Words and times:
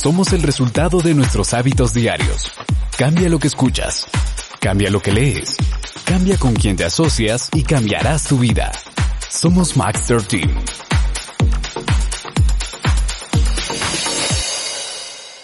Somos 0.00 0.32
el 0.32 0.44
resultado 0.44 1.00
de 1.00 1.12
nuestros 1.12 1.52
hábitos 1.54 1.92
diarios. 1.92 2.52
Cambia 2.96 3.28
lo 3.28 3.40
que 3.40 3.48
escuchas. 3.48 4.06
Cambia 4.60 4.90
lo 4.90 5.00
que 5.00 5.10
lees. 5.10 5.56
Cambia 6.06 6.38
con 6.38 6.54
quien 6.54 6.76
te 6.76 6.84
asocias 6.84 7.50
y 7.52 7.64
cambiarás 7.64 8.28
tu 8.28 8.38
vida. 8.38 8.70
Somos 9.28 9.76
Max 9.76 10.06
13. 10.06 10.42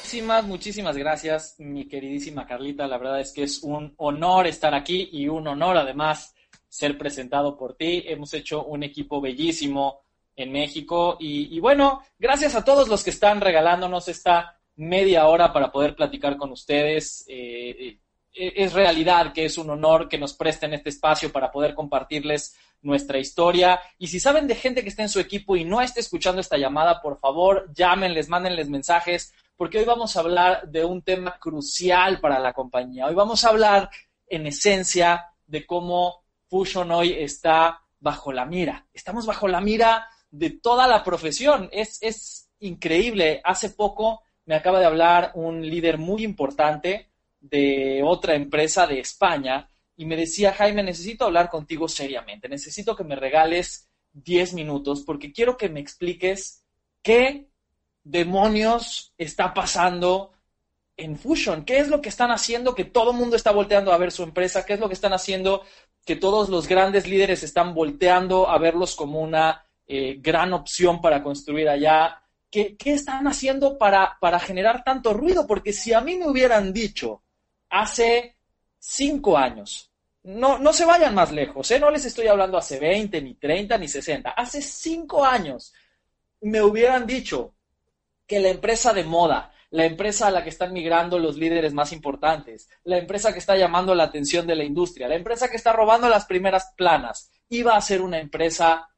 Muchísimas, 0.04 0.46
muchísimas 0.46 0.96
gracias, 0.96 1.56
mi 1.58 1.88
queridísima 1.88 2.46
Carlita. 2.46 2.86
La 2.86 2.98
verdad 2.98 3.20
es 3.20 3.32
que 3.32 3.42
es 3.42 3.60
un 3.60 3.92
honor 3.96 4.46
estar 4.46 4.72
aquí 4.72 5.08
y 5.10 5.26
un 5.26 5.48
honor 5.48 5.78
además 5.78 6.32
ser 6.68 6.96
presentado 6.96 7.56
por 7.56 7.76
ti. 7.76 8.04
Hemos 8.06 8.32
hecho 8.34 8.64
un 8.64 8.84
equipo 8.84 9.20
bellísimo 9.20 10.03
en 10.36 10.52
México 10.52 11.16
y, 11.20 11.58
bueno, 11.60 12.02
gracias 12.18 12.54
a 12.54 12.64
todos 12.64 12.88
los 12.88 13.04
que 13.04 13.10
están 13.10 13.40
regalándonos 13.40 14.08
esta 14.08 14.58
media 14.76 15.26
hora 15.26 15.52
para 15.52 15.70
poder 15.70 15.94
platicar 15.94 16.36
con 16.36 16.50
ustedes. 16.50 17.24
Eh, 17.28 17.98
es 18.36 18.72
realidad 18.72 19.32
que 19.32 19.44
es 19.44 19.58
un 19.58 19.70
honor 19.70 20.08
que 20.08 20.18
nos 20.18 20.34
presten 20.34 20.74
este 20.74 20.88
espacio 20.88 21.30
para 21.30 21.52
poder 21.52 21.74
compartirles 21.74 22.56
nuestra 22.82 23.18
historia. 23.18 23.80
Y 23.98 24.08
si 24.08 24.18
saben 24.18 24.48
de 24.48 24.56
gente 24.56 24.82
que 24.82 24.88
está 24.88 25.02
en 25.02 25.08
su 25.08 25.20
equipo 25.20 25.56
y 25.56 25.64
no 25.64 25.80
esté 25.80 26.00
escuchando 26.00 26.40
esta 26.40 26.58
llamada, 26.58 27.00
por 27.00 27.20
favor, 27.20 27.70
llámenles, 27.72 28.28
mándenles 28.28 28.68
mensajes, 28.68 29.32
porque 29.56 29.78
hoy 29.78 29.84
vamos 29.84 30.16
a 30.16 30.20
hablar 30.20 30.68
de 30.68 30.84
un 30.84 31.02
tema 31.02 31.38
crucial 31.38 32.18
para 32.20 32.40
la 32.40 32.52
compañía. 32.52 33.06
Hoy 33.06 33.14
vamos 33.14 33.44
a 33.44 33.50
hablar, 33.50 33.88
en 34.26 34.46
esencia, 34.48 35.26
de 35.46 35.64
cómo 35.64 36.24
Fusion 36.48 36.90
hoy 36.90 37.12
está 37.12 37.82
bajo 38.00 38.32
la 38.32 38.44
mira. 38.44 38.86
Estamos 38.92 39.26
bajo 39.26 39.48
la 39.48 39.60
mira 39.60 40.08
de 40.34 40.50
toda 40.50 40.88
la 40.88 41.04
profesión. 41.04 41.68
Es, 41.72 41.98
es 42.02 42.48
increíble. 42.58 43.40
Hace 43.44 43.70
poco 43.70 44.22
me 44.46 44.56
acaba 44.56 44.80
de 44.80 44.86
hablar 44.86 45.30
un 45.34 45.62
líder 45.62 45.96
muy 45.98 46.24
importante 46.24 47.10
de 47.40 48.02
otra 48.04 48.34
empresa 48.34 48.86
de 48.86 48.98
España 49.00 49.68
y 49.96 50.06
me 50.06 50.16
decía, 50.16 50.52
Jaime, 50.52 50.82
necesito 50.82 51.24
hablar 51.24 51.48
contigo 51.48 51.88
seriamente, 51.88 52.48
necesito 52.48 52.96
que 52.96 53.04
me 53.04 53.14
regales 53.14 53.88
10 54.12 54.54
minutos 54.54 55.02
porque 55.06 55.32
quiero 55.32 55.56
que 55.56 55.68
me 55.68 55.80
expliques 55.80 56.64
qué 57.02 57.48
demonios 58.02 59.14
está 59.16 59.54
pasando 59.54 60.32
en 60.96 61.16
Fusion, 61.16 61.64
qué 61.64 61.78
es 61.78 61.88
lo 61.88 62.00
que 62.00 62.08
están 62.08 62.30
haciendo 62.30 62.74
que 62.74 62.84
todo 62.84 63.12
el 63.12 63.16
mundo 63.16 63.36
está 63.36 63.52
volteando 63.52 63.92
a 63.92 63.98
ver 63.98 64.10
su 64.10 64.22
empresa, 64.24 64.66
qué 64.66 64.74
es 64.74 64.80
lo 64.80 64.88
que 64.88 64.94
están 64.94 65.12
haciendo 65.12 65.62
que 66.04 66.16
todos 66.16 66.48
los 66.48 66.66
grandes 66.66 67.06
líderes 67.06 67.42
están 67.42 67.72
volteando 67.72 68.48
a 68.48 68.58
verlos 68.58 68.94
como 68.96 69.20
una 69.20 69.63
eh, 69.86 70.16
gran 70.18 70.52
opción 70.52 71.00
para 71.00 71.22
construir 71.22 71.68
allá. 71.68 72.20
¿Qué, 72.50 72.76
están 72.84 73.26
haciendo 73.26 73.76
para, 73.78 74.16
para 74.20 74.38
generar 74.38 74.84
tanto 74.84 75.12
ruido? 75.12 75.46
Porque 75.46 75.72
si 75.72 75.92
a 75.92 76.00
mí 76.00 76.16
me 76.16 76.28
hubieran 76.28 76.72
dicho 76.72 77.22
hace 77.68 78.36
cinco 78.78 79.36
años, 79.36 79.90
no, 80.22 80.58
no 80.58 80.72
se 80.72 80.84
vayan 80.84 81.14
más 81.14 81.32
lejos, 81.32 81.70
¿eh? 81.70 81.80
no 81.80 81.90
les 81.90 82.04
estoy 82.04 82.28
hablando 82.28 82.56
hace 82.56 82.78
20, 82.78 83.20
ni 83.20 83.34
30, 83.34 83.76
ni 83.76 83.88
60, 83.88 84.30
hace 84.30 84.62
cinco 84.62 85.24
años 85.24 85.74
me 86.40 86.62
hubieran 86.62 87.06
dicho 87.06 87.54
que 88.26 88.40
la 88.40 88.48
empresa 88.48 88.92
de 88.92 89.04
moda, 89.04 89.52
la 89.70 89.84
empresa 89.84 90.28
a 90.28 90.30
la 90.30 90.42
que 90.42 90.50
están 90.50 90.72
migrando 90.72 91.18
los 91.18 91.36
líderes 91.36 91.74
más 91.74 91.92
importantes, 91.92 92.68
la 92.84 92.98
empresa 92.98 93.32
que 93.32 93.38
está 93.38 93.56
llamando 93.56 93.94
la 93.94 94.04
atención 94.04 94.46
de 94.46 94.54
la 94.54 94.64
industria, 94.64 95.08
la 95.08 95.16
empresa 95.16 95.50
que 95.50 95.56
está 95.56 95.72
robando 95.72 96.08
las 96.08 96.26
primeras 96.26 96.72
planas, 96.76 97.30
iba 97.48 97.76
a 97.76 97.80
ser 97.80 98.00
una 98.00 98.18
empresa 98.18 98.88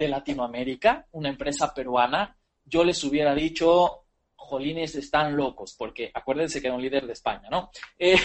de 0.00 0.08
Latinoamérica, 0.08 1.06
una 1.12 1.28
empresa 1.28 1.72
peruana, 1.74 2.34
yo 2.64 2.82
les 2.82 3.04
hubiera 3.04 3.34
dicho, 3.34 4.06
jolines, 4.34 4.94
están 4.94 5.36
locos, 5.36 5.74
porque 5.76 6.10
acuérdense 6.14 6.60
que 6.60 6.68
era 6.68 6.76
un 6.76 6.82
líder 6.82 7.06
de 7.06 7.12
España, 7.12 7.48
¿no? 7.50 7.70
Eh, 7.98 8.16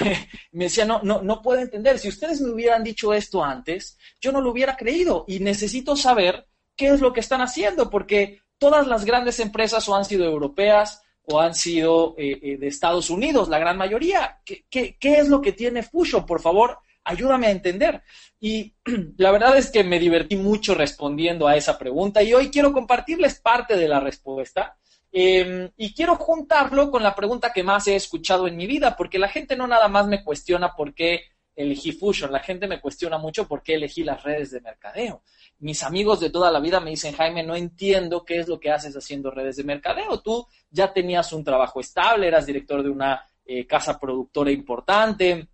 me 0.54 0.66
decía, 0.66 0.86
no, 0.86 1.02
no, 1.04 1.22
no 1.22 1.42
puedo 1.42 1.60
entender, 1.60 2.00
si 2.00 2.08
ustedes 2.08 2.40
me 2.40 2.52
hubieran 2.52 2.82
dicho 2.82 3.14
esto 3.14 3.44
antes, 3.44 3.98
yo 4.22 4.32
no 4.32 4.40
lo 4.40 4.52
hubiera 4.52 4.78
creído 4.78 5.26
y 5.28 5.40
necesito 5.40 5.98
saber 5.98 6.48
qué 6.78 6.88
es 6.88 7.02
lo 7.02 7.12
que 7.12 7.20
están 7.20 7.42
haciendo, 7.42 7.90
porque 7.90 8.40
todas 8.58 8.88
las 8.88 9.04
grandes 9.04 9.42
empresas 9.42 9.88
o 9.90 9.96
han 9.96 10.06
sido 10.06 10.24
europeas 10.24 11.02
o 11.24 11.42
han 11.42 11.54
sido 11.54 12.16
eh, 12.18 12.40
eh, 12.42 12.58
de 12.58 12.68
Estados 12.68 13.10
Unidos, 13.10 13.50
la 13.50 13.60
gran 13.60 13.78
mayoría. 13.78 14.40
¿Qué, 14.46 14.66
¿Qué, 14.70 14.96
qué, 14.98 15.20
es 15.20 15.28
lo 15.28 15.42
que 15.42 15.52
tiene 15.52 15.84
Fusion? 15.84 16.26
Por 16.26 16.40
favor, 16.40 16.80
ayúdame 17.06 17.48
a 17.48 17.52
entender. 17.52 18.04
Y 18.40 18.76
la 19.18 19.32
verdad 19.32 19.58
es 19.58 19.72
que 19.72 19.84
me 19.84 20.00
divertí 20.00 20.36
mucho 20.36 20.76
respondiendo 20.76 21.48
a 21.48 21.56
esa 21.56 21.78
pregunta 21.78 22.22
y 22.22 22.34
hoy 22.34 22.50
quiero 22.50 22.74
compartirles 22.74 23.40
parte 23.40 23.78
de 23.78 23.88
la 23.88 24.00
respuesta. 24.00 24.78
Eh, 25.18 25.72
y 25.78 25.94
quiero 25.94 26.16
juntarlo 26.18 26.92
con 26.92 27.02
la 27.02 27.16
pregunta 27.16 27.54
que 27.54 27.64
más 27.64 27.88
he 27.88 27.96
escuchado 27.96 28.48
en 28.48 28.58
mi 28.58 28.68
vida, 28.68 28.98
porque 28.98 29.18
la 29.18 29.30
gente 29.30 29.56
no 29.56 29.66
nada 29.66 29.88
más 29.88 30.08
me 30.08 30.22
cuestiona 30.22 30.74
por 30.76 30.94
qué 30.94 31.22
elegí 31.56 31.94
Fusion, 31.94 32.34
la 32.34 32.42
gente 32.42 32.68
me 32.68 32.82
cuestiona 32.82 33.18
mucho 33.18 33.48
por 33.48 33.64
qué 33.64 33.76
elegí 33.76 34.04
las 34.04 34.22
redes 34.24 34.52
de 34.52 34.60
mercadeo 34.60 35.24
mis 35.60 35.84
amigos 35.84 36.20
de 36.20 36.30
toda 36.30 36.52
la 36.52 36.60
vida 36.60 36.80
me 36.80 36.92
dicen, 36.92 37.14
Jaime, 37.14 37.44
no 37.44 37.56
entiendo 37.56 38.26
qué 38.26 38.40
es 38.40 38.48
lo 38.48 38.60
que 38.60 38.72
haces 38.72 38.96
haciendo 38.96 39.32
redes 39.32 39.58
de 39.58 39.64
mercadeo. 39.64 40.22
Tú 40.22 40.46
ya 40.70 40.92
tenías 40.92 41.32
un 41.34 41.44
trabajo 41.44 41.80
estable, 41.80 42.28
eras 42.28 42.46
director 42.46 42.84
de 42.84 42.90
una 42.90 43.26
eh, 43.46 43.66
casa 43.66 44.00
productora 44.00 44.52
importante, 44.52 45.48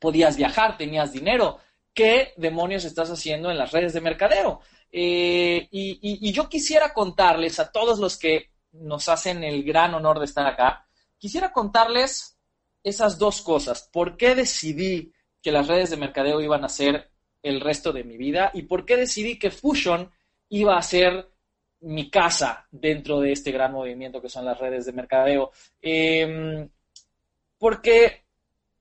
podías 0.00 0.36
viajar, 0.36 0.76
tenías 0.76 1.12
dinero. 1.12 1.58
¿Qué 1.94 2.32
demonios 2.36 2.84
estás 2.84 3.10
haciendo 3.10 3.50
en 3.50 3.58
las 3.58 3.70
redes 3.70 3.92
de 3.92 4.00
mercadeo? 4.00 4.60
Eh, 4.90 5.68
y, 5.70 6.32
yo 6.32 6.48
quisiera 6.48 6.92
contarles 6.92 7.60
a 7.60 7.70
todos 7.70 8.00
los 8.00 8.16
que 8.16 8.50
nos 8.72 9.08
hacen 9.08 9.44
el 9.44 9.62
gran 9.62 9.94
honor 9.94 10.18
de 10.18 10.24
estar 10.24 10.46
acá, 10.46 10.86
quisiera 11.18 11.52
contarles 11.52 12.38
esas 12.82 13.18
dos 13.18 13.42
cosas. 13.42 13.88
¿Por 13.92 14.16
qué 14.16 14.34
decidí 14.34 15.12
que 15.42 15.52
las 15.52 15.68
redes 15.68 15.90
de 15.90 15.96
mercadeo 15.96 16.40
iban 16.40 16.64
a 16.64 16.68
ser 16.68 17.10
el 17.42 17.60
resto 17.60 17.92
de 17.92 18.04
mi 18.04 18.16
vida 18.16 18.50
y 18.54 18.62
por 18.62 18.84
qué 18.84 18.96
decidí 18.96 19.38
que 19.38 19.50
Fusion 19.50 20.10
iba 20.50 20.76
a 20.76 20.82
ser 20.82 21.30
mi 21.80 22.10
casa 22.10 22.66
dentro 22.70 23.20
de 23.20 23.32
este 23.32 23.50
gran 23.50 23.72
movimiento 23.72 24.20
que 24.20 24.28
son 24.28 24.44
las 24.44 24.58
redes 24.58 24.86
de 24.86 24.92
mercadeo. 24.92 25.50
Eh, 25.80 26.68
porque 27.58 28.24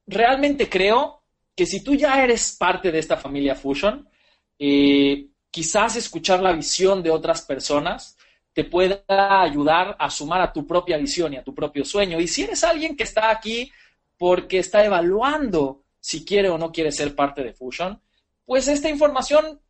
realmente 0.10 0.68
creo 0.68 1.24
que 1.56 1.66
si 1.66 1.84
tú 1.84 1.96
ya 1.96 2.24
eres 2.24 2.56
parte 2.58 2.92
de 2.92 3.00
esta 3.00 3.18
familia 3.18 3.56
Fusion, 3.56 4.10
eh, 4.58 5.28
quizás 5.52 5.96
escuchar 5.96 6.42
la 6.42 6.54
visión 6.54 7.04
de 7.04 7.12
otras 7.12 7.42
personas 7.44 8.18
te 8.54 8.64
pueda 8.64 9.04
ayudar 9.42 9.96
a 10.00 10.10
sumar 10.10 10.42
a 10.42 10.52
tu 10.52 10.66
propia 10.66 10.98
visión 10.98 11.34
y 11.34 11.38
a 11.38 11.44
tu 11.44 11.54
propio 11.54 11.86
sueño. 11.86 12.20
Y 12.20 12.28
si 12.28 12.44
eres 12.44 12.64
alguien 12.64 12.98
que 12.98 13.04
está 13.04 13.30
aquí 13.30 13.72
porque 14.18 14.60
está 14.60 14.84
evaluando 14.84 15.84
si 16.00 16.26
quiere 16.26 16.50
o 16.50 16.58
no 16.58 16.72
quiere 16.72 16.92
ser 16.92 17.16
parte 17.16 17.44
de 17.44 17.54
Fusion, 17.54 18.02
pues 18.46 18.68
esta 18.68 18.90
información 18.90 19.62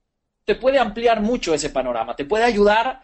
te 0.46 0.56
puede 0.56 0.80
ampliar 0.80 1.22
mucho 1.22 1.54
ese 1.54 1.70
panorama, 1.70 2.16
te 2.16 2.26
puede 2.26 2.46
ayudar 2.46 3.04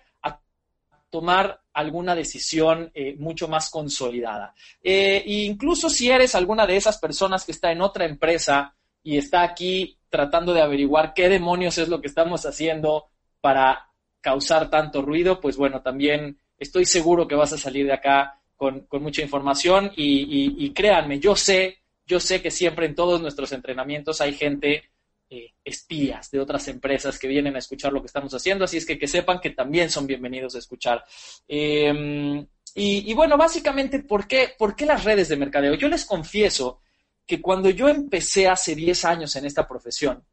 tomar 1.09 1.61
alguna 1.73 2.15
decisión 2.15 2.91
eh, 2.93 3.15
mucho 3.17 3.47
más 3.47 3.69
consolidada. 3.69 4.53
Eh, 4.81 5.23
e 5.25 5.43
incluso 5.43 5.89
si 5.89 6.09
eres 6.09 6.35
alguna 6.35 6.65
de 6.65 6.77
esas 6.77 6.97
personas 6.97 7.45
que 7.45 7.51
está 7.51 7.71
en 7.71 7.81
otra 7.81 8.05
empresa 8.05 8.75
y 9.03 9.17
está 9.17 9.43
aquí 9.43 9.97
tratando 10.09 10.53
de 10.53 10.61
averiguar 10.61 11.13
qué 11.13 11.29
demonios 11.29 11.77
es 11.77 11.89
lo 11.89 12.01
que 12.01 12.07
estamos 12.07 12.45
haciendo 12.45 13.05
para 13.41 13.89
causar 14.21 14.69
tanto 14.69 15.01
ruido, 15.01 15.39
pues 15.39 15.57
bueno, 15.57 15.81
también 15.81 16.39
estoy 16.57 16.85
seguro 16.85 17.27
que 17.27 17.35
vas 17.35 17.53
a 17.53 17.57
salir 17.57 17.85
de 17.85 17.93
acá 17.93 18.39
con, 18.55 18.81
con 18.81 19.03
mucha 19.03 19.21
información 19.21 19.91
y, 19.95 20.21
y, 20.23 20.65
y 20.65 20.73
créanme, 20.73 21.19
yo 21.19 21.35
sé, 21.35 21.79
yo 22.07 22.19
sé 22.19 22.41
que 22.41 22.49
siempre 22.49 22.85
en 22.85 22.95
todos 22.95 23.21
nuestros 23.21 23.51
entrenamientos 23.51 24.21
hay 24.21 24.33
gente 24.33 24.89
eh, 25.29 25.53
espías 25.63 26.29
de 26.31 26.39
otras 26.39 26.67
empresas 26.67 27.17
que 27.17 27.27
vienen 27.27 27.55
a 27.55 27.59
escuchar 27.59 27.91
lo 27.91 28.01
que 28.01 28.07
estamos 28.07 28.33
haciendo, 28.33 28.65
así 28.65 28.77
es 28.77 28.85
que 28.85 28.99
que 28.99 29.07
sepan 29.07 29.39
que 29.39 29.51
también 29.51 29.89
son 29.89 30.05
bienvenidos 30.05 30.55
a 30.55 30.59
escuchar. 30.59 31.03
Eh, 31.47 32.45
y, 32.77 33.13
bueno, 33.13 33.37
básicamente, 33.37 33.99
¿por 33.99 34.27
qué, 34.27 34.49
¿por 34.57 34.75
qué 34.75 34.85
las 34.85 35.05
redes 35.05 35.29
de 35.29 35.37
mercadeo? 35.37 35.75
Yo 35.75 35.87
les 35.87 36.03
confieso 36.03 36.81
que 37.25 37.41
cuando 37.41 37.69
yo 37.69 37.87
empecé 37.87 38.49
hace 38.49 38.75
10 38.75 39.05
años 39.05 39.35
en 39.37 39.45
esta 39.45 39.65
profesión, 39.65 40.25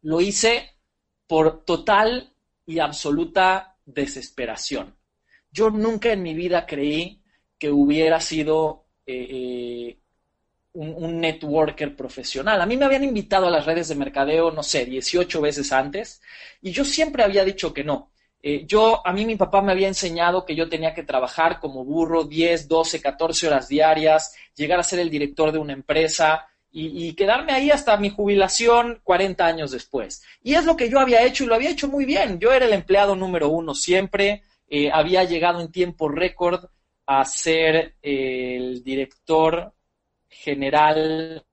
lo 0.00 0.22
hice 0.22 0.78
por 1.26 1.66
total 1.66 2.32
y 2.64 2.78
absoluta 2.78 3.76
desesperación. 3.84 4.96
Yo 5.50 5.68
nunca 5.68 6.10
en 6.10 6.22
mi 6.22 6.32
vida 6.32 6.64
creí 6.64 7.22
que 7.58 7.70
hubiera 7.70 8.18
sido 8.18 8.86
eh, 9.04 9.98
eh, 10.78 10.94
un, 10.96 11.20
networker 11.20 11.96
profesional. 11.96 12.60
A 12.60 12.66
mí 12.66 12.76
me 12.76 12.84
habían 12.84 13.04
invitado 13.04 13.46
a 13.46 13.50
las 13.50 13.66
redes 13.66 13.88
de 13.88 13.94
mercadeo, 13.94 14.50
no 14.50 14.62
sé, 14.62 14.84
18 14.84 15.40
veces 15.40 15.72
antes, 15.72 16.20
y 16.62 16.70
yo 16.70 16.84
siempre 16.84 17.22
había 17.22 17.44
dicho 17.44 17.72
que 17.72 17.84
no. 17.84 18.10
Eh, 18.40 18.64
yo, 18.66 19.04
a 19.04 19.12
mí 19.12 19.26
mi 19.26 19.36
papá 19.36 19.60
me 19.62 19.72
había 19.72 19.88
enseñado 19.88 20.44
que 20.44 20.54
yo 20.54 20.68
tenía 20.68 20.94
que 20.94 21.02
trabajar 21.02 21.58
como 21.58 21.84
burro 21.84 22.24
10, 22.24 22.68
12, 22.68 23.00
14 23.00 23.46
horas 23.48 23.68
diarias, 23.68 24.34
llegar 24.54 24.78
a 24.78 24.84
ser 24.84 25.00
el 25.00 25.10
director 25.10 25.50
de 25.50 25.58
una 25.58 25.72
empresa 25.72 26.46
y, 26.70 27.14
quedarme 27.14 27.52
ahí 27.52 27.70
hasta 27.70 27.96
mi 27.96 28.10
jubilación 28.10 29.00
40 29.02 29.44
años 29.44 29.70
después. 29.72 30.22
Y 30.42 30.54
es 30.54 30.64
lo 30.64 30.76
que 30.76 30.88
yo 30.88 31.00
había 31.00 31.24
hecho 31.24 31.42
y 31.44 31.46
lo 31.48 31.54
había 31.54 31.70
hecho 31.70 31.88
muy 31.88 32.04
bien. 32.04 32.38
Yo 32.38 32.52
era 32.52 32.66
el 32.66 32.72
empleado 32.72 33.16
número 33.16 33.48
uno 33.48 33.74
siempre, 33.74 34.42
eh, 34.68 34.90
había 34.92 35.24
llegado 35.24 35.60
en 35.60 35.72
tiempo 35.72 36.08
récord 36.08 36.66
a 37.06 37.24
ser 37.24 37.96
el 38.02 38.84
director 38.84 39.72
general 40.28 41.44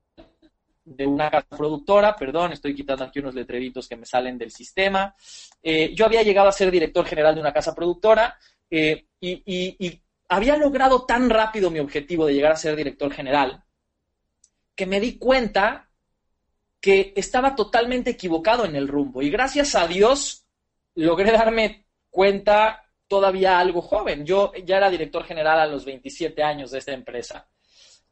de 0.86 1.08
una 1.08 1.32
casa 1.32 1.48
productora, 1.50 2.16
perdón, 2.16 2.54
estoy 2.54 2.76
quitando 2.76 3.04
aquí 3.04 3.20
unos 3.20 3.34
letreritos 3.34 3.88
que 3.88 3.98
me 3.98 4.06
salen 4.06 4.38
del 4.38 4.52
sistema. 4.52 5.16
Eh, 5.62 5.94
yo 5.96 6.06
había 6.06 6.22
llegado 6.22 6.48
a 6.48 6.54
ser 6.54 6.70
director 6.70 7.06
general 7.06 7.34
de 7.34 7.42
una 7.42 7.54
casa 7.54 7.74
productora 7.74 8.38
eh, 8.70 9.08
y, 9.20 10.02
había 10.28 10.58
logrado 10.58 11.06
tan 11.06 11.30
rápido 11.30 11.70
mi 11.70 11.78
objetivo 11.78 12.26
de 12.26 12.34
llegar 12.34 12.52
a 12.52 12.56
ser 12.56 12.76
director 12.76 13.14
general 13.14 13.64
que 14.74 14.88
me 14.88 15.00
di 15.00 15.20
cuenta 15.20 15.88
que 16.82 17.14
estaba 17.16 17.56
totalmente 17.56 18.10
equivocado 18.10 18.66
en 18.66 18.76
el 18.76 18.88
rumbo 18.88 19.22
y 19.22 19.30
gracias 19.30 19.76
a 19.76 19.86
Dios 19.88 20.48
logré 20.96 21.32
darme 21.32 21.86
cuenta 22.10 22.90
todavía 23.08 23.60
algo 23.60 23.84
joven. 23.84 24.26
Yo 24.26 24.52
ya 24.66 24.78
era 24.78 24.90
director 24.90 25.24
general 25.26 25.60
a 25.60 25.68
los 25.68 25.86
27 25.86 26.42
años 26.42 26.72
de 26.72 26.80
esta 26.80 26.94
empresa 26.94 27.48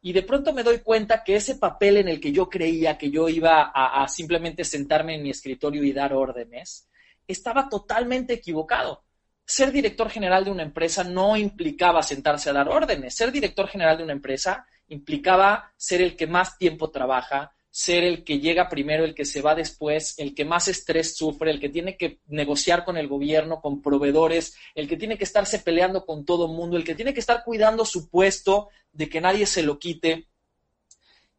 y 0.06 0.12
de 0.12 0.22
pronto 0.22 0.52
me 0.52 0.62
doy 0.62 0.80
cuenta 0.80 1.24
que 1.24 1.34
ese 1.34 1.54
papel 1.54 1.96
en 1.96 2.08
el 2.08 2.20
que 2.20 2.30
yo 2.30 2.50
creía 2.50 2.98
que 2.98 3.10
yo 3.10 3.26
iba 3.26 3.72
a, 3.74 4.06
simplemente 4.06 4.62
sentarme 4.62 5.14
en 5.14 5.22
mi 5.22 5.30
escritorio 5.30 5.82
y 5.82 5.94
dar 5.94 6.12
órdenes, 6.12 6.90
estaba 7.26 7.70
totalmente 7.70 8.34
equivocado. 8.34 9.02
Ser 9.46 9.72
director 9.72 10.10
general 10.10 10.44
de 10.44 10.50
una 10.50 10.62
empresa 10.62 11.04
no 11.04 11.38
implicaba 11.38 12.02
sentarse 12.02 12.50
a 12.50 12.52
dar 12.52 12.68
órdenes. 12.68 13.14
Ser 13.14 13.32
director 13.32 13.66
general 13.66 13.96
de 13.96 14.04
una 14.04 14.12
empresa 14.12 14.66
implicaba 14.88 15.72
ser 15.74 16.02
el 16.02 16.16
que 16.16 16.26
más 16.26 16.58
tiempo 16.58 16.90
trabaja, 16.90 17.54
ser 17.74 18.04
el 18.04 18.22
que 18.22 18.38
llega 18.38 18.68
primero, 18.68 19.04
el 19.04 19.16
que 19.16 19.24
se 19.24 19.42
va 19.42 19.56
después, 19.56 20.16
el 20.18 20.32
que 20.32 20.44
más 20.44 20.68
estrés 20.68 21.16
sufre, 21.16 21.50
el 21.50 21.58
que 21.58 21.68
tiene 21.68 21.96
que 21.96 22.20
negociar 22.28 22.84
con 22.84 22.96
el 22.96 23.08
gobierno, 23.08 23.60
con 23.60 23.82
proveedores, 23.82 24.54
el 24.76 24.86
que 24.86 24.96
tiene 24.96 25.18
que 25.18 25.24
estarse 25.24 25.58
peleando 25.58 26.06
con 26.06 26.24
todo 26.24 26.46
el 26.46 26.52
mundo, 26.52 26.76
el 26.76 26.84
que 26.84 26.94
tiene 26.94 27.12
que 27.12 27.18
estar 27.18 27.42
cuidando 27.42 27.84
su 27.84 28.08
puesto 28.08 28.68
de 28.92 29.08
que 29.08 29.20
nadie 29.20 29.44
se 29.44 29.64
lo 29.64 29.80
quite. 29.80 30.28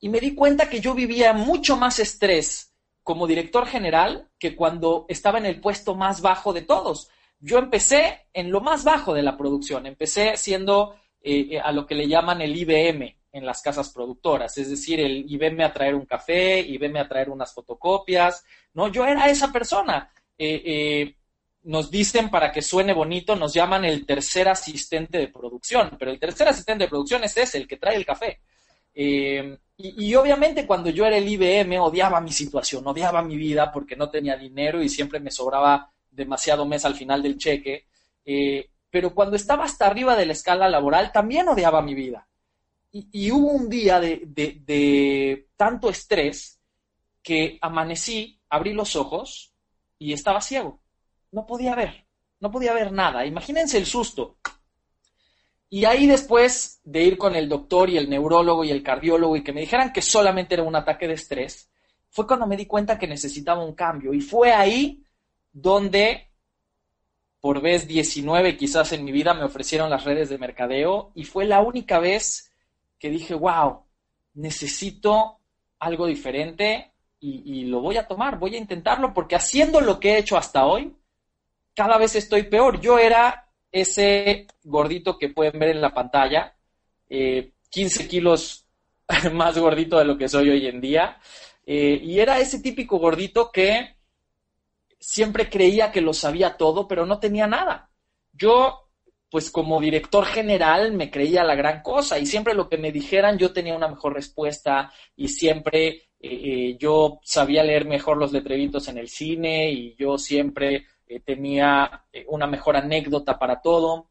Y 0.02 0.10
me 0.10 0.20
di 0.20 0.36
cuenta 0.36 0.70
que 0.70 0.82
yo 0.82 0.94
vivía 0.94 1.32
mucho 1.32 1.78
más 1.78 2.00
estrés 2.00 2.74
como 3.02 3.28
director 3.28 3.66
general 3.66 4.28
que 4.38 4.58
cuando 4.58 5.06
estaba 5.08 5.38
en 5.38 5.46
el 5.46 5.62
puesto 5.62 5.96
más 5.96 6.20
bajo 6.20 6.52
de 6.52 6.64
todos. 6.64 7.08
Yo 7.40 7.60
empecé 7.60 8.28
en 8.34 8.52
lo 8.52 8.60
más 8.60 8.84
bajo 8.84 9.14
de 9.14 9.24
la 9.24 9.38
producción, 9.38 9.86
empecé 9.86 10.36
siendo 10.36 10.96
eh, 11.22 11.48
eh, 11.52 11.60
a 11.62 11.72
lo 11.72 11.88
que 11.88 11.96
le 11.96 12.10
llaman 12.10 12.42
el 12.42 12.58
IBM, 12.58 13.16
en 13.36 13.46
las 13.46 13.62
casas 13.62 13.90
productoras, 13.90 14.58
es 14.58 14.70
decir, 14.70 14.98
el 14.98 15.30
y 15.30 15.36
venme 15.36 15.66
a 15.66 15.74
traer 15.74 15.94
un 15.94 16.06
café, 16.06 16.62
y 16.62 16.78
venme 16.78 17.02
a 17.02 17.08
traer 17.08 17.30
unas 17.30 17.54
fotocopias, 17.54 18.46
¿no? 18.74 18.88
Yo 18.88 19.06
era 19.06 19.30
esa 19.30 19.52
persona. 19.52 20.10
Eh, 20.38 20.62
eh, 20.66 21.16
nos 21.64 21.92
dicen 21.92 22.30
para 22.30 22.50
que 22.54 22.62
suene 22.62 22.94
bonito, 22.94 23.36
nos 23.36 23.54
llaman 23.54 23.84
el 23.84 24.06
tercer 24.06 24.48
asistente 24.48 25.18
de 25.18 25.28
producción, 25.28 25.98
pero 26.00 26.12
el 26.12 26.20
tercer 26.20 26.48
asistente 26.48 26.86
de 26.86 26.90
producción 26.90 27.26
es 27.26 27.36
ese, 27.36 27.58
el 27.58 27.68
que 27.68 27.76
trae 27.76 27.98
el 27.98 28.06
café. 28.06 28.40
Eh, 28.94 29.58
y, 29.76 30.08
y, 30.08 30.16
obviamente 30.16 30.66
cuando 30.66 30.90
yo 30.90 31.06
era 31.06 31.18
el 31.18 31.28
IBM 31.28 31.78
odiaba 31.80 32.22
mi 32.22 32.32
situación, 32.32 32.88
odiaba 32.88 33.22
mi 33.22 33.36
vida 33.36 33.70
porque 33.70 33.98
no 33.98 34.10
tenía 34.10 34.38
dinero 34.38 34.82
y 34.82 34.88
siempre 34.88 35.20
me 35.20 35.32
sobraba 35.32 35.92
demasiado 36.10 36.66
mes 36.66 36.86
al 36.86 36.96
final 36.96 37.22
del 37.22 37.38
cheque. 37.38 37.88
pero 38.90 39.14
cuando 39.14 39.36
estaba 39.36 39.66
hasta 39.66 39.88
arriba 39.88 40.16
de 40.16 40.26
la 40.26 40.34
escala 40.34 40.70
laboral 40.70 41.12
también 41.12 41.50
odiaba 41.50 41.82
mi 41.82 41.94
vida. 41.96 42.26
Y, 42.98 43.30
hubo 43.30 43.52
un 43.52 43.68
día 43.68 44.00
de, 44.00 45.48
tanto 45.58 45.90
estrés 45.90 46.62
que 47.22 47.58
amanecí, 47.62 48.40
abrí 48.48 48.72
los 48.72 48.96
ojos 48.96 49.54
y 50.00 50.14
estaba 50.14 50.40
ciego. 50.40 50.80
No 51.30 51.46
podía 51.46 51.76
ver, 51.76 52.06
no 52.40 52.50
podía 52.50 52.72
ver 52.72 52.94
nada. 52.94 53.26
Imagínense 53.26 53.78
el 53.78 53.86
susto. 53.86 54.38
Y 55.70 55.84
ahí 55.84 56.08
después 56.08 56.80
de 56.86 57.04
ir 57.04 57.18
con 57.18 57.36
el 57.36 57.50
doctor 57.50 57.90
y 57.90 57.98
el 57.98 58.10
neurólogo 58.10 58.64
y 58.64 58.72
el 58.72 58.82
cardiólogo 58.82 59.36
y 59.36 59.44
que 59.44 59.52
me 59.52 59.60
dijeran 59.60 59.92
que 59.92 60.02
solamente 60.02 60.54
era 60.54 60.64
un 60.64 60.78
ataque 60.78 61.06
de 61.06 61.16
estrés, 61.16 61.70
fue 62.10 62.26
cuando 62.26 62.48
me 62.48 62.56
di 62.56 62.66
cuenta 62.66 62.98
que 62.98 63.08
necesitaba 63.08 63.62
un 63.62 63.76
cambio. 63.76 64.14
Y 64.14 64.22
fue 64.22 64.54
ahí 64.54 65.04
donde, 65.52 66.30
por 67.42 67.60
vez 67.60 67.90
19 67.90 68.56
quizás 68.56 68.94
en 68.94 69.04
mi 69.04 69.12
vida, 69.12 69.34
me 69.34 69.44
ofrecieron 69.44 69.90
las 69.90 70.06
redes 70.06 70.30
de 70.30 70.38
mercadeo 70.38 71.12
y 71.14 71.26
fue 71.26 71.44
la 71.44 71.60
única 71.60 72.00
vez 72.00 72.54
que 73.06 73.12
dije, 73.12 73.36
wow, 73.36 73.84
necesito 74.34 75.38
algo 75.78 76.08
diferente 76.08 76.92
y, 77.20 77.66
lo 77.66 77.80
voy 77.80 77.98
a 77.98 78.08
tomar, 78.08 78.40
voy 78.40 78.56
a 78.56 78.58
intentarlo, 78.58 79.14
porque 79.14 79.36
haciendo 79.36 79.80
lo 79.80 80.00
que 80.00 80.14
he 80.14 80.18
hecho 80.18 80.38
hasta 80.38 80.66
hoy, 80.66 80.92
cada 81.76 82.00
vez 82.00 82.16
estoy 82.16 82.44
peor. 82.44 82.82
Yo 82.82 82.98
era 82.98 83.48
ese 83.72 84.48
gordito 84.64 85.20
que 85.20 85.30
pueden 85.30 85.60
ver 85.60 85.70
en 85.70 85.82
la 85.82 85.94
pantalla, 85.94 86.56
15 87.08 87.54
eh, 88.04 88.08
kilos 88.08 88.66
más 89.34 89.56
gordito 89.56 90.00
de 90.00 90.06
lo 90.06 90.18
que 90.18 90.28
soy 90.28 90.50
hoy 90.50 90.66
en 90.66 90.82
día, 90.82 91.20
eh, 91.64 92.00
y 92.02 92.20
era 92.20 92.40
ese 92.40 92.60
típico 92.60 92.98
gordito 92.98 93.52
que 93.52 93.98
siempre 95.00 95.48
creía 95.48 95.92
que 95.92 96.02
lo 96.02 96.12
sabía 96.12 96.58
todo, 96.58 96.88
pero 96.88 97.06
no 97.06 97.20
tenía 97.20 97.46
nada. 97.46 97.92
Yo 98.34 98.85
pues 99.36 99.52
como 99.52 99.82
director 99.82 100.24
general 100.24 100.94
me 100.94 101.12
creía 101.12 101.44
la 101.44 101.56
gran 101.56 101.82
cosa 101.82 102.18
y 102.18 102.26
siempre 102.26 102.54
lo 102.54 102.70
que 102.70 102.78
me 102.78 102.94
dijeran 102.94 103.38
yo 103.38 103.52
tenía 103.52 103.76
una 103.76 103.90
mejor 103.90 104.14
respuesta 104.14 104.94
y 105.14 105.28
siempre 105.28 105.88
eh, 105.88 106.00
eh, 106.22 106.78
yo 106.80 107.20
sabía 107.22 107.62
leer 107.62 107.84
mejor 107.84 108.16
los 108.16 108.32
letrevitos 108.32 108.88
en 108.88 108.98
el 108.98 109.10
cine 109.10 109.74
y 109.74 109.94
yo 109.96 110.18
siempre 110.18 110.86
eh, 111.06 111.20
tenía 111.20 112.06
una 112.28 112.48
mejor 112.48 112.78
anécdota 112.78 113.38
para 113.38 113.60
todo. 113.60 114.08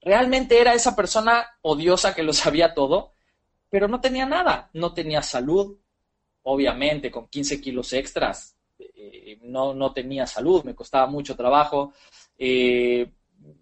Realmente 0.00 0.60
era 0.60 0.74
esa 0.74 0.94
persona 0.94 1.44
odiosa 1.62 2.14
que 2.14 2.22
lo 2.22 2.32
sabía 2.32 2.72
todo, 2.72 3.14
pero 3.68 3.88
no 3.88 4.00
tenía 4.00 4.26
nada, 4.26 4.70
no 4.74 4.94
tenía 4.94 5.22
salud, 5.22 5.76
obviamente 6.44 7.10
con 7.10 7.26
15 7.26 7.60
kilos 7.60 7.92
extras, 7.94 8.56
no, 9.42 9.74
no 9.74 9.92
tenía 9.92 10.24
salud, 10.24 10.62
me 10.62 10.76
costaba 10.76 11.08
mucho 11.08 11.34
trabajo 11.34 11.94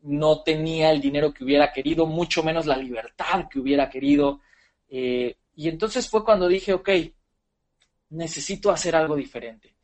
no 0.03 0.43
tenía 0.43 0.91
el 0.91 1.01
dinero 1.01 1.33
que 1.33 1.45
hubiera 1.45 1.73
querido, 1.73 2.07
mucho 2.07 2.43
menos 2.43 2.67
la 2.67 2.77
libertad 2.77 3.49
que 3.49 3.59
hubiera 3.59 3.89
querido. 3.89 4.41
Eh, 4.89 5.37
y 5.55 5.69
entonces 5.69 6.09
fue 6.09 6.25
cuando 6.25 6.49
dije, 6.49 6.73
ok, 6.73 6.89
necesito 8.11 8.71
hacer 8.71 8.97
algo 8.97 9.17
diferente. 9.17 9.75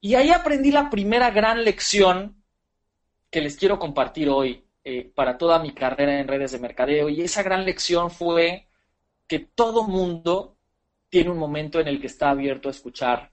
Y 0.00 0.14
ahí 0.14 0.30
aprendí 0.30 0.70
la 0.70 0.90
primera 0.90 1.30
gran 1.30 1.64
lección 1.64 2.42
que 3.30 3.40
les 3.40 3.56
quiero 3.56 3.78
compartir 3.78 4.28
hoy 4.28 4.64
eh, 4.84 5.10
para 5.14 5.36
toda 5.36 5.58
mi 5.58 5.72
carrera 5.72 6.18
en 6.18 6.28
redes 6.28 6.52
de 6.52 6.58
mercadeo. 6.58 7.08
Y 7.08 7.22
esa 7.22 7.42
gran 7.42 7.64
lección 7.64 8.10
fue 8.10 8.68
que 9.26 9.40
todo 9.40 9.84
mundo 9.84 10.56
tiene 11.08 11.30
un 11.30 11.38
momento 11.38 11.80
en 11.80 11.88
el 11.88 12.00
que 12.00 12.06
está 12.06 12.30
abierto 12.30 12.68
a 12.68 12.72
escuchar 12.72 13.32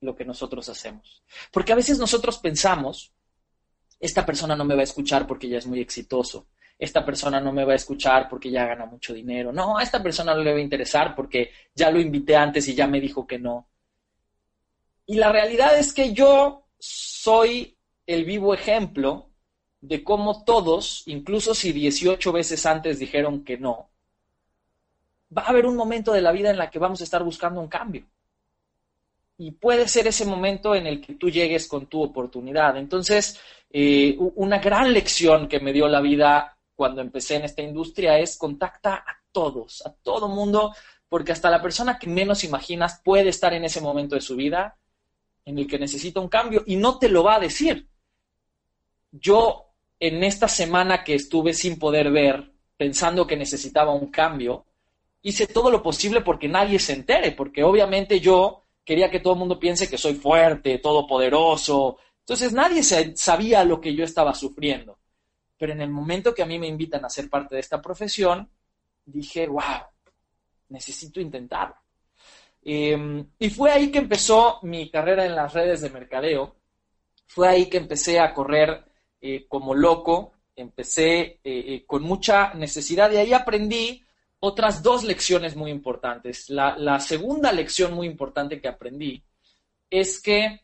lo 0.00 0.14
que 0.14 0.24
nosotros 0.24 0.68
hacemos. 0.68 1.22
Porque 1.50 1.72
a 1.72 1.76
veces 1.76 1.98
nosotros 1.98 2.38
pensamos 2.38 3.12
esta 4.04 4.26
persona 4.26 4.54
no 4.54 4.64
me 4.64 4.74
va 4.74 4.82
a 4.82 4.84
escuchar 4.84 5.26
porque 5.26 5.48
ya 5.48 5.58
es 5.58 5.66
muy 5.66 5.80
exitoso, 5.80 6.46
esta 6.78 7.04
persona 7.04 7.40
no 7.40 7.52
me 7.52 7.64
va 7.64 7.72
a 7.72 7.76
escuchar 7.76 8.28
porque 8.28 8.50
ya 8.50 8.66
gana 8.66 8.84
mucho 8.84 9.14
dinero, 9.14 9.50
no, 9.50 9.78
a 9.78 9.82
esta 9.82 10.02
persona 10.02 10.34
no 10.34 10.42
le 10.42 10.52
va 10.52 10.58
a 10.58 10.62
interesar 10.62 11.14
porque 11.14 11.50
ya 11.74 11.90
lo 11.90 11.98
invité 11.98 12.36
antes 12.36 12.68
y 12.68 12.74
ya 12.74 12.86
me 12.86 13.00
dijo 13.00 13.26
que 13.26 13.38
no. 13.38 13.66
Y 15.06 15.16
la 15.16 15.32
realidad 15.32 15.78
es 15.78 15.92
que 15.94 16.12
yo 16.12 16.66
soy 16.78 17.78
el 18.06 18.24
vivo 18.24 18.52
ejemplo 18.52 19.30
de 19.80 20.04
cómo 20.04 20.44
todos, 20.44 21.02
incluso 21.06 21.54
si 21.54 21.72
18 21.72 22.32
veces 22.32 22.66
antes 22.66 22.98
dijeron 22.98 23.42
que 23.42 23.56
no, 23.56 23.88
va 25.36 25.42
a 25.42 25.48
haber 25.48 25.64
un 25.64 25.76
momento 25.76 26.12
de 26.12 26.20
la 26.20 26.32
vida 26.32 26.50
en 26.50 26.58
la 26.58 26.68
que 26.68 26.78
vamos 26.78 27.00
a 27.00 27.04
estar 27.04 27.22
buscando 27.24 27.60
un 27.60 27.68
cambio. 27.68 28.04
Y 29.36 29.50
puede 29.50 29.88
ser 29.88 30.06
ese 30.06 30.24
momento 30.24 30.74
en 30.74 30.86
el 30.86 31.00
que 31.00 31.14
tú 31.14 31.28
llegues 31.28 31.66
con 31.66 31.86
tu 31.86 32.02
oportunidad. 32.02 32.76
Entonces, 32.76 33.40
eh, 33.76 34.16
una 34.36 34.60
gran 34.60 34.92
lección 34.92 35.48
que 35.48 35.58
me 35.58 35.72
dio 35.72 35.88
la 35.88 36.00
vida 36.00 36.56
cuando 36.76 37.00
empecé 37.00 37.34
en 37.34 37.42
esta 37.42 37.60
industria 37.60 38.20
es 38.20 38.38
contacta 38.38 38.94
a 38.94 39.18
todos, 39.32 39.84
a 39.84 39.92
todo 39.92 40.28
mundo, 40.28 40.72
porque 41.08 41.32
hasta 41.32 41.50
la 41.50 41.60
persona 41.60 41.98
que 41.98 42.06
menos 42.06 42.44
imaginas 42.44 43.00
puede 43.04 43.30
estar 43.30 43.52
en 43.52 43.64
ese 43.64 43.80
momento 43.80 44.14
de 44.14 44.20
su 44.20 44.36
vida 44.36 44.78
en 45.44 45.58
el 45.58 45.66
que 45.66 45.80
necesita 45.80 46.20
un 46.20 46.28
cambio 46.28 46.62
y 46.66 46.76
no 46.76 47.00
te 47.00 47.08
lo 47.08 47.24
va 47.24 47.34
a 47.34 47.40
decir. 47.40 47.88
Yo 49.10 49.72
en 49.98 50.22
esta 50.22 50.46
semana 50.46 51.02
que 51.02 51.16
estuve 51.16 51.52
sin 51.52 51.76
poder 51.76 52.12
ver, 52.12 52.52
pensando 52.76 53.26
que 53.26 53.36
necesitaba 53.36 53.92
un 53.92 54.08
cambio, 54.08 54.66
hice 55.20 55.48
todo 55.48 55.68
lo 55.72 55.82
posible 55.82 56.20
porque 56.20 56.46
nadie 56.46 56.78
se 56.78 56.92
entere, 56.92 57.32
porque 57.32 57.64
obviamente 57.64 58.20
yo 58.20 58.62
quería 58.84 59.10
que 59.10 59.18
todo 59.18 59.32
el 59.32 59.40
mundo 59.40 59.58
piense 59.58 59.90
que 59.90 59.98
soy 59.98 60.14
fuerte, 60.14 60.78
todopoderoso. 60.78 61.98
Entonces 62.24 62.52
nadie 62.52 62.82
sabía 62.82 63.64
lo 63.64 63.80
que 63.80 63.94
yo 63.94 64.04
estaba 64.04 64.34
sufriendo. 64.34 64.98
Pero 65.58 65.72
en 65.72 65.80
el 65.80 65.90
momento 65.90 66.34
que 66.34 66.42
a 66.42 66.46
mí 66.46 66.58
me 66.58 66.66
invitan 66.66 67.04
a 67.04 67.10
ser 67.10 67.28
parte 67.28 67.54
de 67.54 67.60
esta 67.60 67.80
profesión, 67.80 68.48
dije, 69.04 69.46
wow, 69.46 69.84
necesito 70.68 71.20
intentarlo. 71.20 71.76
Em, 72.62 73.26
y 73.38 73.50
fue 73.50 73.70
ahí 73.70 73.90
que 73.90 73.98
empezó 73.98 74.58
mi 74.62 74.90
carrera 74.90 75.26
en 75.26 75.34
las 75.34 75.52
redes 75.52 75.82
de 75.82 75.90
mercadeo. 75.90 76.56
Fue 77.26 77.48
ahí 77.48 77.66
que 77.66 77.76
empecé 77.76 78.18
a 78.18 78.32
correr 78.32 78.84
eh, 79.20 79.46
como 79.46 79.74
loco. 79.74 80.32
Empecé 80.56 81.20
eh, 81.20 81.40
eh, 81.44 81.84
con 81.86 82.02
mucha 82.02 82.54
necesidad 82.54 83.10
y 83.12 83.16
ahí 83.16 83.32
aprendí 83.32 84.02
otras 84.40 84.82
dos 84.82 85.04
lecciones 85.04 85.56
muy 85.56 85.70
importantes. 85.70 86.50
La, 86.50 87.00
segunda 87.00 87.50
lección 87.52 87.94
muy 87.94 88.06
importante 88.06 88.60
que 88.60 88.68
aprendí 88.68 89.22
es 89.90 90.20
que 90.20 90.60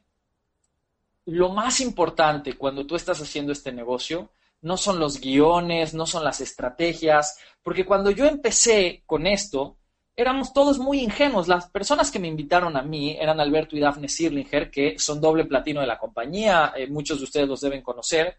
lo 1.26 1.50
más 1.50 1.80
importante 1.80 2.56
cuando 2.56 2.86
tú 2.86 2.96
estás 2.96 3.20
haciendo 3.20 3.52
este 3.52 3.72
negocio 3.72 4.30
no 4.62 4.76
son 4.76 4.98
los 4.98 5.20
guiones, 5.20 5.94
no 5.94 6.06
son 6.06 6.24
las 6.24 6.40
estrategias, 6.40 7.38
porque 7.62 7.86
cuando 7.86 8.10
yo 8.10 8.26
empecé 8.26 9.02
con 9.06 9.26
esto, 9.26 9.78
éramos 10.16 10.52
todos 10.52 10.78
muy 10.78 11.00
ingenuos. 11.00 11.48
Las 11.48 11.70
personas 11.70 12.10
que 12.10 12.18
me 12.18 12.28
invitaron 12.28 12.76
a 12.76 12.82
mí 12.82 13.16
eran 13.18 13.40
Alberto 13.40 13.76
y 13.76 13.80
Daphne 13.80 14.08
Sirlinger, 14.08 14.70
que 14.70 14.98
son 14.98 15.20
doble 15.20 15.46
platino 15.46 15.80
de 15.80 15.86
la 15.86 15.98
compañía, 15.98 16.74
eh, 16.76 16.86
muchos 16.88 17.18
de 17.18 17.24
ustedes 17.24 17.48
los 17.48 17.60
deben 17.60 17.82
conocer. 17.82 18.36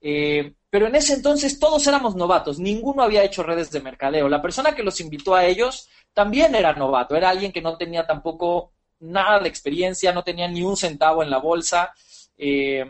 Eh, 0.00 0.54
pero 0.70 0.86
en 0.86 0.94
ese 0.94 1.14
entonces 1.14 1.58
todos 1.58 1.86
éramos 1.86 2.14
novatos, 2.14 2.58
ninguno 2.58 3.02
había 3.02 3.24
hecho 3.24 3.42
redes 3.42 3.70
de 3.70 3.80
mercadeo. 3.80 4.28
La 4.28 4.42
persona 4.42 4.74
que 4.74 4.82
los 4.82 5.00
invitó 5.00 5.34
a 5.34 5.46
ellos 5.46 5.88
también 6.12 6.54
era 6.54 6.74
novato, 6.74 7.16
era 7.16 7.30
alguien 7.30 7.52
que 7.52 7.62
no 7.62 7.76
tenía 7.76 8.06
tampoco 8.06 8.72
nada 9.00 9.40
de 9.40 9.48
experiencia, 9.48 10.12
no 10.12 10.22
tenía 10.22 10.46
ni 10.46 10.62
un 10.62 10.76
centavo 10.76 11.22
en 11.22 11.30
la 11.30 11.38
bolsa, 11.38 11.92
eh, 12.36 12.84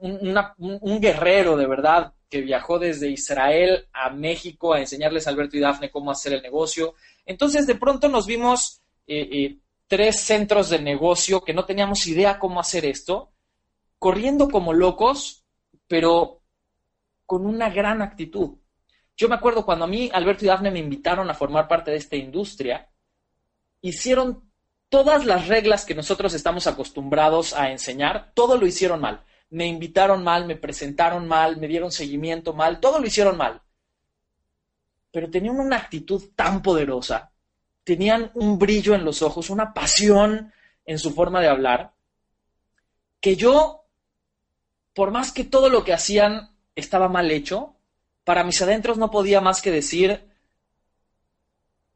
un, 0.00 1.00
guerrero 1.00 1.56
de 1.56 1.66
verdad 1.66 2.12
que 2.28 2.40
viajó 2.40 2.78
desde 2.78 3.10
Israel 3.10 3.88
a 3.92 4.10
México 4.10 4.72
a 4.72 4.80
enseñarles 4.80 5.26
a 5.26 5.30
Alberto 5.30 5.56
y 5.56 5.60
Dafne 5.60 5.90
cómo 5.90 6.10
hacer 6.10 6.32
el 6.32 6.42
negocio. 6.42 6.94
Entonces 7.24 7.66
de 7.66 7.76
pronto 7.76 8.08
nos 8.08 8.26
vimos 8.26 8.82
eh, 9.06 9.56
tres 9.86 10.20
centros 10.20 10.70
de 10.70 10.80
negocio 10.80 11.42
que 11.42 11.54
no 11.54 11.64
teníamos 11.64 12.06
idea 12.06 12.38
cómo 12.38 12.60
hacer 12.60 12.84
esto, 12.84 13.32
corriendo 13.98 14.48
como 14.48 14.72
locos 14.72 15.44
pero 15.88 16.42
con 17.24 17.46
una 17.46 17.70
gran 17.70 18.02
actitud. 18.02 18.58
Yo 19.16 19.28
me 19.28 19.34
acuerdo 19.34 19.64
cuando 19.64 19.84
a 19.84 19.88
mí 19.88 20.10
Alberto 20.12 20.44
y 20.44 20.48
Dafne 20.48 20.70
me 20.70 20.78
invitaron 20.78 21.28
a 21.30 21.34
formar 21.34 21.68
parte 21.68 21.90
de 21.90 21.96
esta 21.96 22.16
industria, 22.16 22.88
hicieron 23.80 24.45
todas 24.88 25.24
las 25.24 25.48
reglas 25.48 25.84
que 25.84 25.94
nosotros 25.94 26.34
estamos 26.34 26.66
acostumbrados 26.66 27.54
a 27.54 27.70
enseñar, 27.70 28.32
todo 28.34 28.56
lo 28.56 28.66
hicieron 28.66 29.00
mal. 29.00 29.24
Me 29.50 29.66
invitaron 29.66 30.24
mal, 30.24 30.46
me 30.46 30.56
presentaron 30.56 31.26
mal, 31.26 31.56
me 31.56 31.68
dieron 31.68 31.92
seguimiento 31.92 32.52
mal, 32.52 32.80
todo 32.80 33.00
lo 33.00 33.06
hicieron 33.06 33.36
mal. 33.36 33.62
Pero 35.10 35.30
tenían 35.30 35.58
una 35.58 35.76
actitud 35.76 36.30
tan 36.34 36.62
poderosa, 36.62 37.32
tenían 37.84 38.30
un 38.34 38.58
brillo 38.58 38.94
en 38.94 39.04
los 39.04 39.22
ojos, 39.22 39.50
una 39.50 39.72
pasión 39.72 40.52
en 40.84 40.98
su 40.98 41.12
forma 41.12 41.40
de 41.40 41.48
hablar, 41.48 41.92
que 43.20 43.36
yo 43.36 43.84
por 44.94 45.10
más 45.10 45.30
que 45.30 45.44
todo 45.44 45.68
lo 45.68 45.84
que 45.84 45.92
hacían 45.92 46.56
estaba 46.74 47.08
mal 47.08 47.30
hecho, 47.30 47.76
para 48.24 48.44
mis 48.44 48.60
adentros 48.62 48.98
no 48.98 49.10
podía 49.10 49.40
más 49.40 49.60
que 49.60 49.70
decir, 49.70 50.26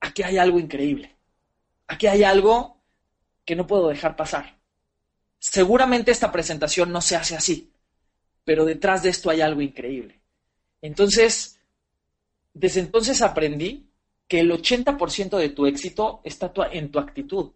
aquí 0.01 0.23
hay 0.23 0.39
algo 0.39 0.59
increíble, 0.59 1.17
aquí 1.87 2.07
hay 2.07 2.25
algo 2.25 2.80
que 3.51 3.57
no 3.57 3.67
puedo 3.67 3.89
dejar 3.89 4.15
pasar. 4.15 4.57
Seguramente 5.41 6.13
esta 6.13 6.31
presentación 6.31 6.93
no 6.93 7.01
se 7.01 7.17
hace 7.17 7.35
así, 7.35 7.73
pero 8.45 8.65
detrás 8.65 9.03
de 9.03 9.09
esto 9.09 9.29
hay 9.29 9.41
algo 9.41 9.61
increíble. 9.61 10.21
Entonces, 10.81 11.59
desde 12.55 12.79
entonces 12.79 13.21
aprendí 13.23 13.89
que 14.29 14.39
el 14.39 14.53
80% 14.53 15.37
de 15.37 15.49
tu 15.49 15.67
éxito 15.67 16.21
está 16.23 16.53
en 16.71 16.93
tu 16.93 17.01
actitud 17.01 17.51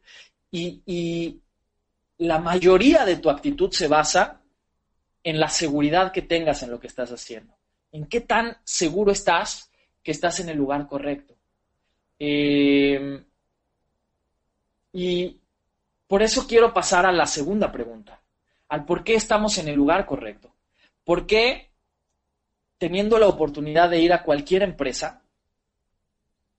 y, 0.51 1.41
la 2.19 2.41
mayoría 2.41 3.05
de 3.05 3.19
tu 3.19 3.31
actitud 3.31 3.71
se 3.71 3.87
basa 3.87 4.41
en 5.23 5.39
la 5.39 5.49
seguridad 5.49 6.11
que 6.11 6.23
tengas 6.23 6.65
en 6.65 6.73
lo 6.73 6.81
que 6.81 6.89
estás 6.89 7.13
haciendo. 7.13 7.55
En 7.93 8.07
qué 8.07 8.21
tan 8.21 8.57
seguro 8.65 9.13
estás 9.13 9.71
que 10.03 10.11
estás 10.11 10.41
en 10.41 10.49
el 10.49 10.57
lugar 10.57 10.89
correcto. 10.89 11.37
Eh, 12.19 13.23
y 14.93 15.39
por 16.07 16.23
eso 16.23 16.47
quiero 16.47 16.73
pasar 16.73 17.07
a 17.07 17.13
la 17.13 17.27
segunda 17.27 17.73
pregunta, 17.73 18.21
al 18.69 18.85
por 18.85 19.05
qué 19.05 19.15
estamos 19.15 19.59
en 19.59 19.69
el 19.69 19.77
lugar 19.77 20.07
correcto. 20.07 20.53
¿Por 21.05 21.27
qué, 21.27 21.71
teniendo 22.79 23.19
la 23.19 23.29
oportunidad 23.29 23.91
de 23.91 24.01
ir 24.01 24.13
a 24.13 24.23
cualquier 24.23 24.63
empresa, 24.63 25.23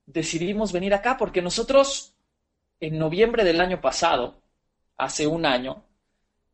decidimos 0.06 0.72
venir 0.72 0.94
acá? 0.94 1.16
Porque 1.16 1.42
nosotros, 1.42 2.14
en 2.80 2.98
noviembre 2.98 3.44
del 3.44 3.60
año 3.60 3.80
pasado, 3.80 4.40
hace 4.96 5.26
un 5.26 5.46
año, 5.46 5.84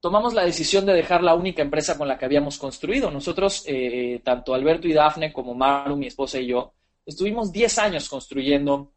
tomamos 0.01 0.35
la 0.35 0.45
decisión 0.45 0.85
de 0.85 0.95
dejar 0.95 1.23
la 1.23 1.35
única 1.35 1.63
empresa 1.63 1.97
con 1.97 2.09
la 2.09 2.19
que 2.19 2.25
habíamos 2.25 2.59
construido. 2.59 3.11
Nosotros, 3.11 3.63
eh, 3.67 4.21
tanto 4.25 4.55
Alberto 4.55 4.89
y 4.89 4.93
Dafne 4.93 5.33
como 5.33 5.55
Maru, 5.55 5.97
mi 5.97 6.09
esposa 6.09 6.41
y 6.41 6.49
yo, 6.49 6.73
estuvimos 7.07 7.53
10 7.53 7.79
años 7.79 8.09
construyendo 8.09 8.93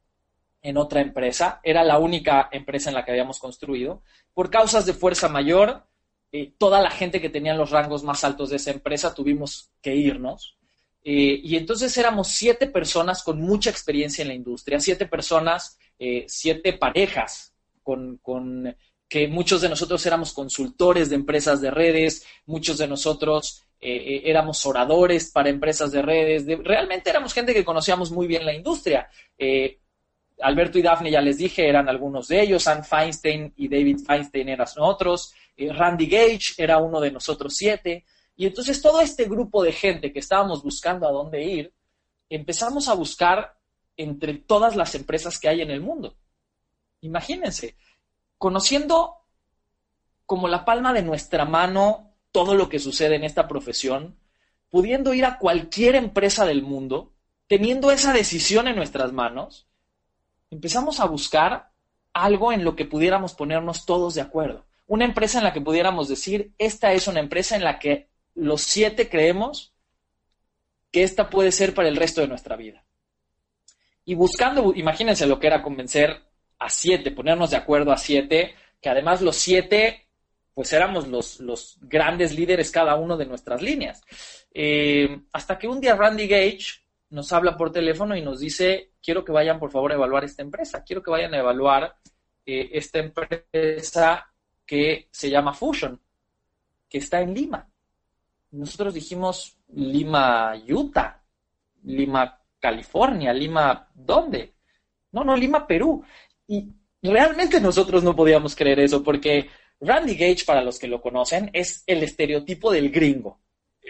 en 0.67 0.77
otra 0.77 1.01
empresa. 1.01 1.60
Era 1.63 1.84
la 1.84 2.00
única 2.00 2.50
empresa 2.51 2.89
en 2.89 2.95
la 2.95 3.05
que 3.05 3.12
habíamos 3.12 3.39
construido. 3.39 4.01
Por 4.34 4.50
causas 4.50 4.86
de 4.86 4.93
fuerza 4.93 5.29
mayor, 5.29 5.86
eh, 6.31 6.53
toda 6.57 6.81
la 6.81 6.91
gente 6.91 7.22
que 7.22 7.29
tenía 7.29 7.53
los 7.53 7.72
rangos 7.72 8.03
más 8.03 8.24
altos 8.24 8.50
de 8.50 8.57
esa 8.57 8.72
empresa 8.72 9.13
tuvimos 9.13 9.72
que 9.81 9.95
irnos. 9.95 10.57
Eh, 11.03 11.39
y 11.43 11.55
entonces 11.55 11.95
éramos 11.98 12.29
siete 12.29 12.67
personas 12.67 13.24
con 13.24 13.39
mucha 13.39 13.69
experiencia 13.69 14.24
en 14.24 14.29
la 14.29 14.34
industria, 14.34 14.79
siete 14.79 15.05
personas, 15.05 15.77
siete 16.27 16.74
parejas 16.74 17.53
con, 17.81 18.17
con 18.17 18.75
que 19.07 19.27
muchos 19.27 19.62
de 19.62 19.69
nosotros 19.69 20.05
éramos 20.05 20.34
consultores 20.34 21.10
de 21.10 21.15
empresas 21.15 21.62
de 21.62 21.72
redes, 21.72 22.25
muchos 22.45 22.77
de 22.77 22.88
nosotros 22.88 23.65
eh, 23.79 23.95
eh, 23.95 24.22
éramos 24.25 24.65
oradores 24.65 25.31
para 25.31 25.50
empresas 25.50 25.91
de 25.91 26.01
redes, 26.01 26.45
realmente 26.63 27.10
éramos 27.10 27.34
gente 27.34 27.53
que 27.53 27.65
conocíamos 27.65 28.12
muy 28.12 28.25
bien 28.25 28.45
la 28.45 28.53
industria. 28.53 29.07
Eh, 29.38 29.79
Alberto 30.42 30.77
y 30.77 30.82
Daphne, 30.82 31.12
ya 31.12 31.22
les 31.22 31.38
dije, 31.38 31.68
eran 31.68 31.88
algunos 31.88 32.27
de 32.27 32.42
ellos, 32.42 32.68
Ann 32.68 32.84
Feinstein 32.84 33.54
y 33.56 33.68
David 33.68 34.00
Feinstein 34.06 34.50
eran 34.50 34.68
otros, 34.77 35.34
Randy 35.58 36.08
Gage 36.08 36.54
era 36.58 36.77
uno 36.77 37.00
de 37.00 37.12
nosotros 37.12 37.56
siete, 37.56 38.06
y 38.36 38.46
entonces 38.46 38.82
todo 38.82 39.00
este 39.00 39.25
grupo 39.25 39.63
de 39.63 39.72
gente 39.72 40.12
que 40.12 40.20
estábamos 40.20 40.62
buscando 40.62 41.08
a 41.08 41.12
dónde 41.12 41.44
ir, 41.44 41.74
empezamos 42.30 42.89
a 42.89 42.94
buscar 42.94 43.58
entre 43.96 44.34
todas 44.34 44.75
las 44.75 44.94
empresas 44.96 45.39
que 45.39 45.48
hay 45.48 45.62
en 45.62 45.72
el 45.72 45.80
mundo. 45.80 46.18
Imagínense, 47.01 47.75
conociendo 48.38 49.15
como 50.25 50.48
la 50.48 50.65
palma 50.65 50.92
de 50.92 51.04
nuestra 51.04 51.46
mano 51.46 52.12
todo 52.32 52.56
lo 52.56 52.68
que 52.68 52.80
sucede 52.80 53.15
en 53.15 53.24
esta 53.24 53.48
profesión, 53.48 54.18
pudiendo 54.70 55.13
ir 55.13 55.24
a 55.24 55.38
cualquier 55.38 55.96
empresa 55.96 56.46
del 56.46 56.62
mundo, 56.62 57.13
teniendo 57.48 57.92
esa 57.92 58.12
decisión 58.12 58.68
en 58.68 58.75
nuestras 58.75 59.13
manos, 59.13 59.68
empezamos 60.55 61.00
a 61.01 61.05
buscar 61.05 61.69
algo 62.13 62.53
en 62.53 62.63
lo 62.63 62.75
que 62.75 62.85
pudiéramos 62.85 63.33
ponernos 63.33 63.85
todos 63.85 64.15
de 64.15 64.21
acuerdo. 64.21 64.65
Una 64.88 65.03
empresa 65.03 65.38
en 65.38 65.43
la 65.43 65.51
que 65.51 65.59
pudiéramos 65.59 66.07
decir, 66.07 66.53
esta 66.57 66.93
es 66.93 67.07
una 67.07 67.19
empresa 67.19 67.55
en 67.57 67.63
la 67.63 67.77
que 67.77 68.07
los 68.35 68.62
siete 68.62 69.09
creemos 69.09 69.74
que 70.91 71.03
esta 71.03 71.29
puede 71.29 71.51
ser 71.51 71.74
para 71.74 71.89
el 71.89 71.97
resto 71.97 72.21
de 72.21 72.29
nuestra 72.29 72.55
vida. 72.55 72.85
Y 74.05 74.15
buscando, 74.15 74.74
imagínense 74.74 75.27
lo 75.27 75.39
que 75.39 75.47
era 75.47 75.62
convencer 75.62 76.24
a 76.57 76.69
siete, 76.69 77.12
ponernos 77.12 77.50
de 77.50 77.57
acuerdo 77.57 77.91
a 77.91 77.97
siete, 77.97 78.55
que 78.79 78.89
además 78.89 79.21
los 79.21 79.35
siete, 79.35 80.07
pues 80.53 80.71
éramos 80.71 81.09
los, 81.09 81.41
los 81.41 81.77
grandes 81.81 82.33
líderes 82.33 82.71
cada 82.71 82.95
uno 82.95 83.17
de 83.17 83.25
nuestras 83.25 83.62
líneas. 83.62 84.01
Eh, 84.53 85.19
hasta 85.33 85.57
que 85.57 85.67
un 85.67 85.81
día 85.81 85.95
Randy 85.95 86.27
Gage 86.27 86.85
nos 87.09 87.33
habla 87.33 87.57
por 87.57 87.74
teléfono 87.74 88.15
y 88.15 88.21
nos 88.21 88.39
dice, 88.39 88.91
quiero 89.05 89.24
que 89.24 89.31
vayan 89.31 89.59
por 89.59 89.69
favor 89.69 89.91
a 89.91 89.95
evaluar 89.95 90.24
esta 90.24 90.41
empresa, 90.41 90.83
quiero 90.83 91.03
que 91.03 91.12
vayan 91.12 91.33
a 91.35 91.38
evaluar 91.38 91.95
eh, 92.43 92.69
esta 92.74 92.97
empresa 92.97 94.25
que 94.65 95.07
se 95.12 95.29
llama 95.29 95.53
Fusion, 95.53 96.01
que 96.89 96.97
está 96.97 97.21
en 97.21 97.35
Lima. 97.35 97.69
Nosotros 98.51 98.95
dijimos 98.95 99.57
Lima, 99.74 100.55
Utah, 100.67 101.21
Lima, 101.83 102.41
California, 102.59 103.31
Lima, 103.31 103.88
¿dónde? 103.93 104.55
No, 105.12 105.24
no, 105.24 105.35
Lima, 105.35 105.67
Perú. 105.67 106.03
Y 106.47 106.74
realmente 107.03 107.62
nosotros 107.62 108.03
no 108.03 108.15
podíamos 108.15 108.55
creer 108.55 108.79
eso 108.79 109.03
porque 109.03 109.50
Randy 109.81 110.15
Gage, 110.15 110.45
para 110.45 110.63
los 110.63 110.79
que 110.79 110.88
lo 110.88 111.00
conocen, 111.00 111.51
es 111.53 111.83
el 111.85 112.01
estereotipo 112.01 112.71
del 112.71 112.89
gringo. 112.89 113.39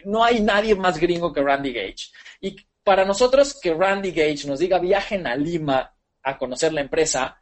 no 0.04 0.26
hay 0.26 0.42
nadie 0.42 0.76
más 0.76 1.00
gringo 1.00 1.32
que 1.32 1.42
Randy 1.42 1.72
Gage. 1.72 2.12
Y 2.42 2.58
para 2.86 3.04
nosotros 3.04 3.60
que 3.60 3.74
Randy 3.74 4.12
Gage 4.12 4.48
nos 4.48 4.60
diga 4.60 4.78
viajen 4.78 5.26
a 5.26 5.36
Lima 5.36 5.92
a 6.22 6.38
conocer 6.38 6.72
la 6.72 6.82
empresa, 6.82 7.42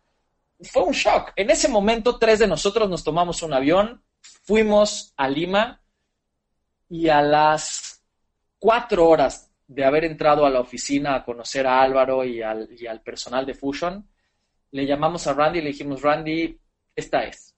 fue 0.61 0.83
un 0.83 0.93
shock. 0.93 1.33
En 1.35 1.49
ese 1.49 1.67
momento, 1.67 2.17
tres 2.17 2.39
de 2.39 2.47
nosotros 2.47 2.89
nos 2.89 3.03
tomamos 3.03 3.43
un 3.43 3.53
avión, 3.53 4.01
fuimos 4.21 5.13
a 5.17 5.27
Lima 5.27 5.81
y 6.89 7.09
a 7.09 7.21
las 7.21 8.01
cuatro 8.57 9.09
horas 9.09 9.51
de 9.67 9.83
haber 9.83 10.05
entrado 10.05 10.45
a 10.45 10.49
la 10.49 10.61
oficina 10.61 11.15
a 11.15 11.25
conocer 11.25 11.67
a 11.67 11.81
Álvaro 11.81 12.23
y 12.23 12.41
al, 12.41 12.69
y 12.79 12.87
al 12.87 13.01
personal 13.01 13.45
de 13.45 13.53
Fusion, 13.53 14.07
le 14.71 14.85
llamamos 14.85 15.27
a 15.27 15.33
Randy 15.33 15.59
y 15.59 15.61
le 15.61 15.69
dijimos, 15.71 16.01
Randy, 16.01 16.57
esta 16.95 17.25
es. 17.25 17.53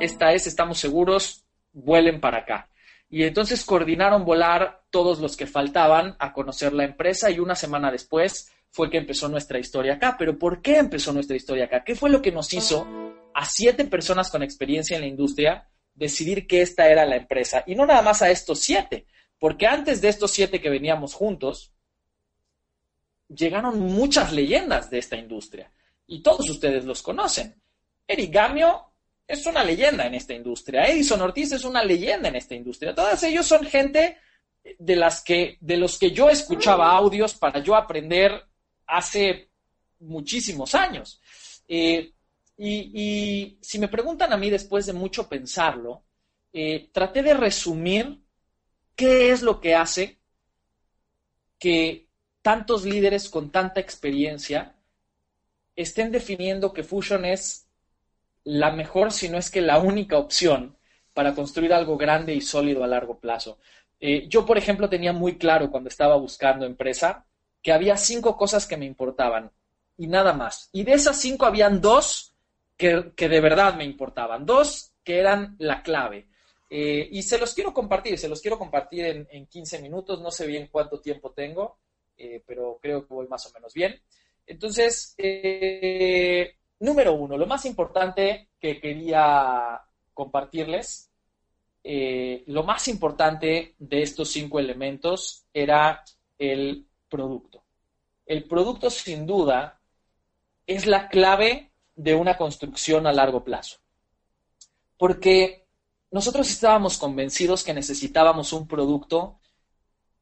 Esta 0.00 0.32
es, 0.32 0.46
estamos 0.46 0.78
seguros, 0.78 1.44
vuelen 1.72 2.20
para 2.20 2.38
acá. 2.38 2.70
Y 3.10 3.22
entonces 3.22 3.64
coordinaron 3.64 4.24
volar 4.24 4.82
todos 4.90 5.18
los 5.20 5.36
que 5.36 5.46
faltaban 5.46 6.16
a 6.18 6.32
conocer 6.32 6.72
la 6.72 6.84
empresa 6.84 7.30
y 7.30 7.38
una 7.38 7.54
semana 7.54 7.90
después 7.90 8.52
fue 8.70 8.90
que 8.90 8.98
empezó 8.98 9.28
nuestra 9.28 9.58
historia 9.58 9.94
acá. 9.94 10.16
Pero 10.18 10.38
¿por 10.38 10.60
qué 10.60 10.76
empezó 10.76 11.12
nuestra 11.12 11.36
historia 11.36 11.64
acá? 11.64 11.84
¿Qué 11.84 11.94
fue 11.94 12.10
lo 12.10 12.20
que 12.20 12.32
nos 12.32 12.52
hizo 12.52 12.86
a 13.34 13.44
siete 13.46 13.84
personas 13.86 14.30
con 14.30 14.42
experiencia 14.42 14.96
en 14.96 15.02
la 15.02 15.08
industria 15.08 15.68
decidir 15.94 16.46
que 16.46 16.60
esta 16.60 16.88
era 16.88 17.06
la 17.06 17.16
empresa? 17.16 17.64
Y 17.66 17.74
no 17.74 17.86
nada 17.86 18.02
más 18.02 18.20
a 18.20 18.30
estos 18.30 18.60
siete, 18.60 19.06
porque 19.38 19.66
antes 19.66 20.00
de 20.00 20.08
estos 20.08 20.30
siete 20.30 20.60
que 20.60 20.68
veníamos 20.68 21.14
juntos, 21.14 21.72
llegaron 23.28 23.80
muchas 23.80 24.32
leyendas 24.32 24.90
de 24.90 24.98
esta 24.98 25.16
industria. 25.16 25.72
Y 26.06 26.22
todos 26.22 26.48
ustedes 26.48 26.84
los 26.84 27.02
conocen. 27.02 27.60
Eric 28.06 28.32
Gamio 28.32 28.87
es 29.28 29.44
una 29.44 29.62
leyenda 29.62 30.06
en 30.06 30.14
esta 30.14 30.32
industria. 30.32 30.86
Edison 30.86 31.20
Ortiz 31.20 31.52
es 31.52 31.64
una 31.64 31.84
leyenda 31.84 32.30
en 32.30 32.36
esta 32.36 32.54
industria. 32.54 32.94
Todos 32.94 33.22
ellos 33.24 33.46
son 33.46 33.66
gente 33.66 34.16
de 34.78 34.96
las 34.96 35.22
que, 35.22 35.58
de 35.60 35.76
los 35.76 35.98
que 35.98 36.10
yo 36.12 36.30
escuchaba 36.30 36.90
audios 36.90 37.34
para 37.34 37.60
yo 37.60 37.76
aprender 37.76 38.46
hace 38.86 39.50
muchísimos 40.00 40.74
años. 40.74 41.20
Eh, 41.68 42.10
y, 42.56 43.58
si 43.60 43.78
me 43.78 43.88
preguntan 43.88 44.32
a 44.32 44.38
mí 44.38 44.48
después 44.48 44.86
de 44.86 44.94
mucho 44.94 45.28
pensarlo, 45.28 46.04
eh, 46.52 46.88
traté 46.90 47.22
de 47.22 47.34
resumir 47.34 48.20
qué 48.96 49.30
es 49.30 49.42
lo 49.42 49.60
que 49.60 49.74
hace 49.74 50.18
que 51.58 52.08
tantos 52.40 52.84
líderes 52.84 53.28
con 53.28 53.50
tanta 53.50 53.78
experiencia 53.78 54.74
estén 55.76 56.10
definiendo 56.10 56.72
que 56.72 56.82
Fusion 56.82 57.26
es 57.26 57.67
la 58.48 58.70
mejor, 58.70 59.12
si 59.12 59.28
no 59.28 59.36
es 59.36 59.50
que 59.50 59.60
la 59.60 59.78
única 59.78 60.16
opción 60.16 60.78
para 61.12 61.34
construir 61.34 61.74
algo 61.74 61.98
grande 61.98 62.34
y 62.34 62.40
sólido 62.40 62.82
a 62.82 62.86
largo 62.86 63.18
plazo. 63.18 63.58
Eh, 64.00 64.26
yo, 64.26 64.46
por 64.46 64.56
ejemplo, 64.56 64.88
tenía 64.88 65.12
muy 65.12 65.36
claro 65.36 65.70
cuando 65.70 65.90
estaba 65.90 66.16
buscando 66.16 66.64
empresa 66.64 67.26
que 67.62 67.72
había 67.72 67.98
cinco 67.98 68.38
cosas 68.38 68.66
que 68.66 68.78
me 68.78 68.86
importaban 68.86 69.52
y 69.98 70.06
nada 70.06 70.32
más. 70.32 70.70
Y 70.72 70.84
de 70.84 70.94
esas 70.94 71.20
cinco 71.20 71.44
habían 71.44 71.82
dos 71.82 72.34
que, 72.74 73.12
de 73.14 73.40
verdad 73.40 73.74
me 73.74 73.84
importaban, 73.84 74.46
dos 74.46 74.92
que 75.04 75.18
eran 75.18 75.54
la 75.58 75.82
clave. 75.82 76.28
Eh, 76.70 77.06
y 77.12 77.22
se 77.24 77.36
los 77.36 77.52
quiero 77.52 77.74
compartir, 77.74 78.16
se 78.16 78.30
los 78.30 78.40
quiero 78.40 78.58
compartir 78.58 79.26
en, 79.30 79.46
15 79.46 79.82
minutos, 79.82 80.22
no 80.22 80.30
sé 80.30 80.46
bien 80.46 80.68
cuánto 80.72 81.00
tiempo 81.00 81.32
tengo, 81.32 81.80
eh, 82.16 82.42
pero 82.46 82.78
creo 82.80 83.06
que 83.06 83.12
voy 83.12 83.28
más 83.28 83.44
o 83.44 83.52
menos 83.52 83.74
bien. 83.74 84.00
Entonces, 84.46 85.14
Número 86.80 87.12
uno, 87.14 87.36
lo 87.36 87.46
más 87.46 87.64
importante 87.64 88.50
que 88.60 88.80
quería 88.80 89.80
compartirles, 90.14 91.10
eh, 91.82 92.44
lo 92.46 92.62
más 92.62 92.86
importante 92.88 93.74
de 93.78 94.02
estos 94.02 94.30
cinco 94.30 94.58
elementos 94.58 95.46
era 95.52 96.04
el 96.38 96.86
producto. 97.08 97.64
El 98.26 98.44
producto, 98.44 98.90
sin 98.90 99.26
duda, 99.26 99.80
es 100.66 100.86
la 100.86 101.08
clave 101.08 101.72
de 101.96 102.14
una 102.14 102.36
construcción 102.36 103.06
a 103.06 103.12
largo 103.12 103.42
plazo. 103.42 103.78
Porque 104.96 105.66
nosotros 106.10 106.48
estábamos 106.50 106.98
convencidos 106.98 107.64
que 107.64 107.74
necesitábamos 107.74 108.52
un 108.52 108.68
producto 108.68 109.40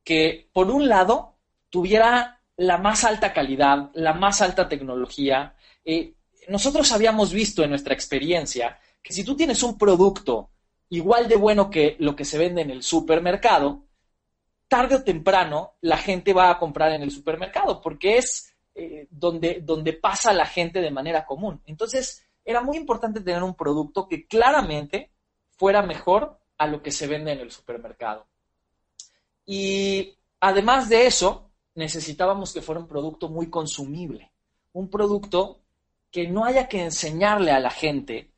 que, 0.04 0.48
por 0.52 0.70
un 0.70 0.88
lado, 0.88 1.34
tuviera 1.68 2.40
la 2.56 2.78
más 2.78 3.04
alta 3.04 3.32
calidad, 3.32 3.90
la 3.94 4.14
más 4.14 4.40
alta 4.40 4.68
tecnología, 4.68 5.56
eh, 5.84 6.14
nosotros 6.48 6.90
habíamos 6.92 7.32
visto 7.32 7.62
en 7.62 7.70
nuestra 7.70 7.94
experiencia 7.94 8.78
que 9.02 9.12
si 9.12 9.24
tú 9.24 9.36
tienes 9.36 9.62
un 9.62 9.76
producto 9.78 10.50
igual 10.90 11.28
de 11.28 11.36
bueno 11.36 11.70
que 11.70 11.96
lo 11.98 12.14
que 12.14 12.24
se 12.24 12.38
vende 12.38 12.62
en 12.62 12.70
el 12.70 12.82
supermercado, 12.82 13.84
tarde 14.68 14.96
o 14.96 15.04
temprano 15.04 15.74
la 15.80 15.96
gente 15.96 16.32
va 16.32 16.50
a 16.50 16.58
comprar 16.58 16.92
en 16.92 17.02
el 17.02 17.10
supermercado 17.10 17.80
porque 17.80 18.18
es 18.18 18.54
eh, 18.74 19.06
donde, 19.10 19.60
donde 19.62 19.94
pasa 19.94 20.32
la 20.32 20.46
gente 20.46 20.80
de 20.80 20.90
manera 20.90 21.24
común. 21.24 21.62
Entonces, 21.66 22.26
era 22.44 22.60
muy 22.60 22.76
importante 22.76 23.20
tener 23.20 23.42
un 23.42 23.54
producto 23.54 24.06
que 24.06 24.26
claramente 24.26 25.10
fuera 25.50 25.82
mejor 25.82 26.38
a 26.58 26.66
lo 26.66 26.82
que 26.82 26.92
se 26.92 27.06
vende 27.06 27.32
en 27.32 27.40
el 27.40 27.50
supermercado. 27.50 28.26
Y 29.44 30.16
además 30.40 30.88
de 30.88 31.06
eso, 31.06 31.50
necesitábamos 31.74 32.52
que 32.52 32.62
fuera 32.62 32.80
un 32.80 32.88
producto 32.88 33.28
muy 33.28 33.48
consumible, 33.48 34.32
un 34.72 34.90
producto 34.90 35.60
que 36.10 36.28
no 36.28 36.44
haya 36.44 36.68
que 36.68 36.82
enseñarle 36.82 37.50
a 37.50 37.60
la 37.60 37.70
gente 37.70 38.30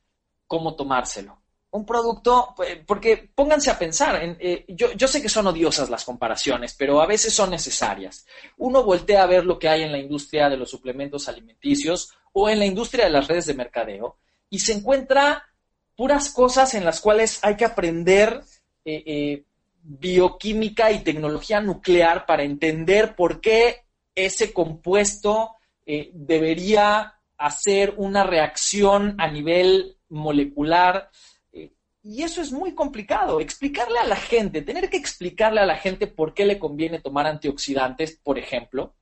cómo 0.49 0.75
tomárselo. 0.75 1.39
Un 1.71 1.85
producto, 1.85 2.55
pues, 2.57 2.79
porque 2.87 3.31
pónganse 3.35 3.71
a 3.71 3.79
pensar, 3.79 4.19
eh, 4.41 4.65
yo, 4.69 4.93
yo, 4.93 5.07
sé 5.07 5.21
que 5.21 5.29
son 5.29 5.47
odiosas 5.47 5.91
las 5.91 6.05
comparaciones, 6.05 6.75
pero 6.75 7.03
a 7.03 7.07
veces 7.07 7.35
son 7.35 7.51
necesarias. 7.51 8.27
Uno 8.57 8.83
voltea 8.83 9.23
a 9.23 9.27
ver 9.27 9.45
lo 9.45 9.59
que 9.59 9.69
hay 9.69 9.83
en 9.83 9.93
la 9.93 9.99
industria 9.99 10.49
de 10.49 10.57
los 10.57 10.71
suplementos 10.71 11.29
alimenticios 11.29 12.15
o 12.33 12.49
en 12.49 12.59
la 12.59 12.65
industria 12.65 13.05
de 13.05 13.11
las 13.11 13.29
redes 13.29 13.45
de 13.47 13.55
mercadeo 13.55 14.17
y 14.49 14.61
se 14.61 14.73
encuentra 14.73 15.47
puras 15.95 16.31
cosas 16.31 16.73
en 16.73 16.87
las 16.87 17.03
cuales 17.03 17.39
hay 17.43 17.57
que 17.57 17.67
aprender 17.67 18.43
eh, 18.87 19.03
eh, 19.05 19.45
bioquímica 19.83 20.91
y 20.91 21.05
tecnología 21.05 21.61
nuclear 21.61 22.25
para 22.25 22.45
entender 22.45 23.15
por 23.15 23.43
qué 23.43 23.85
ese 24.15 24.53
compuesto 24.53 25.55
debería 26.13 27.18
hacer 27.39 27.95
una 27.97 28.25
reacción 28.25 29.15
a 29.19 29.29
nivel 29.29 29.97
molecular. 30.09 31.11
Eh, 31.53 31.73
y 32.03 32.23
eso 32.23 32.43
es 32.43 32.53
muy 32.53 32.75
complicado. 32.75 33.41
Explicarle 33.41 33.99
a 33.99 34.07
la 34.07 34.17
gente, 34.17 34.63
tener 34.63 34.91
que 34.91 34.97
explicarle 34.97 35.61
a 35.61 35.67
la 35.67 35.77
gente 35.77 36.07
por 36.09 36.35
qué 36.35 36.45
le 36.45 36.59
conviene 36.59 37.01
tomar 37.01 37.27
antioxidantes, 37.27 38.19
por 38.23 38.39
ejemplo, 38.39 38.95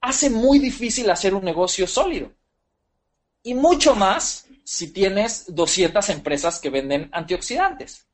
hace 0.00 0.28
muy 0.28 0.58
difícil 0.58 1.10
hacer 1.10 1.34
un 1.34 1.44
negocio 1.44 1.86
sólido. 1.86 2.30
Y 3.42 3.54
mucho 3.54 3.94
más 3.94 4.46
si 4.62 4.92
tienes 4.92 5.54
200 5.54 6.08
empresas 6.10 6.60
que 6.60 6.70
venden 6.70 7.08
antioxidantes. 7.12 8.06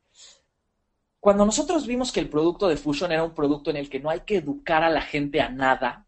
Cuando 1.21 1.45
nosotros 1.45 1.87
vimos 1.87 2.13
que 2.13 2.21
el 2.21 2.29
producto 2.29 2.67
de 2.67 2.77
Fusion 2.77 3.13
era 3.13 3.25
un 3.25 3.35
producto 3.35 3.71
en 3.71 3.77
el 3.77 3.91
que 3.91 4.01
no 4.01 4.09
hay 4.09 4.21
que 4.21 4.39
educar 4.39 4.83
a 4.83 4.89
la 4.91 5.03
gente 5.03 5.41
a 5.41 5.51
nada, 5.51 6.07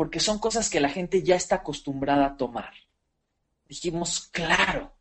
porque 0.00 0.18
son 0.18 0.38
cosas 0.38 0.70
que 0.70 0.80
la 0.80 0.88
gente 0.88 1.22
ya 1.22 1.36
está 1.36 1.56
acostumbrada 1.56 2.24
a 2.24 2.36
tomar. 2.38 2.72
Dijimos, 3.68 4.30
claro, 4.32 4.94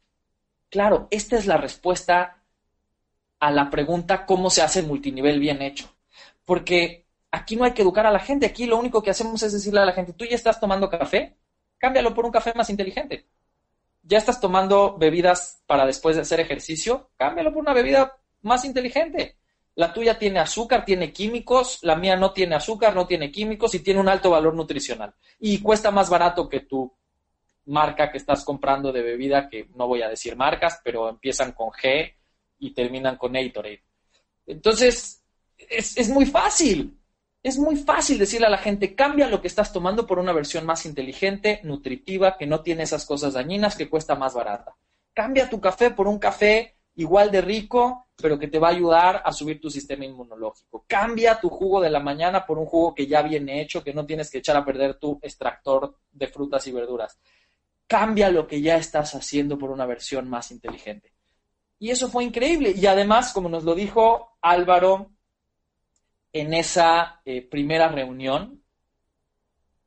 claro, 0.69 1.07
esta 1.09 1.38
es 1.38 1.47
la 1.47 1.55
respuesta 1.55 2.43
a 3.39 3.49
la 3.49 3.69
pregunta 3.69 4.25
cómo 4.25 4.49
se 4.49 4.62
hace 4.62 4.81
multinivel 4.81 5.39
bien 5.39 5.62
hecho. 5.62 5.89
Porque 6.43 7.07
aquí 7.31 7.55
no 7.55 7.63
hay 7.63 7.71
que 7.71 7.83
educar 7.83 8.07
a 8.07 8.12
la 8.12 8.19
gente, 8.19 8.45
aquí 8.45 8.65
lo 8.65 8.77
único 8.77 9.01
que 9.01 9.12
hacemos 9.12 9.41
es 9.41 9.53
decirle 9.53 9.79
a 9.79 9.85
la 9.85 9.93
gente, 9.93 10.12
tú 10.12 10.25
ya 10.25 10.35
estás 10.35 10.59
tomando 10.59 10.89
café, 10.89 11.38
cámbialo 11.77 12.13
por 12.13 12.25
un 12.25 12.31
café 12.33 12.51
más 12.53 12.69
inteligente. 12.69 13.25
Ya 14.03 14.17
estás 14.17 14.41
tomando 14.41 14.97
bebidas 14.97 15.63
para 15.65 15.85
después 15.85 16.17
de 16.17 16.23
hacer 16.23 16.41
ejercicio, 16.41 17.09
cámbialo 17.15 17.53
por 17.53 17.62
una 17.62 17.71
bebida 17.71 18.17
más 18.41 18.65
inteligente. 18.65 19.38
La 19.79 19.93
tuya 19.93 20.19
tiene 20.19 20.39
azúcar, 20.39 20.83
tiene 20.83 21.13
químicos, 21.13 21.79
la 21.83 21.95
mía 21.95 22.17
no 22.17 22.33
tiene 22.33 22.53
azúcar, 22.53 22.93
no 22.93 23.07
tiene 23.07 23.31
químicos 23.31 23.73
y 23.75 23.79
tiene 23.79 24.01
un 24.01 24.09
alto 24.09 24.29
valor 24.29 24.53
nutricional. 24.53 25.13
Y 25.39 25.61
cuesta 25.61 25.89
más 25.89 26.09
barato 26.09 26.49
que 26.49 26.59
tu 26.59 26.93
marca 27.67 28.11
que 28.11 28.17
estás 28.17 28.43
comprando 28.43 28.91
de 28.91 29.01
bebida, 29.01 29.47
que 29.47 29.69
no 29.75 29.87
voy 29.87 30.01
a 30.01 30.09
decir 30.09 30.35
marcas, 30.35 30.81
pero 30.83 31.07
empiezan 31.07 31.53
con 31.53 31.69
G 31.69 32.13
y 32.59 32.73
terminan 32.73 33.15
con 33.15 33.31
Gatorade. 33.31 33.81
Entonces, 34.47 35.23
es, 35.57 35.97
es 35.97 36.09
muy 36.09 36.25
fácil. 36.25 36.99
Es 37.41 37.57
muy 37.57 37.77
fácil 37.77 38.19
decirle 38.19 38.47
a 38.47 38.49
la 38.49 38.57
gente, 38.57 38.95
cambia 38.95 39.29
lo 39.29 39.39
que 39.39 39.47
estás 39.47 39.71
tomando 39.71 40.05
por 40.05 40.19
una 40.19 40.33
versión 40.33 40.65
más 40.65 40.85
inteligente, 40.85 41.61
nutritiva, 41.63 42.35
que 42.37 42.47
no 42.47 42.63
tiene 42.63 42.83
esas 42.83 43.05
cosas 43.05 43.31
dañinas, 43.31 43.77
que 43.77 43.89
cuesta 43.89 44.15
más 44.15 44.33
barata. 44.33 44.75
Cambia 45.13 45.49
tu 45.49 45.61
café 45.61 45.91
por 45.91 46.09
un 46.09 46.19
café 46.19 46.78
igual 46.99 47.31
de 47.31 47.39
rico, 47.41 48.07
pero 48.17 48.38
que 48.38 48.49
te 48.49 48.59
va 48.59 48.67
a 48.67 48.71
ayudar 48.71 49.21
a 49.23 49.31
subir 49.31 49.62
tu 49.62 49.69
sistema 49.69 50.03
inmunológico. 50.03 50.83
Cambia 50.85 51.39
tu 51.39 51.49
jugo 51.49 51.79
de 51.79 51.89
la 51.89 52.01
mañana 52.01 52.45
por 52.45 52.57
un 52.57 52.65
jugo 52.65 52.93
que 52.93 53.07
ya 53.07 53.21
viene 53.21 53.62
hecho, 53.62 53.81
que 53.81 53.93
no 53.93 54.05
tienes 54.05 54.29
que 54.29 54.39
echar 54.39 54.57
a 54.57 54.65
perder 54.65 54.99
tu 54.99 55.17
extractor 55.21 55.95
de 56.12 56.27
frutas 56.27 56.67
y 56.67 56.73
verduras. 56.73 57.17
Cambia 57.88 58.29
lo 58.29 58.45
que 58.45 58.62
ya 58.62 58.75
estás 58.75 59.15
haciendo 59.15 59.57
por 59.57 59.71
una 59.71 59.85
versión 59.85 60.29
más 60.29 60.51
inteligente. 60.51 61.13
Y 61.79 61.89
eso 61.89 62.09
fue 62.09 62.25
increíble. 62.25 62.73
Y 62.75 62.85
además, 62.85 63.31
como 63.31 63.47
nos 63.47 63.63
lo 63.63 63.73
dijo 63.73 64.38
Álvaro 64.41 65.12
en 66.33 66.53
esa 66.53 67.21
eh, 67.23 67.41
primera 67.41 67.88
reunión, 67.88 68.62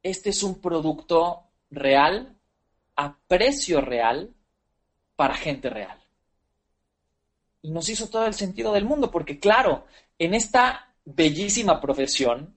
este 0.02 0.30
es 0.30 0.42
un 0.42 0.62
producto 0.62 1.50
real, 1.70 2.38
a 2.96 3.18
precio 3.28 3.82
real, 3.82 4.34
para 5.14 5.34
gente 5.34 5.68
real. 5.68 6.01
Y 7.62 7.70
nos 7.70 7.88
hizo 7.88 8.08
todo 8.08 8.26
el 8.26 8.34
sentido 8.34 8.72
del 8.72 8.84
mundo, 8.84 9.10
porque 9.10 9.38
claro, 9.38 9.86
en 10.18 10.34
esta 10.34 10.92
bellísima 11.04 11.80
profesión, 11.80 12.54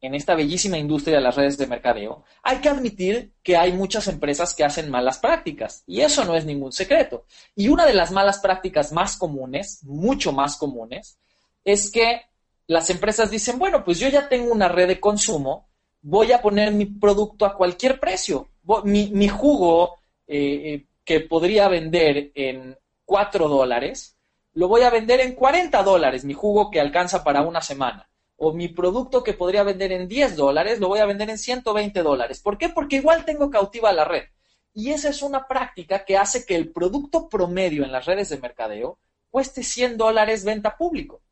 en 0.00 0.14
esta 0.14 0.34
bellísima 0.34 0.78
industria 0.78 1.16
de 1.16 1.22
las 1.22 1.34
redes 1.34 1.56
de 1.58 1.66
mercadeo, 1.66 2.24
hay 2.42 2.58
que 2.58 2.68
admitir 2.68 3.32
que 3.42 3.56
hay 3.56 3.72
muchas 3.72 4.06
empresas 4.06 4.54
que 4.54 4.64
hacen 4.64 4.90
malas 4.90 5.18
prácticas 5.18 5.82
y 5.86 6.02
eso 6.02 6.24
no 6.24 6.34
es 6.34 6.44
ningún 6.44 6.72
secreto. 6.72 7.24
Y 7.56 7.68
una 7.68 7.86
de 7.86 7.94
las 7.94 8.12
malas 8.12 8.38
prácticas 8.38 8.92
más 8.92 9.16
comunes, 9.16 9.82
mucho 9.82 10.32
más 10.32 10.56
comunes, 10.56 11.18
es 11.64 11.90
que 11.90 12.20
las 12.66 12.90
empresas 12.90 13.30
dicen, 13.30 13.58
bueno, 13.58 13.84
pues 13.84 13.98
yo 13.98 14.08
ya 14.08 14.28
tengo 14.28 14.52
una 14.52 14.68
red 14.68 14.88
de 14.88 15.00
consumo, 15.00 15.68
voy 16.02 16.32
a 16.32 16.42
poner 16.42 16.72
mi 16.72 16.86
producto 16.86 17.46
a 17.46 17.56
cualquier 17.56 17.98
precio. 17.98 18.48
Mi, 18.84 19.28
jugo 19.28 19.96
eh, 20.26 20.74
eh, 20.74 20.86
que 21.04 21.20
podría 21.20 21.68
vender 21.68 22.30
en 22.34 22.76
4 23.04 23.48
dólares, 23.48 24.13
lo 24.54 24.68
voy 24.68 24.82
a 24.82 24.90
vender 24.90 25.20
en 25.20 25.34
40 25.34 25.82
dólares, 25.82 26.24
mi 26.24 26.34
jugo 26.34 26.70
que 26.70 26.80
alcanza 26.80 27.24
para 27.24 27.42
una 27.42 27.60
semana 27.60 28.08
o 28.36 28.52
mi 28.52 28.68
producto 28.68 29.22
que 29.22 29.34
podría 29.34 29.62
vender 29.62 29.92
en 29.92 30.08
10 30.08 30.36
dólares, 30.36 30.80
lo 30.80 30.88
voy 30.88 30.98
a 30.98 31.06
vender 31.06 31.30
en 31.30 31.38
120 31.38 32.02
dólares. 32.02 32.40
¿Por 32.40 32.58
qué? 32.58 32.68
Porque 32.68 32.96
igual 32.96 33.24
tengo 33.24 33.50
cautiva 33.50 33.92
la 33.92 34.04
red. 34.04 34.24
Y 34.72 34.90
esa 34.90 35.08
es 35.08 35.22
una 35.22 35.46
práctica 35.46 36.04
que 36.04 36.16
hace 36.16 36.44
que 36.44 36.56
el 36.56 36.72
producto 36.72 37.28
promedio 37.28 37.84
en 37.84 37.92
las 37.92 38.06
redes 38.06 38.28
de 38.30 38.38
mercadeo 38.38 38.98
cueste 39.30 39.62
100 39.62 39.96
dólares 39.96 40.44
venta 40.44 40.76
público. 40.76 41.22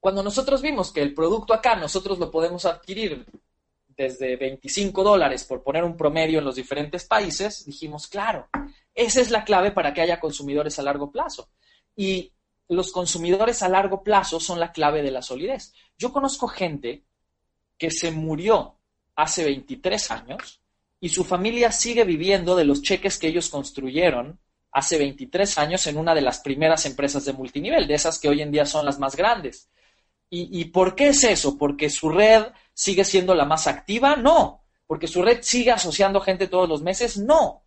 Cuando 0.00 0.22
nosotros 0.22 0.62
vimos 0.62 0.92
que 0.92 1.02
el 1.02 1.14
producto 1.14 1.54
acá 1.54 1.76
nosotros 1.76 2.18
lo 2.18 2.30
podemos 2.30 2.64
adquirir 2.64 3.24
desde 3.88 4.36
25 4.36 5.02
dólares 5.02 5.44
por 5.44 5.62
poner 5.62 5.84
un 5.84 5.96
promedio 5.96 6.38
en 6.38 6.44
los 6.44 6.56
diferentes 6.56 7.04
países, 7.04 7.64
dijimos, 7.64 8.06
claro, 8.06 8.48
esa 8.94 9.20
es 9.20 9.30
la 9.30 9.44
clave 9.44 9.72
para 9.72 9.92
que 9.92 10.00
haya 10.00 10.20
consumidores 10.20 10.78
a 10.78 10.82
largo 10.82 11.10
plazo. 11.10 11.48
Y 11.98 12.32
los 12.68 12.92
consumidores 12.92 13.60
a 13.64 13.68
largo 13.68 14.04
plazo 14.04 14.38
son 14.38 14.60
la 14.60 14.70
clave 14.70 15.02
de 15.02 15.10
la 15.10 15.20
solidez. 15.20 15.74
Yo 15.98 16.12
conozco 16.12 16.46
gente 16.46 17.02
que 17.76 17.90
se 17.90 18.12
murió 18.12 18.76
hace 19.16 19.44
23 19.44 20.12
años 20.12 20.60
y 21.00 21.08
su 21.08 21.24
familia 21.24 21.72
sigue 21.72 22.04
viviendo 22.04 22.54
de 22.54 22.64
los 22.64 22.82
cheques 22.82 23.18
que 23.18 23.26
ellos 23.26 23.50
construyeron 23.50 24.38
hace 24.70 24.96
23 24.96 25.58
años 25.58 25.84
en 25.88 25.96
una 25.96 26.14
de 26.14 26.20
las 26.20 26.38
primeras 26.38 26.86
empresas 26.86 27.24
de 27.24 27.32
multinivel, 27.32 27.88
de 27.88 27.94
esas 27.94 28.20
que 28.20 28.28
hoy 28.28 28.42
en 28.42 28.52
día 28.52 28.64
son 28.64 28.86
las 28.86 29.00
más 29.00 29.16
grandes. 29.16 29.68
¿Y, 30.30 30.66
por 30.66 30.94
qué 30.94 31.08
es 31.08 31.24
eso? 31.24 31.58
¿Porque 31.58 31.90
su 31.90 32.10
red 32.10 32.44
sigue 32.74 33.02
siendo 33.02 33.34
la 33.34 33.44
más 33.44 33.66
activa? 33.66 34.14
No. 34.14 34.62
¿Porque 34.86 35.08
su 35.08 35.22
red 35.22 35.38
sigue 35.42 35.72
asociando 35.72 36.20
gente 36.20 36.46
todos 36.46 36.68
los 36.68 36.80
meses? 36.80 37.16
No. 37.16 37.64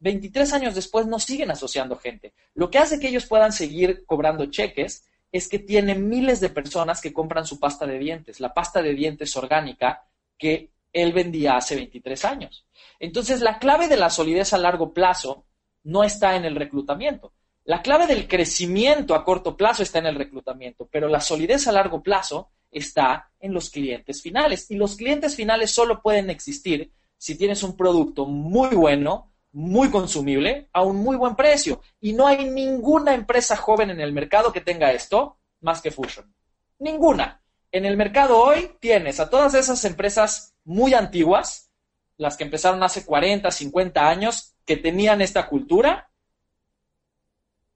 23 0.00 0.52
años 0.52 0.74
después 0.74 1.06
no 1.06 1.18
siguen 1.18 1.50
asociando 1.50 1.96
gente. 1.96 2.32
Lo 2.54 2.70
que 2.70 2.78
hace 2.78 3.00
que 3.00 3.08
ellos 3.08 3.26
puedan 3.26 3.52
seguir 3.52 4.04
cobrando 4.06 4.46
cheques 4.46 5.04
es 5.32 5.48
que 5.48 5.58
tienen 5.58 6.08
miles 6.08 6.40
de 6.40 6.48
personas 6.48 7.00
que 7.00 7.12
compran 7.12 7.46
su 7.46 7.58
pasta 7.58 7.86
de 7.86 7.98
dientes, 7.98 8.40
la 8.40 8.54
pasta 8.54 8.80
de 8.80 8.94
dientes 8.94 9.36
orgánica 9.36 10.04
que 10.38 10.70
él 10.92 11.12
vendía 11.12 11.56
hace 11.56 11.76
23 11.76 12.24
años. 12.24 12.66
Entonces, 12.98 13.40
la 13.40 13.58
clave 13.58 13.88
de 13.88 13.96
la 13.96 14.10
solidez 14.10 14.52
a 14.52 14.58
largo 14.58 14.92
plazo 14.94 15.44
no 15.84 16.04
está 16.04 16.36
en 16.36 16.44
el 16.44 16.56
reclutamiento. 16.56 17.32
La 17.64 17.82
clave 17.82 18.06
del 18.06 18.26
crecimiento 18.26 19.14
a 19.14 19.24
corto 19.24 19.56
plazo 19.56 19.82
está 19.82 19.98
en 19.98 20.06
el 20.06 20.14
reclutamiento, 20.14 20.88
pero 20.90 21.08
la 21.08 21.20
solidez 21.20 21.68
a 21.68 21.72
largo 21.72 22.02
plazo 22.02 22.50
está 22.70 23.30
en 23.38 23.52
los 23.52 23.70
clientes 23.70 24.22
finales. 24.22 24.70
Y 24.70 24.76
los 24.76 24.96
clientes 24.96 25.36
finales 25.36 25.70
solo 25.70 26.00
pueden 26.00 26.30
existir 26.30 26.90
si 27.18 27.36
tienes 27.36 27.62
un 27.62 27.76
producto 27.76 28.24
muy 28.26 28.74
bueno, 28.74 29.32
muy 29.58 29.90
consumible 29.90 30.68
a 30.72 30.82
un 30.82 30.98
muy 30.98 31.16
buen 31.16 31.34
precio. 31.34 31.80
Y 32.00 32.12
no 32.12 32.28
hay 32.28 32.48
ninguna 32.48 33.12
empresa 33.12 33.56
joven 33.56 33.90
en 33.90 34.00
el 34.00 34.12
mercado 34.12 34.52
que 34.52 34.60
tenga 34.60 34.92
esto 34.92 35.38
más 35.60 35.82
que 35.82 35.90
Fusion. 35.90 36.32
Ninguna. 36.78 37.42
En 37.72 37.84
el 37.84 37.96
mercado 37.96 38.38
hoy 38.38 38.76
tienes 38.78 39.18
a 39.18 39.28
todas 39.28 39.54
esas 39.54 39.84
empresas 39.84 40.54
muy 40.64 40.94
antiguas, 40.94 41.72
las 42.18 42.36
que 42.36 42.44
empezaron 42.44 42.84
hace 42.84 43.04
40, 43.04 43.50
50 43.50 44.08
años, 44.08 44.54
que 44.64 44.76
tenían 44.76 45.20
esta 45.22 45.48
cultura, 45.48 46.08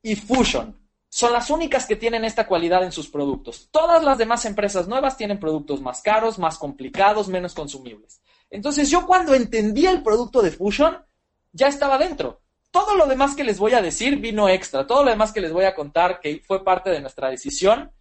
y 0.02 0.14
Fusion. 0.14 0.78
Son 1.08 1.32
las 1.32 1.50
únicas 1.50 1.86
que 1.86 1.96
tienen 1.96 2.24
esta 2.24 2.46
cualidad 2.46 2.84
en 2.84 2.92
sus 2.92 3.08
productos. 3.08 3.68
Todas 3.72 4.04
las 4.04 4.18
demás 4.18 4.44
empresas 4.44 4.86
nuevas 4.86 5.16
tienen 5.16 5.40
productos 5.40 5.80
más 5.80 6.00
caros, 6.00 6.38
más 6.38 6.58
complicados, 6.58 7.26
menos 7.26 7.54
consumibles. 7.54 8.22
Entonces 8.50 8.88
yo 8.88 9.04
cuando 9.04 9.34
entendí 9.34 9.84
el 9.86 10.04
producto 10.04 10.42
de 10.42 10.52
Fusion, 10.52 10.96
ya 11.52 11.68
estaba 11.68 11.98
dentro. 11.98 12.40
Todo 12.70 12.96
lo 12.96 13.06
demás 13.06 13.36
que 13.36 13.44
les 13.44 13.58
voy 13.58 13.74
a 13.74 13.82
decir 13.82 14.16
vino 14.16 14.48
extra. 14.48 14.86
Todo 14.86 15.04
lo 15.04 15.10
demás 15.10 15.32
que 15.32 15.40
les 15.40 15.52
voy 15.52 15.64
a 15.64 15.74
contar, 15.74 16.20
que 16.20 16.42
fue 16.44 16.64
parte 16.64 16.90
de 16.90 17.00
nuestra 17.00 17.28
decisión, 17.28 17.92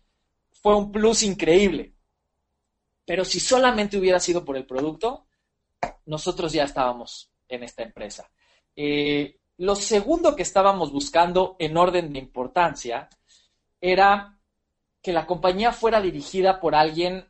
fue 0.52 0.76
un 0.76 0.92
plus 0.92 1.24
increíble. 1.24 1.94
Pero 3.06 3.26
si 3.26 3.40
solamente 3.40 3.98
hubiera 3.98 4.20
sido 4.20 4.46
por 4.46 4.56
el 4.56 4.66
producto, 4.66 5.26
nosotros 6.06 6.54
ya 6.54 6.64
estábamos 6.64 7.30
en 7.50 7.64
esta 7.64 7.84
empresa. 7.84 8.32
Eh, 8.76 9.40
lo 9.58 9.76
segundo 9.76 10.36
que 10.36 10.44
estábamos 10.44 10.92
buscando 10.92 11.56
en 11.60 11.76
orden 11.76 12.14
de 12.14 12.20
importancia 12.20 13.10
era 13.82 14.38
que 15.02 15.12
la 15.12 15.26
compañía 15.26 15.74
fuera 15.74 16.00
dirigida 16.00 16.60
por 16.60 16.76
alguien 16.76 17.28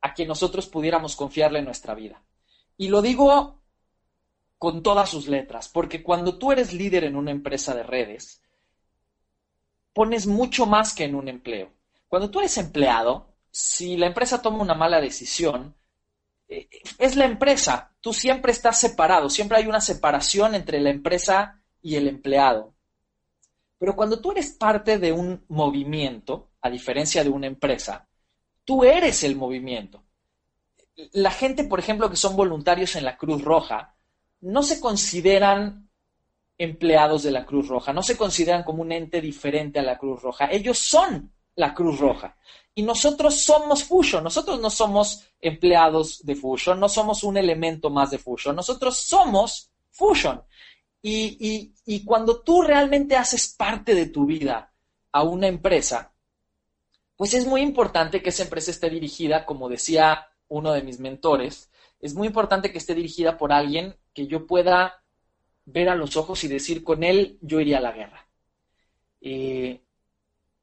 a 0.00 0.14
quien 0.14 0.28
nosotros 0.28 0.66
pudiéramos 0.66 1.16
confiarle 1.16 1.62
nuestra 1.62 1.94
vida. 1.94 2.22
Y 2.76 2.88
lo 2.88 3.02
digo 3.02 3.59
con 4.60 4.82
todas 4.82 5.08
sus 5.08 5.26
letras, 5.26 5.70
porque 5.70 6.02
cuando 6.02 6.36
tú 6.36 6.52
eres 6.52 6.74
líder 6.74 7.04
en 7.04 7.16
una 7.16 7.30
empresa 7.30 7.74
de 7.74 7.82
redes, 7.82 8.42
pones 9.94 10.26
mucho 10.26 10.66
más 10.66 10.92
que 10.92 11.04
en 11.04 11.14
un 11.14 11.28
empleo. 11.28 11.72
Cuando 12.08 12.30
tú 12.30 12.40
eres 12.40 12.58
empleado, 12.58 13.32
si 13.50 13.96
la 13.96 14.04
empresa 14.04 14.42
toma 14.42 14.58
una 14.58 14.74
mala 14.74 15.00
decisión, 15.00 15.74
eh, 16.46 16.68
es 16.98 17.16
la 17.16 17.24
empresa, 17.24 17.94
tú 18.02 18.12
siempre 18.12 18.52
estás 18.52 18.78
separado, 18.78 19.30
siempre 19.30 19.56
hay 19.56 19.66
una 19.66 19.80
separación 19.80 20.54
entre 20.54 20.78
la 20.78 20.90
empresa 20.90 21.62
y 21.80 21.96
el 21.96 22.06
empleado. 22.06 22.74
Pero 23.78 23.96
cuando 23.96 24.20
tú 24.20 24.32
eres 24.32 24.50
parte 24.50 24.98
de 24.98 25.10
un 25.10 25.42
movimiento, 25.48 26.50
a 26.60 26.68
diferencia 26.68 27.24
de 27.24 27.30
una 27.30 27.46
empresa, 27.46 28.06
tú 28.66 28.84
eres 28.84 29.24
el 29.24 29.36
movimiento. 29.36 30.04
La 31.12 31.30
gente, 31.30 31.64
por 31.64 31.78
ejemplo, 31.78 32.10
que 32.10 32.16
son 32.16 32.36
voluntarios 32.36 32.94
en 32.96 33.06
la 33.06 33.16
Cruz 33.16 33.40
Roja, 33.42 33.96
no 34.40 34.62
se 34.62 34.80
consideran 34.80 35.88
empleados 36.58 37.22
de 37.22 37.30
la 37.30 37.46
Cruz 37.46 37.68
Roja, 37.68 37.92
no 37.92 38.02
se 38.02 38.16
consideran 38.16 38.64
como 38.64 38.82
un 38.82 38.92
ente 38.92 39.20
diferente 39.20 39.78
a 39.78 39.82
la 39.82 39.96
Cruz 39.96 40.22
Roja. 40.22 40.50
Ellos 40.50 40.78
son 40.78 41.32
la 41.56 41.74
Cruz 41.74 41.98
Roja. 41.98 42.36
Y 42.74 42.82
nosotros 42.82 43.40
somos 43.40 43.84
Fusion, 43.84 44.22
nosotros 44.22 44.60
no 44.60 44.70
somos 44.70 45.24
empleados 45.40 46.24
de 46.24 46.36
Fusion, 46.36 46.78
no 46.78 46.88
somos 46.88 47.24
un 47.24 47.36
elemento 47.36 47.90
más 47.90 48.10
de 48.10 48.18
Fusion, 48.18 48.54
nosotros 48.54 48.98
somos 48.98 49.70
Fusion. 49.90 50.42
Y, 51.02 51.72
y 51.86 52.04
cuando 52.04 52.42
tú 52.42 52.60
realmente 52.60 53.16
haces 53.16 53.54
parte 53.56 53.94
de 53.94 54.06
tu 54.06 54.26
vida 54.26 54.72
a 55.12 55.22
una 55.22 55.46
empresa, 55.46 56.12
pues 57.16 57.32
es 57.32 57.46
muy 57.46 57.62
importante 57.62 58.22
que 58.22 58.28
esa 58.30 58.42
empresa 58.42 58.70
esté 58.70 58.90
dirigida, 58.90 59.46
como 59.46 59.68
decía 59.68 60.28
uno 60.48 60.72
de 60.72 60.82
mis 60.82 61.00
mentores, 61.00 61.69
es 62.00 62.14
muy 62.14 62.28
importante 62.28 62.72
que 62.72 62.78
esté 62.78 62.94
dirigida 62.94 63.36
por 63.36 63.52
alguien 63.52 63.96
que 64.14 64.26
yo 64.26 64.46
pueda 64.46 65.02
ver 65.66 65.88
a 65.88 65.94
los 65.94 66.16
ojos 66.16 66.42
y 66.44 66.48
decir, 66.48 66.82
con 66.82 67.04
él 67.04 67.38
yo 67.42 67.60
iría 67.60 67.78
a 67.78 67.82
la 67.82 67.92
guerra. 67.92 68.28
Eh, 69.20 69.80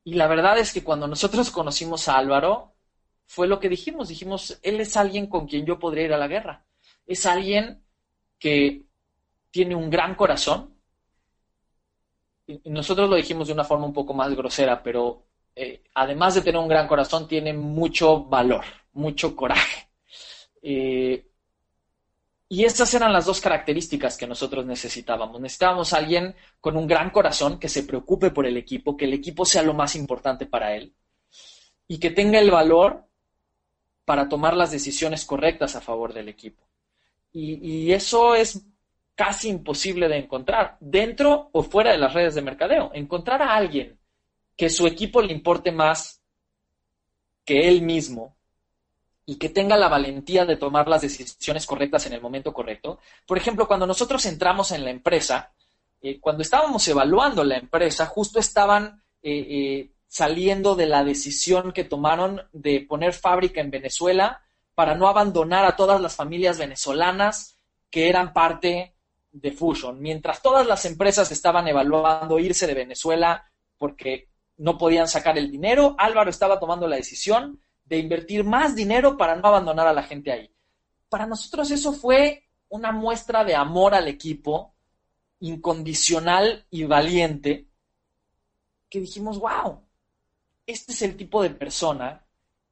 y 0.04 0.14
la 0.14 0.28
verdad 0.28 0.58
es 0.58 0.74
que 0.74 0.84
cuando 0.84 1.08
nosotros 1.08 1.52
conocimos 1.52 2.08
a 2.08 2.18
Álvaro, 2.18 2.74
fue 3.26 3.48
lo 3.48 3.60
que 3.60 3.70
dijimos, 3.70 4.08
dijimos, 4.08 4.58
él 4.64 4.80
es 4.80 4.98
alguien 4.98 5.28
con 5.28 5.48
quien 5.48 5.66
yo 5.66 5.78
podría 5.80 6.06
ir 6.06 6.14
a 6.14 6.18
la 6.18 6.28
guerra. 6.28 6.66
Es 7.06 7.26
alguien 7.26 7.84
que 8.40 8.86
tiene 9.52 9.76
un 9.76 9.90
gran 9.90 10.16
corazón. 10.16 10.74
Y 12.48 12.70
nosotros 12.70 13.10
lo 13.10 13.18
dijimos 13.18 13.48
de 13.48 13.54
una 13.54 13.66
forma 13.66 13.86
un 13.86 13.94
poco 13.94 14.14
más 14.14 14.34
grosera, 14.34 14.82
pero 14.82 15.26
eh, 15.56 15.84
además 15.94 16.36
de 16.36 16.42
tener 16.42 16.62
un 16.62 16.70
gran 16.70 16.88
corazón, 16.88 17.28
tiene 17.28 17.54
mucho 17.54 18.24
valor, 18.24 18.64
mucho 18.94 19.36
coraje. 19.36 19.87
Eh, 20.70 21.26
y 22.50 22.66
estas 22.66 22.94
eran 22.94 23.14
las 23.14 23.26
dos 23.26 23.40
características 23.40 24.18
que 24.18 24.28
nosotros 24.28 24.66
necesitábamos. 24.66 25.40
Necesitábamos 25.40 25.94
alguien 25.94 26.36
con 26.60 26.76
un 26.76 26.88
gran 26.88 27.10
corazón 27.10 27.58
que 27.58 27.70
se 27.70 27.84
preocupe 27.84 28.32
por 28.32 28.46
el 28.46 28.58
equipo, 28.58 28.98
que 28.98 29.06
el 29.06 29.14
equipo 29.14 29.46
sea 29.46 29.64
lo 29.64 29.74
más 29.74 29.96
importante 29.96 30.46
para 30.46 30.76
él 30.76 30.94
y 31.88 32.00
que 32.00 32.12
tenga 32.12 32.40
el 32.40 32.52
valor 32.52 33.06
para 34.04 34.28
tomar 34.28 34.58
las 34.58 34.72
decisiones 34.72 35.24
correctas 35.24 35.78
a 35.78 35.82
favor 35.82 36.14
del 36.14 36.28
equipo. 36.28 36.68
Y, 37.32 37.92
eso 37.94 38.36
es 38.36 38.66
casi 39.16 39.48
imposible 39.48 40.10
de 40.10 40.18
encontrar, 40.18 40.76
dentro 40.82 41.50
o 41.54 41.64
fuera 41.64 41.92
de 41.92 41.98
las 41.98 42.14
redes 42.14 42.36
de 42.36 42.42
mercadeo. 42.42 42.92
Encontrar 42.94 43.42
a 43.42 43.56
alguien 43.56 43.98
que 44.58 44.70
su 44.70 44.86
equipo 44.86 45.22
le 45.22 45.32
importe 45.32 45.72
más 45.72 46.22
que 47.46 47.70
él 47.70 47.84
mismo 47.84 48.37
y 49.30 49.36
que 49.36 49.50
tenga 49.50 49.76
la 49.76 49.90
valentía 49.90 50.46
de 50.46 50.56
tomar 50.56 50.88
las 50.88 51.02
decisiones 51.02 51.66
correctas 51.66 52.06
en 52.06 52.14
el 52.14 52.22
momento 52.22 52.54
correcto. 52.54 53.00
Por 53.26 53.38
ejemplo, 53.38 53.68
cuando 53.68 53.86
nosotros 53.86 54.26
entramos 54.26 54.72
en 54.72 54.86
la 54.86 54.90
empresa, 54.90 55.52
eh, 56.02 56.18
cuando 56.22 56.44
estábamos 56.44 56.88
evaluando 56.88 57.44
la 57.44 57.58
empresa, 57.58 58.06
justo 58.06 58.40
estaban 58.40 59.04
eh, 59.22 59.48
eh, 59.50 59.92
saliendo 60.08 60.76
de 60.76 60.86
la 60.86 61.04
decisión 61.04 61.74
que 61.74 61.84
tomaron 61.84 62.42
de 62.54 62.86
poner 62.88 63.12
fábrica 63.12 63.60
en 63.60 63.70
Venezuela 63.70 64.42
para 64.74 64.96
no 64.96 65.10
abandonar 65.10 65.66
a 65.66 65.76
todas 65.76 66.00
las 66.00 66.16
familias 66.16 66.58
venezolanas 66.58 67.58
que 67.90 68.08
eran 68.08 68.32
parte 68.32 68.96
de 69.34 69.52
Fusion. 69.52 70.00
Mientras 70.02 70.42
todas 70.42 70.66
las 70.66 70.86
empresas 70.86 71.30
estaban 71.34 71.68
evaluando 71.68 72.40
irse 72.40 72.66
de 72.66 72.76
Venezuela 72.76 73.52
porque 73.78 74.30
no 74.56 74.78
podían 74.78 75.10
sacar 75.10 75.38
el 75.38 75.52
dinero, 75.52 75.96
Álvaro 75.98 76.30
estaba 76.30 76.62
tomando 76.62 76.88
la 76.88 76.96
decisión 76.96 77.60
de 77.88 77.98
invertir 77.98 78.44
más 78.44 78.76
dinero 78.76 79.18
para 79.18 79.36
no 79.36 79.48
abandonar 79.48 79.88
a 79.88 79.94
la 79.94 80.04
gente 80.04 80.32
ahí. 80.32 80.52
Para 81.10 81.26
nosotros 81.26 81.72
eso 81.72 81.94
fue 81.94 82.44
una 82.70 82.92
muestra 82.92 83.44
de 83.44 83.56
amor 83.56 83.96
al 83.96 84.08
equipo, 84.08 84.74
incondicional 85.40 86.66
y 86.70 86.84
valiente, 86.84 87.68
que 88.90 89.00
dijimos, 89.00 89.40
wow, 89.40 89.82
este 90.66 90.92
es 90.92 91.02
el 91.02 91.16
tipo 91.16 91.42
de 91.42 91.52
persona 91.52 92.26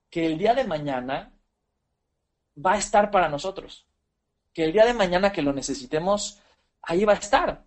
que 0.10 0.26
el 0.26 0.38
día 0.38 0.54
de 0.54 0.66
mañana 0.66 1.34
va 2.64 2.74
a 2.74 2.78
estar 2.78 3.12
para 3.12 3.30
nosotros, 3.30 3.86
que 4.54 4.66
el 4.66 4.74
día 4.74 4.86
de 4.86 4.94
mañana 4.94 5.32
que 5.32 5.42
lo 5.42 5.54
necesitemos, 5.54 6.40
ahí 6.82 7.06
va 7.06 7.14
a 7.14 7.18
estar. 7.18 7.66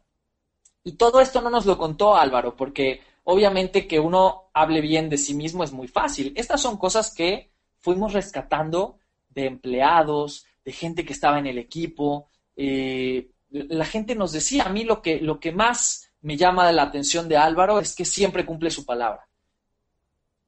Y 0.85 0.93
todo 0.93 1.21
esto 1.21 1.41
no 1.41 1.51
nos 1.51 1.67
lo 1.67 1.77
contó 1.77 2.17
Álvaro, 2.17 2.57
porque 2.57 3.03
obviamente 3.31 3.87
que 3.87 4.01
uno 4.01 4.49
hable 4.55 4.81
bien 4.81 5.11
de 5.11 5.19
sí 5.19 5.35
mismo 5.35 5.63
es 5.63 5.71
muy 5.71 5.87
fácil. 5.87 6.33
Estas 6.35 6.63
son 6.63 6.79
cosas 6.79 7.13
que 7.15 7.51
fuimos 7.79 8.15
rescatando 8.15 9.01
de 9.29 9.45
empleados, 9.45 10.47
de 10.65 10.73
gente 10.73 11.05
que 11.05 11.13
estaba 11.13 11.39
en 11.39 11.47
el 11.47 11.59
equipo. 11.59 12.31
Eh, 12.57 13.29
la 13.51 13.85
gente 13.85 14.15
nos 14.15 14.33
decía, 14.33 14.65
a 14.65 14.71
mí 14.71 14.83
lo 14.83 15.03
que, 15.03 15.21
lo 15.21 15.39
que 15.39 15.53
más 15.53 16.11
me 16.23 16.39
llama 16.39 16.73
la 16.73 16.85
atención 16.85 17.29
de 17.29 17.37
Álvaro 17.37 17.81
es 17.81 17.95
que 17.95 18.07
siempre 18.07 18.47
cumple 18.47 18.71
su 18.71 18.87
palabra. 18.87 19.29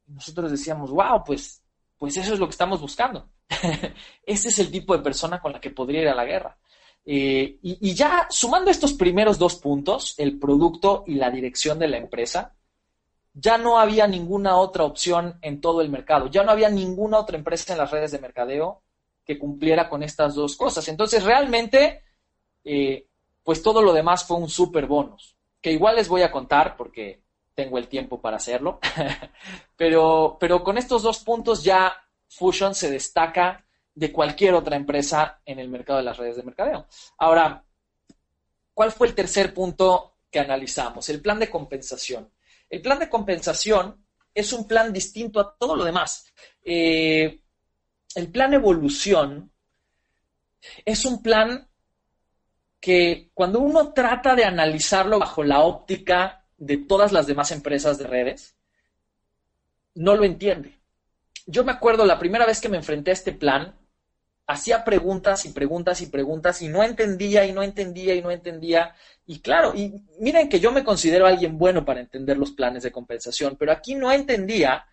Nosotros 0.07 0.51
decíamos, 0.51 0.91
wow, 0.91 1.23
pues, 1.23 1.63
pues 1.99 2.17
eso 2.17 2.33
es 2.33 2.41
lo 2.41 2.47
que 2.47 2.53
estamos 2.53 2.81
buscando. 2.81 3.29
Ese 4.25 4.49
es 4.49 4.59
el 4.59 4.71
tipo 4.71 4.97
de 4.97 5.03
persona 5.03 5.39
con 5.39 5.53
la 5.53 5.61
que 5.61 5.69
podría 5.69 6.01
ir 6.01 6.09
a 6.09 6.15
la 6.15 6.25
guerra. 6.25 6.57
Eh, 7.05 7.59
y, 7.61 7.91
y, 7.91 7.95
ya 7.95 8.27
sumando 8.31 8.71
estos 8.71 8.95
primeros 8.95 9.39
dos 9.39 9.57
puntos, 9.57 10.15
el 10.17 10.39
producto 10.39 11.05
y 11.07 11.17
la 11.17 11.31
dirección 11.31 11.79
de 11.79 11.89
la 11.89 11.99
empresa, 11.99 12.55
ya 13.33 13.59
no 13.59 13.79
había 13.79 14.07
ninguna 14.07 14.57
otra 14.57 14.85
opción 14.85 15.39
en 15.43 15.61
todo 15.61 15.81
el 15.81 15.89
mercado, 15.89 16.29
ya 16.29 16.43
no 16.43 16.51
había 16.51 16.69
ninguna 16.69 17.19
otra 17.19 17.37
empresa 17.37 17.73
en 17.73 17.79
las 17.79 17.91
redes 17.91 18.13
de 18.13 18.19
mercadeo 18.19 18.83
que 19.25 19.39
cumpliera 19.39 19.89
con 19.89 20.03
estas 20.03 20.35
dos 20.35 20.57
cosas. 20.57 20.89
Entonces, 20.89 21.23
realmente, 21.23 22.03
eh, 22.65 23.07
pues 23.43 23.63
todo 23.63 23.83
lo 23.83 23.93
demás 23.93 24.25
fue 24.25 24.37
un 24.37 24.49
super 24.49 24.87
bonus, 24.87 25.37
que 25.61 25.73
igual 25.73 25.97
les 25.97 26.09
voy 26.09 26.23
a 26.23 26.33
contar 26.33 26.77
porque 26.77 27.23
tengo 27.55 27.79
el 27.79 27.89
tiempo 27.89 28.21
para 28.21 28.39
hacerlo, 28.39 28.81
pero, 29.77 30.37
pero 30.41 30.65
con 30.65 30.79
estos 30.79 31.03
dos 31.03 31.19
puntos 31.19 31.63
ya 31.63 31.95
Fusion 32.29 32.75
se 32.75 32.91
destaca 32.91 33.65
de 33.95 34.13
cualquier 34.13 34.55
otra 34.55 34.77
empresa 34.77 35.41
en 35.45 35.59
el 35.59 35.69
mercado 35.69 35.99
de 35.99 36.05
las 36.05 36.17
redes 36.17 36.37
de 36.37 36.43
mercadeo. 36.43 36.87
Ahora, 37.19 37.65
¿cuál 38.73 38.93
fue 38.93 39.09
el 39.09 39.15
tercer 39.15 39.53
punto 39.53 40.15
que 40.31 40.41
analizamos? 40.41 41.09
El 41.09 41.21
plan 41.21 41.39
de 41.39 41.51
compensación. 41.51 42.31
El 42.71 42.81
plan 42.81 42.99
de 42.99 43.11
compensación 43.11 44.07
es 44.33 44.53
un 44.53 44.67
plan 44.67 44.93
distinto 44.93 45.41
a 45.41 45.57
todo 45.57 45.77
lo 45.77 45.85
demás. 45.85 46.33
Eh, 46.65 47.41
el 48.15 48.29
plan 48.31 48.55
evolución 48.55 49.53
es 50.85 51.05
un 51.05 51.23
plan 51.23 51.69
que 52.79 53.31
cuando 53.35 53.61
uno 53.61 53.93
trata 53.93 54.35
de 54.35 54.45
analizarlo 54.45 55.19
bajo 55.19 55.43
la 55.43 55.61
óptica 55.61 56.47
de 56.57 56.79
todas 56.79 57.13
las 57.13 57.27
demás 57.27 57.51
empresas 57.51 57.99
de 57.99 58.07
redes, 58.07 58.57
no 59.95 60.15
lo 60.17 60.25
entiende. 60.25 60.79
Yo 61.47 61.65
me 61.65 61.73
acuerdo 61.73 62.07
la 62.07 62.19
primera 62.19 62.47
vez 62.47 62.61
que 62.61 62.69
me 62.69 62.77
enfrenté 62.77 63.11
a 63.11 63.15
este 63.15 63.33
plan, 63.33 63.79
hacía 64.51 64.85
preguntas 64.85 65.45
y 65.45 65.51
preguntas 65.51 66.01
y 66.01 66.07
preguntas 66.07 66.61
y 66.61 66.69
no 66.69 66.83
entendía 66.83 67.45
y 67.45 67.53
no 67.53 67.63
entendía 67.63 68.15
y 68.15 68.23
no 68.23 68.33
entendía. 68.33 68.95
Y 69.25 69.41
claro, 69.41 69.73
y 69.77 70.03
miren 70.19 70.49
que 70.49 70.59
yo 70.59 70.73
me 70.73 70.83
considero 70.83 71.27
alguien 71.27 71.57
bueno 71.57 71.85
para 71.85 72.01
entender 72.01 72.37
los 72.37 72.51
planes 72.51 72.83
de 72.83 72.91
compensación, 72.91 73.57
pero 73.57 73.71
aquí 73.71 73.95
no 73.95 74.11
entendía 74.11 74.87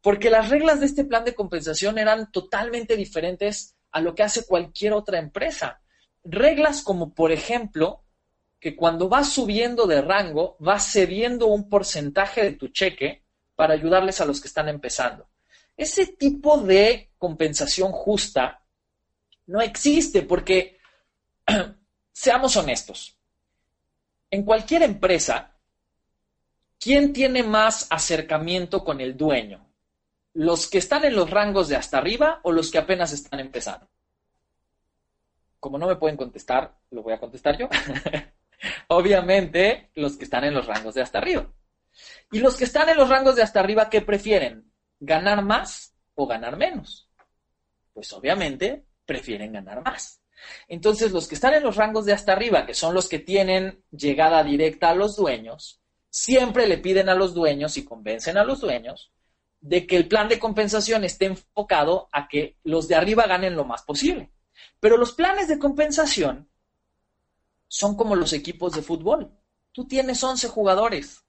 porque 0.00 0.30
las 0.30 0.48
reglas 0.48 0.80
de 0.80 0.86
este 0.86 1.04
plan 1.04 1.24
de 1.24 1.34
compensación 1.34 1.98
eran 1.98 2.32
totalmente 2.32 2.96
diferentes 2.96 3.76
a 3.90 4.00
lo 4.00 4.14
que 4.14 4.22
hace 4.22 4.46
cualquier 4.46 4.94
otra 4.94 5.18
empresa. 5.18 5.82
Reglas 6.24 6.82
como, 6.82 7.12
por 7.14 7.32
ejemplo, 7.32 8.04
que 8.58 8.74
cuando 8.74 9.10
vas 9.10 9.28
subiendo 9.28 9.86
de 9.86 10.00
rango, 10.00 10.56
vas 10.58 10.90
cediendo 10.90 11.48
un 11.48 11.68
porcentaje 11.68 12.42
de 12.42 12.52
tu 12.52 12.68
cheque 12.68 13.24
para 13.54 13.74
ayudarles 13.74 14.22
a 14.22 14.24
los 14.24 14.40
que 14.40 14.48
están 14.48 14.70
empezando. 14.70 15.28
Ese 15.76 16.06
tipo 16.06 16.58
de 16.58 17.10
compensación 17.18 17.92
justa 17.92 18.61
no 19.46 19.60
existe 19.60 20.22
porque, 20.22 20.78
seamos 22.12 22.56
honestos, 22.56 23.18
en 24.30 24.44
cualquier 24.44 24.82
empresa, 24.82 25.56
¿quién 26.78 27.12
tiene 27.12 27.42
más 27.42 27.86
acercamiento 27.90 28.82
con 28.82 29.00
el 29.00 29.16
dueño? 29.16 29.68
¿Los 30.34 30.68
que 30.68 30.78
están 30.78 31.04
en 31.04 31.14
los 31.14 31.28
rangos 31.28 31.68
de 31.68 31.76
hasta 31.76 31.98
arriba 31.98 32.40
o 32.42 32.52
los 32.52 32.70
que 32.70 32.78
apenas 32.78 33.12
están 33.12 33.40
empezando? 33.40 33.88
Como 35.60 35.78
no 35.78 35.86
me 35.86 35.96
pueden 35.96 36.16
contestar, 36.16 36.74
lo 36.90 37.02
voy 37.02 37.12
a 37.12 37.20
contestar 37.20 37.58
yo. 37.58 37.68
Obviamente, 38.88 39.90
los 39.94 40.16
que 40.16 40.24
están 40.24 40.44
en 40.44 40.54
los 40.54 40.66
rangos 40.66 40.94
de 40.94 41.02
hasta 41.02 41.18
arriba. 41.18 41.52
Y 42.30 42.38
los 42.38 42.56
que 42.56 42.64
están 42.64 42.88
en 42.88 42.96
los 42.96 43.08
rangos 43.08 43.36
de 43.36 43.42
hasta 43.42 43.60
arriba, 43.60 43.90
¿qué 43.90 44.00
prefieren? 44.00 44.72
¿Ganar 44.98 45.44
más 45.44 45.94
o 46.14 46.26
ganar 46.26 46.56
menos? 46.56 47.08
Pues 47.92 48.10
obviamente 48.14 48.86
prefieren 49.06 49.52
ganar 49.52 49.82
más. 49.82 50.20
Entonces, 50.68 51.12
los 51.12 51.28
que 51.28 51.34
están 51.34 51.54
en 51.54 51.62
los 51.62 51.76
rangos 51.76 52.04
de 52.04 52.12
hasta 52.12 52.32
arriba, 52.32 52.66
que 52.66 52.74
son 52.74 52.94
los 52.94 53.08
que 53.08 53.18
tienen 53.18 53.84
llegada 53.90 54.42
directa 54.42 54.90
a 54.90 54.94
los 54.94 55.16
dueños, 55.16 55.80
siempre 56.10 56.66
le 56.66 56.78
piden 56.78 57.08
a 57.08 57.14
los 57.14 57.34
dueños 57.34 57.76
y 57.76 57.84
convencen 57.84 58.36
a 58.36 58.44
los 58.44 58.60
dueños 58.60 59.12
de 59.60 59.86
que 59.86 59.96
el 59.96 60.08
plan 60.08 60.28
de 60.28 60.38
compensación 60.38 61.04
esté 61.04 61.26
enfocado 61.26 62.08
a 62.12 62.28
que 62.28 62.58
los 62.64 62.88
de 62.88 62.96
arriba 62.96 63.26
ganen 63.26 63.54
lo 63.56 63.64
más 63.64 63.82
posible. 63.82 64.32
Pero 64.80 64.96
los 64.96 65.12
planes 65.12 65.48
de 65.48 65.58
compensación 65.58 66.48
son 67.68 67.96
como 67.96 68.16
los 68.16 68.32
equipos 68.32 68.72
de 68.74 68.82
fútbol. 68.82 69.32
Tú 69.70 69.86
tienes 69.86 70.22
11 70.22 70.48
jugadores. 70.48 71.24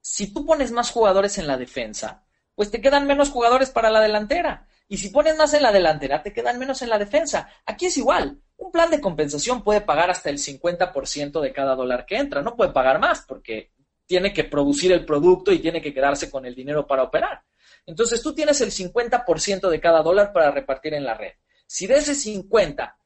Si 0.00 0.26
tú 0.26 0.44
pones 0.44 0.72
más 0.72 0.90
jugadores 0.90 1.38
en 1.38 1.46
la 1.46 1.56
defensa, 1.56 2.26
pues 2.54 2.70
te 2.70 2.80
quedan 2.80 3.06
menos 3.06 3.30
jugadores 3.30 3.70
para 3.70 3.88
la 3.90 4.00
delantera. 4.00 4.66
Y 4.88 4.98
si 4.98 5.08
pones 5.08 5.36
más 5.36 5.54
en 5.54 5.62
la 5.62 5.72
delantera, 5.72 6.22
te 6.22 6.32
quedan 6.32 6.58
menos 6.58 6.82
en 6.82 6.90
la 6.90 6.98
defensa. 6.98 7.48
Aquí 7.64 7.86
es 7.86 7.96
igual. 7.96 8.40
Un 8.56 8.70
plan 8.70 8.90
de 8.90 9.00
compensación 9.00 9.62
puede 9.62 9.80
pagar 9.80 10.10
hasta 10.10 10.30
el 10.30 10.38
50% 10.38 11.40
de 11.40 11.52
cada 11.52 11.74
dólar 11.74 12.04
que 12.04 12.16
entra. 12.16 12.42
No 12.42 12.56
puede 12.56 12.72
pagar 12.72 12.98
más 12.98 13.24
porque 13.26 13.72
tiene 14.06 14.32
que 14.32 14.44
producir 14.44 14.92
el 14.92 15.04
producto 15.04 15.52
y 15.52 15.60
tiene 15.60 15.80
que 15.80 15.94
quedarse 15.94 16.30
con 16.30 16.44
el 16.44 16.54
dinero 16.54 16.86
para 16.86 17.04
operar. 17.04 17.42
Entonces 17.86 18.22
tú 18.22 18.34
tienes 18.34 18.60
el 18.60 18.70
50% 18.70 19.68
de 19.68 19.80
cada 19.80 20.02
dólar 20.02 20.32
para 20.32 20.50
repartir 20.50 20.94
en 20.94 21.04
la 21.04 21.14
red. 21.14 21.32
Si 21.66 21.86
de 21.86 21.96
ese 21.96 22.14
50, 22.14 22.96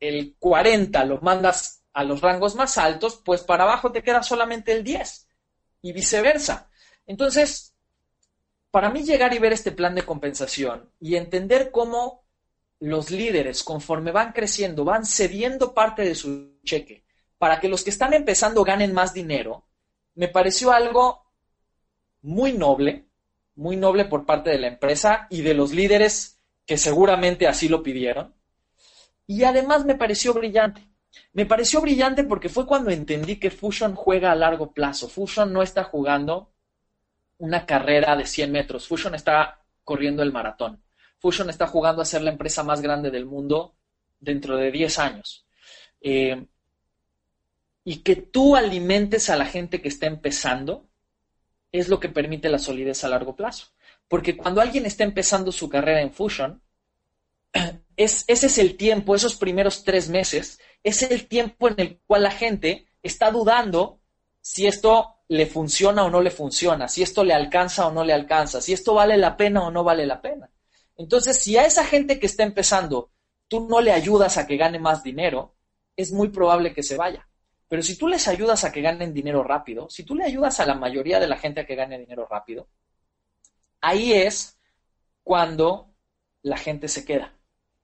el 0.00 0.36
40 0.38 1.04
lo 1.04 1.20
mandas 1.20 1.82
a 1.92 2.04
los 2.04 2.20
rangos 2.20 2.54
más 2.54 2.78
altos, 2.78 3.20
pues 3.24 3.42
para 3.42 3.64
abajo 3.64 3.92
te 3.92 4.02
queda 4.02 4.22
solamente 4.22 4.72
el 4.72 4.82
10 4.82 5.28
y 5.82 5.92
viceversa. 5.92 6.70
Entonces, 7.06 7.73
para 8.74 8.90
mí 8.90 9.04
llegar 9.04 9.32
y 9.32 9.38
ver 9.38 9.52
este 9.52 9.70
plan 9.70 9.94
de 9.94 10.04
compensación 10.04 10.90
y 10.98 11.14
entender 11.14 11.70
cómo 11.70 12.24
los 12.80 13.12
líderes, 13.12 13.62
conforme 13.62 14.10
van 14.10 14.32
creciendo, 14.32 14.84
van 14.84 15.06
cediendo 15.06 15.74
parte 15.74 16.02
de 16.02 16.16
su 16.16 16.58
cheque 16.64 17.04
para 17.38 17.60
que 17.60 17.68
los 17.68 17.84
que 17.84 17.90
están 17.90 18.14
empezando 18.14 18.64
ganen 18.64 18.92
más 18.92 19.14
dinero, 19.14 19.64
me 20.16 20.26
pareció 20.26 20.72
algo 20.72 21.24
muy 22.22 22.52
noble, 22.52 23.06
muy 23.54 23.76
noble 23.76 24.06
por 24.06 24.26
parte 24.26 24.50
de 24.50 24.58
la 24.58 24.66
empresa 24.66 25.28
y 25.30 25.42
de 25.42 25.54
los 25.54 25.70
líderes 25.70 26.40
que 26.66 26.76
seguramente 26.76 27.46
así 27.46 27.68
lo 27.68 27.80
pidieron. 27.80 28.34
Y 29.24 29.44
además 29.44 29.84
me 29.84 29.94
pareció 29.94 30.34
brillante. 30.34 30.84
Me 31.32 31.46
pareció 31.46 31.80
brillante 31.80 32.24
porque 32.24 32.48
fue 32.48 32.66
cuando 32.66 32.90
entendí 32.90 33.36
que 33.36 33.52
Fusion 33.52 33.94
juega 33.94 34.32
a 34.32 34.34
largo 34.34 34.72
plazo. 34.72 35.08
Fusion 35.08 35.52
no 35.52 35.62
está 35.62 35.84
jugando 35.84 36.53
una 37.38 37.66
carrera 37.66 38.16
de 38.16 38.26
100 38.26 38.52
metros. 38.52 38.88
Fusion 38.88 39.14
está 39.14 39.64
corriendo 39.82 40.22
el 40.22 40.32
maratón. 40.32 40.82
Fusion 41.18 41.50
está 41.50 41.66
jugando 41.66 42.02
a 42.02 42.06
ser 42.06 42.22
la 42.22 42.30
empresa 42.30 42.62
más 42.62 42.80
grande 42.80 43.10
del 43.10 43.26
mundo 43.26 43.76
dentro 44.20 44.56
de 44.56 44.70
10 44.70 44.98
años. 44.98 45.46
Eh, 46.00 46.46
y 47.84 47.98
que 47.98 48.16
tú 48.16 48.56
alimentes 48.56 49.28
a 49.30 49.36
la 49.36 49.46
gente 49.46 49.82
que 49.82 49.88
está 49.88 50.06
empezando 50.06 50.88
es 51.72 51.88
lo 51.88 52.00
que 52.00 52.08
permite 52.08 52.48
la 52.48 52.58
solidez 52.58 53.04
a 53.04 53.08
largo 53.08 53.36
plazo. 53.36 53.68
Porque 54.08 54.36
cuando 54.36 54.60
alguien 54.60 54.86
está 54.86 55.04
empezando 55.04 55.50
su 55.52 55.68
carrera 55.68 56.00
en 56.00 56.12
Fusion, 56.12 56.62
es, 57.96 58.24
ese 58.26 58.46
es 58.46 58.58
el 58.58 58.76
tiempo, 58.76 59.14
esos 59.14 59.36
primeros 59.36 59.84
tres 59.84 60.08
meses, 60.08 60.60
es 60.82 61.02
el 61.02 61.26
tiempo 61.26 61.68
en 61.68 61.74
el 61.78 61.98
cual 62.06 62.22
la 62.22 62.30
gente 62.30 62.86
está 63.02 63.30
dudando 63.30 64.00
si 64.40 64.66
esto 64.66 65.16
le 65.28 65.46
funciona 65.46 66.04
o 66.04 66.10
no 66.10 66.20
le 66.20 66.30
funciona, 66.30 66.88
si 66.88 67.02
esto 67.02 67.24
le 67.24 67.34
alcanza 67.34 67.86
o 67.86 67.92
no 67.92 68.04
le 68.04 68.12
alcanza, 68.12 68.60
si 68.60 68.72
esto 68.72 68.94
vale 68.94 69.16
la 69.16 69.36
pena 69.36 69.62
o 69.64 69.70
no 69.70 69.82
vale 69.82 70.06
la 70.06 70.20
pena. 70.20 70.50
Entonces, 70.96 71.38
si 71.38 71.56
a 71.56 71.64
esa 71.64 71.84
gente 71.84 72.20
que 72.20 72.26
está 72.26 72.42
empezando 72.42 73.10
tú 73.48 73.66
no 73.68 73.80
le 73.80 73.92
ayudas 73.92 74.38
a 74.38 74.46
que 74.46 74.56
gane 74.56 74.78
más 74.78 75.02
dinero, 75.02 75.54
es 75.96 76.12
muy 76.12 76.28
probable 76.28 76.72
que 76.72 76.82
se 76.82 76.96
vaya. 76.96 77.28
Pero 77.68 77.82
si 77.82 77.96
tú 77.96 78.08
les 78.08 78.28
ayudas 78.28 78.64
a 78.64 78.72
que 78.72 78.82
ganen 78.82 79.14
dinero 79.14 79.42
rápido, 79.42 79.88
si 79.88 80.04
tú 80.04 80.14
le 80.14 80.24
ayudas 80.24 80.60
a 80.60 80.66
la 80.66 80.74
mayoría 80.74 81.20
de 81.20 81.28
la 81.28 81.36
gente 81.36 81.60
a 81.60 81.66
que 81.66 81.74
gane 81.74 81.98
dinero 81.98 82.26
rápido, 82.28 82.68
ahí 83.80 84.12
es 84.12 84.58
cuando 85.22 85.94
la 86.42 86.56
gente 86.56 86.88
se 86.88 87.04
queda. 87.04 87.34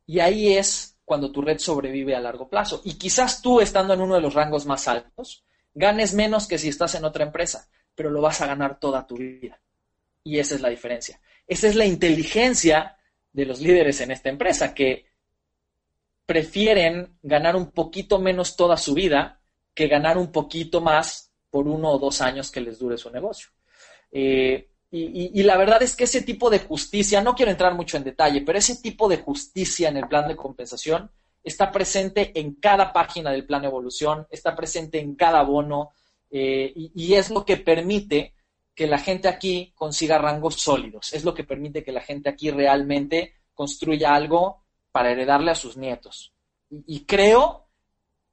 Y 0.06 0.20
ahí 0.20 0.56
es 0.56 0.98
cuando 1.04 1.32
tu 1.32 1.42
red 1.42 1.58
sobrevive 1.58 2.14
a 2.14 2.20
largo 2.20 2.48
plazo. 2.48 2.82
Y 2.84 2.94
quizás 2.94 3.42
tú, 3.42 3.60
estando 3.60 3.94
en 3.94 4.00
uno 4.00 4.14
de 4.14 4.20
los 4.20 4.34
rangos 4.34 4.66
más 4.66 4.86
altos, 4.88 5.44
ganes 5.74 6.14
menos 6.14 6.46
que 6.46 6.58
si 6.58 6.68
estás 6.68 6.94
en 6.94 7.04
otra 7.04 7.24
empresa, 7.24 7.68
pero 7.94 8.10
lo 8.10 8.20
vas 8.20 8.40
a 8.40 8.46
ganar 8.46 8.78
toda 8.78 9.06
tu 9.06 9.16
vida. 9.16 9.60
Y 10.22 10.38
esa 10.38 10.54
es 10.54 10.60
la 10.60 10.68
diferencia. 10.68 11.20
Esa 11.46 11.68
es 11.68 11.74
la 11.74 11.86
inteligencia 11.86 12.96
de 13.32 13.46
los 13.46 13.60
líderes 13.60 14.00
en 14.00 14.10
esta 14.10 14.28
empresa, 14.28 14.74
que 14.74 15.06
prefieren 16.26 17.18
ganar 17.22 17.56
un 17.56 17.70
poquito 17.72 18.18
menos 18.18 18.56
toda 18.56 18.76
su 18.76 18.94
vida 18.94 19.40
que 19.74 19.88
ganar 19.88 20.18
un 20.18 20.30
poquito 20.30 20.80
más 20.80 21.32
por 21.50 21.66
uno 21.66 21.90
o 21.90 21.98
dos 21.98 22.20
años 22.20 22.50
que 22.50 22.60
les 22.60 22.78
dure 22.78 22.96
su 22.96 23.10
negocio. 23.10 23.48
Eh, 24.12 24.68
y, 24.92 25.42
la 25.44 25.56
verdad 25.56 25.82
es 25.82 25.94
que 25.94 26.04
ese 26.04 26.22
tipo 26.22 26.50
de 26.50 26.58
justicia, 26.58 27.22
no 27.22 27.36
quiero 27.36 27.52
entrar 27.52 27.74
mucho 27.74 27.96
en 27.96 28.02
detalle, 28.02 28.42
pero 28.42 28.58
ese 28.58 28.76
tipo 28.76 29.08
de 29.08 29.18
justicia 29.18 29.88
en 29.88 29.96
el 29.96 30.08
plan 30.08 30.26
de 30.26 30.34
compensación 30.34 31.12
está 31.42 31.70
presente 31.72 32.38
en 32.38 32.54
cada 32.54 32.92
página 32.92 33.30
del 33.30 33.46
plan 33.46 33.64
evolución, 33.64 34.26
está 34.30 34.54
presente 34.54 34.98
en 35.00 35.14
cada 35.14 35.42
bono 35.42 35.90
eh, 36.30 36.72
y, 36.74 37.14
es 37.14 37.30
lo 37.30 37.44
que 37.44 37.56
permite 37.56 38.34
que 38.74 38.86
la 38.86 38.98
gente 38.98 39.28
aquí 39.28 39.72
consiga 39.74 40.18
rangos 40.18 40.56
sólidos, 40.56 41.12
es 41.12 41.24
lo 41.24 41.34
que 41.34 41.44
permite 41.44 41.82
que 41.82 41.92
la 41.92 42.00
gente 42.00 42.28
aquí 42.28 42.50
realmente 42.50 43.34
construya 43.54 44.14
algo 44.14 44.62
para 44.92 45.10
heredarle 45.10 45.50
a 45.50 45.56
sus 45.56 45.76
nietos. 45.76 46.32
y 46.86 47.04
creo 47.04 47.66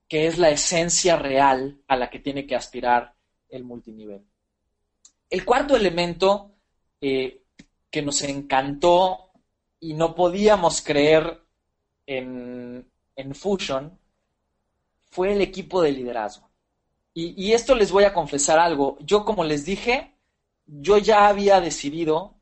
que 0.08 0.28
es 0.28 0.38
la 0.38 0.50
esencia 0.50 1.18
real 1.18 1.82
a 1.88 1.96
la 1.98 2.10
que 2.10 2.20
tiene 2.20 2.46
que 2.46 2.56
aspirar 2.56 3.14
el 3.50 3.64
multinivel. 3.64 4.24
El 5.30 5.44
cuarto 5.44 5.76
elemento 5.76 6.52
eh, 7.02 7.44
que 7.90 8.02
nos 8.02 8.22
encantó 8.22 9.32
y 9.80 9.94
no 9.94 10.16
podíamos 10.16 10.82
creer 10.82 11.42
en, 12.06 12.90
Fusion 13.34 13.98
fue 15.10 15.34
el 15.34 15.42
equipo 15.42 15.82
de 15.82 15.92
liderazgo. 15.92 16.48
Y, 17.20 17.54
esto 17.54 17.74
les 17.74 17.92
voy 17.92 18.04
a 18.04 18.14
confesar 18.14 18.60
algo. 18.60 18.96
Yo, 19.00 19.26
como 19.26 19.44
les 19.44 19.66
dije, 19.66 20.14
yo 20.68 21.00
ya 21.00 21.28
había 21.28 21.60
decidido 21.60 22.36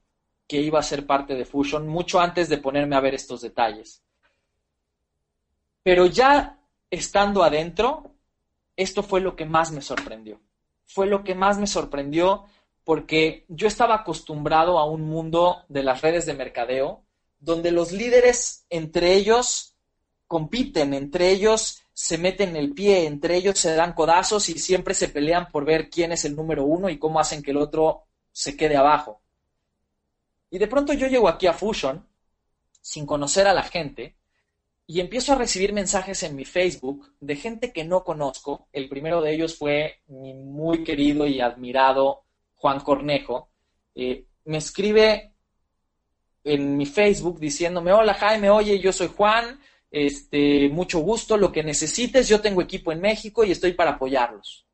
que 0.49 0.59
iba 0.59 0.79
a 0.79 0.83
ser 0.83 1.05
parte 1.05 1.33
de 1.33 1.45
Fusion 1.45 1.87
mucho 1.87 2.19
antes 2.19 2.49
de 2.49 2.57
ponerme 2.57 2.97
a 2.97 2.99
ver 2.99 3.15
estos 3.15 3.39
detalles. 3.39 4.03
Pero 5.81 6.07
ya 6.07 6.59
estando 6.91 7.41
adentro, 7.43 8.11
esto 8.75 9.01
fue 9.01 9.21
lo 9.21 9.37
que 9.37 9.45
más 9.45 9.71
me 9.71 9.81
sorprendió. 9.81 10.41
Fue 10.85 11.07
lo 11.07 11.23
que 11.23 11.35
más 11.35 11.57
me 11.57 11.67
sorprendió 11.67 12.43
porque 12.83 13.45
yo 13.47 13.67
estaba 13.67 13.95
acostumbrado 13.95 14.77
a 14.77 14.85
un 14.85 15.03
mundo 15.03 15.63
de 15.69 15.83
las 15.83 16.01
redes 16.01 16.25
de 16.25 16.33
mercadeo 16.33 17.05
donde 17.39 17.71
los 17.71 17.91
líderes 17.91 18.65
entre 18.69 19.13
ellos 19.13 19.74
compiten, 20.35 20.93
entre 20.93 21.31
ellos 21.31 21.81
se 21.93 22.17
meten 22.17 22.57
el 22.57 22.73
pie, 22.73 23.07
entre 23.07 23.37
ellos 23.37 23.57
se 23.57 23.73
dan 23.73 23.93
codazos 23.93 24.49
y 24.49 24.59
siempre 24.59 24.93
se 24.93 25.07
pelean 25.07 25.49
por 25.49 25.63
ver 25.63 25.89
quién 25.89 26.11
es 26.11 26.25
el 26.25 26.35
número 26.35 26.65
uno 26.65 26.89
y 26.89 26.99
cómo 26.99 27.21
hacen 27.21 27.41
que 27.41 27.51
el 27.51 27.57
otro 27.57 28.03
se 28.33 28.57
quede 28.57 28.75
abajo. 28.75 29.21
Y 30.49 30.57
de 30.57 30.67
pronto 30.67 30.91
yo 30.91 31.07
llego 31.07 31.29
aquí 31.29 31.47
a 31.47 31.53
Fusion 31.53 32.05
sin 32.81 33.05
conocer 33.05 33.47
a 33.47 33.53
la 33.53 33.63
gente 33.63 34.17
y 34.85 34.99
empiezo 34.99 35.31
a 35.31 35.37
recibir 35.37 35.71
mensajes 35.71 36.21
en 36.23 36.35
mi 36.35 36.43
Facebook 36.43 37.13
de 37.21 37.37
gente 37.37 37.71
que 37.71 37.85
no 37.85 38.03
conozco. 38.03 38.67
El 38.73 38.89
primero 38.89 39.21
de 39.21 39.35
ellos 39.35 39.57
fue 39.57 40.01
mi 40.07 40.33
muy 40.33 40.83
querido 40.83 41.25
y 41.25 41.39
admirado 41.39 42.25
Juan 42.55 42.81
Cornejo, 42.81 43.47
eh, 43.95 44.25
me 44.43 44.57
escribe 44.57 45.31
en 46.43 46.75
mi 46.75 46.85
Facebook 46.85 47.39
diciéndome, 47.39 47.93
hola 47.93 48.15
Jaime, 48.15 48.49
oye, 48.49 48.79
yo 48.79 48.91
soy 48.91 49.07
Juan, 49.07 49.61
este, 49.91 50.69
mucho 50.69 50.99
gusto, 50.99 51.37
lo 51.37 51.51
que 51.51 51.63
necesites, 51.63 52.27
yo 52.27 52.41
tengo 52.41 52.61
equipo 52.61 52.91
en 52.91 53.01
México 53.01 53.43
y 53.43 53.51
estoy 53.51 53.73
para 53.73 53.91
apoyarlos. 53.91 54.65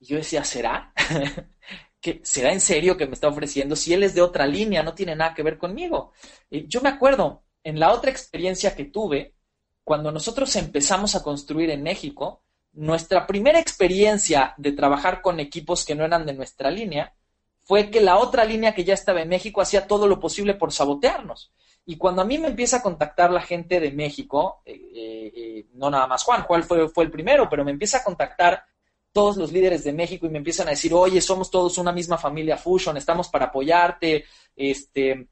Y 0.00 0.06
yo 0.06 0.16
decía, 0.16 0.44
¿será? 0.44 0.92
¿Que, 2.00 2.20
¿Será 2.22 2.52
en 2.52 2.60
serio 2.60 2.96
que 2.96 3.06
me 3.06 3.14
está 3.14 3.28
ofreciendo? 3.28 3.76
Si 3.76 3.92
él 3.92 4.02
es 4.02 4.14
de 4.14 4.22
otra 4.22 4.46
línea, 4.46 4.82
no 4.82 4.94
tiene 4.94 5.16
nada 5.16 5.34
que 5.34 5.42
ver 5.42 5.58
conmigo. 5.58 6.12
yo 6.50 6.80
me 6.80 6.88
acuerdo, 6.88 7.44
en 7.64 7.80
la 7.80 7.92
otra 7.92 8.10
experiencia 8.10 8.76
que 8.76 8.84
tuve, 8.84 9.34
cuando 9.82 10.12
nosotros 10.12 10.54
empezamos 10.56 11.14
a 11.14 11.22
construir 11.22 11.70
en 11.70 11.82
México, 11.82 12.42
nuestra 12.72 13.26
primera 13.26 13.58
experiencia 13.58 14.54
de 14.58 14.72
trabajar 14.72 15.22
con 15.22 15.40
equipos 15.40 15.84
que 15.84 15.94
no 15.94 16.04
eran 16.04 16.26
de 16.26 16.34
nuestra 16.34 16.70
línea 16.70 17.14
fue 17.62 17.90
que 17.90 18.00
la 18.00 18.18
otra 18.18 18.44
línea 18.44 18.74
que 18.74 18.84
ya 18.84 18.94
estaba 18.94 19.22
en 19.22 19.28
México 19.28 19.60
hacía 19.60 19.86
todo 19.86 20.06
lo 20.06 20.20
posible 20.20 20.54
por 20.54 20.72
sabotearnos. 20.72 21.52
Y 21.88 21.96
cuando 21.96 22.22
a 22.22 22.24
mí 22.24 22.36
me 22.36 22.48
empieza 22.48 22.78
a 22.78 22.82
contactar 22.82 23.30
la 23.30 23.40
gente 23.40 23.78
de 23.78 23.92
México, 23.92 24.60
eh, 24.64 24.72
eh, 24.92 25.32
eh, 25.36 25.66
no 25.74 25.88
nada 25.88 26.08
más 26.08 26.24
Juan, 26.24 26.42
Juan 26.42 26.64
fue, 26.64 26.88
fue 26.88 27.04
el 27.04 27.12
primero, 27.12 27.48
pero 27.48 27.64
me 27.64 27.70
empieza 27.70 27.98
a 27.98 28.04
contactar 28.04 28.64
todos 29.12 29.36
los 29.36 29.52
líderes 29.52 29.84
de 29.84 29.92
México 29.92 30.26
y 30.26 30.30
me 30.30 30.38
empiezan 30.38 30.66
a 30.66 30.70
decir, 30.70 30.92
oye, 30.92 31.20
somos 31.20 31.48
todos 31.48 31.78
una 31.78 31.92
misma 31.92 32.18
familia 32.18 32.58
Fusion, 32.58 32.96
estamos 32.96 33.28
para 33.28 33.46
apoyarte, 33.46 34.24
este, 34.56 35.28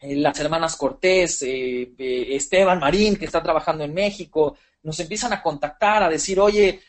las 0.00 0.38
hermanas 0.40 0.76
Cortés, 0.76 1.42
Esteban 1.42 2.80
Marín, 2.80 3.16
que 3.16 3.24
está 3.24 3.42
trabajando 3.42 3.84
en 3.84 3.94
México, 3.94 4.56
nos 4.82 4.98
empiezan 4.98 5.32
a 5.32 5.40
contactar, 5.40 6.02
a 6.02 6.10
decir, 6.10 6.38
oye, 6.38 6.80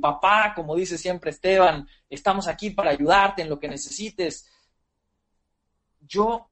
papá, 0.00 0.52
como 0.54 0.76
dice 0.76 0.96
siempre 0.96 1.30
Esteban, 1.30 1.88
estamos 2.08 2.46
aquí 2.46 2.70
para 2.70 2.90
ayudarte 2.90 3.42
en 3.42 3.48
lo 3.48 3.58
que 3.58 3.68
necesites. 3.68 4.48
Yo 6.06 6.49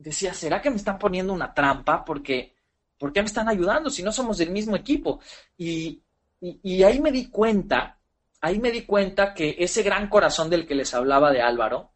decía, 0.00 0.34
¿será 0.34 0.60
que 0.60 0.70
me 0.70 0.76
están 0.76 0.98
poniendo 0.98 1.32
una 1.32 1.52
trampa? 1.52 2.04
Porque, 2.04 2.54
¿por 2.98 3.12
qué 3.12 3.20
me 3.20 3.26
están 3.26 3.48
ayudando 3.48 3.90
si 3.90 4.02
no 4.02 4.12
somos 4.12 4.38
del 4.38 4.50
mismo 4.50 4.76
equipo? 4.76 5.20
Y, 5.56 6.02
y 6.40 6.82
ahí 6.82 7.00
me 7.00 7.12
di 7.12 7.28
cuenta, 7.28 7.98
ahí 8.40 8.58
me 8.58 8.70
di 8.70 8.82
cuenta 8.82 9.34
que 9.34 9.56
ese 9.58 9.82
gran 9.82 10.08
corazón 10.08 10.48
del 10.48 10.66
que 10.66 10.74
les 10.74 10.94
hablaba 10.94 11.30
de 11.30 11.42
Álvaro 11.42 11.92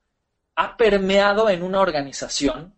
ha 0.56 0.76
permeado 0.76 1.48
en 1.48 1.62
una 1.62 1.80
organización 1.80 2.74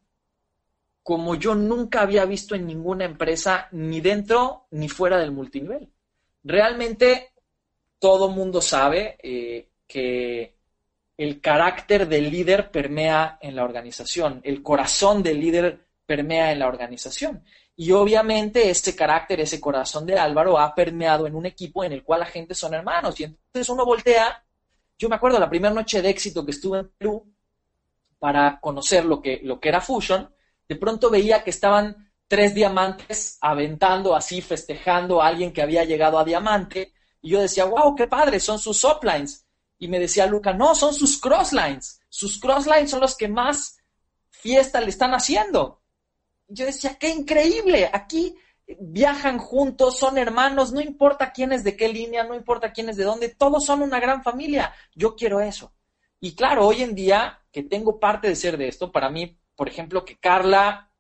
como 1.07 1.37
yo 1.37 1.55
nunca 1.55 2.01
había 2.01 2.25
visto 2.25 2.57
en 2.57 2.67
ninguna 2.67 3.05
empresa, 3.05 3.69
ni 3.71 4.01
dentro 4.01 4.67
ni 4.73 4.89
fuera 4.89 5.19
del 5.19 5.31
multinivel. 5.31 5.89
Realmente 6.43 7.33
todo 8.01 8.29
mundo 8.29 8.61
sabe 8.61 9.17
eh, 9.23 9.69
que 9.87 10.56
el 11.17 11.41
carácter 11.41 12.09
del 12.09 12.31
líder 12.31 12.71
permea 12.71 13.39
en 13.41 13.57
la 13.57 13.65
organización, 13.65 14.41
el 14.45 14.63
corazón 14.63 15.23
del 15.23 15.41
líder 15.41 15.87
permea 16.05 16.53
en 16.53 16.59
la 16.59 16.69
organización. 16.69 17.43
Y 17.75 17.93
obviamente 17.93 18.71
ese 18.71 18.97
carácter, 18.97 19.41
ese 19.41 19.61
corazón 19.61 20.07
de 20.07 20.19
Álvaro 20.19 20.59
ha 20.59 20.75
permeado 20.75 21.27
en 21.27 21.35
un 21.35 21.45
equipo 21.45 21.85
en 21.85 21.93
el 21.93 22.03
cual 22.03 22.21
la 22.21 22.27
gente 22.27 22.55
son 22.55 22.73
hermanos. 22.73 23.21
Y 23.21 23.25
entonces 23.25 23.69
uno 23.69 23.85
voltea, 23.85 24.43
yo 24.99 25.09
me 25.09 25.17
acuerdo 25.17 25.39
la 25.39 25.51
primera 25.51 25.75
noche 25.75 26.01
de 26.01 26.09
éxito 26.09 26.45
que 26.45 26.53
estuve 26.53 26.79
en 26.79 26.89
Perú 26.97 27.27
para 28.19 28.59
conocer 28.61 29.05
lo 29.05 29.21
que, 29.21 29.41
lo 29.43 29.61
que 29.61 29.69
era 29.69 29.81
Fusion, 29.81 30.31
de 30.69 30.77
pronto 30.77 31.11
veía 31.11 31.45
que 31.45 31.51
estaban 31.51 32.11
tres 32.29 32.55
diamantes 32.55 33.39
aventando 33.41 34.17
así, 34.17 34.41
festejando 34.41 35.21
a 35.21 35.29
alguien 35.29 35.53
que 35.53 35.63
había 35.63 35.85
llegado 35.85 36.19
a 36.19 36.25
diamante. 36.25 36.93
Y 37.21 37.31
yo 37.31 37.41
decía, 37.41 37.67
wow, 37.67 37.95
qué 37.95 38.07
padre, 38.07 38.41
son 38.41 38.59
sus 38.59 38.83
uplines. 38.85 39.46
Y 39.79 39.89
me 39.89 39.99
decía 39.99 40.27
Luca, 40.27 40.53
no, 40.53 40.75
son 40.75 40.95
sus 40.95 41.21
crosslines. 41.21 42.01
Sus 42.09 42.41
crosslines 42.41 42.91
son 42.91 43.01
los 43.01 43.17
que 43.17 43.29
más 43.29 43.79
fiesta 44.31 44.81
le 44.81 44.91
están 44.91 45.13
haciendo. 45.13 45.83
Yo 46.49 46.65
decía, 46.65 46.97
qué 46.99 47.11
increíble, 47.11 47.91
aquí 47.93 48.37
viajan 48.81 49.39
juntos, 49.39 49.99
son 49.99 50.19
hermanos, 50.19 50.73
no 50.73 50.81
importa 50.81 51.33
quién 51.33 51.53
es 51.53 51.63
de 51.65 51.77
qué 51.77 51.89
línea, 51.89 52.25
no 52.25 52.35
importa 52.35 52.73
quién 52.73 52.89
es 52.89 52.97
de 52.97 53.05
dónde, 53.05 53.29
todos 53.29 53.65
son 53.65 53.83
una 53.83 54.01
gran 54.01 54.23
familia. 54.23 54.73
Yo 54.95 55.15
quiero 55.17 55.41
eso. 55.41 55.73
Y 56.21 56.35
claro, 56.35 56.67
hoy 56.67 56.83
en 56.83 56.95
día 56.95 57.41
que 57.53 57.63
tengo 57.63 58.01
parte 58.01 58.29
de 58.29 58.37
ser 58.37 58.57
de 58.57 58.69
esto, 58.69 58.91
para 58.91 59.11
mí 59.11 59.39
por 59.57 59.69
ejemplo, 59.69 60.05
que 60.05 60.19
Carla 60.19 60.91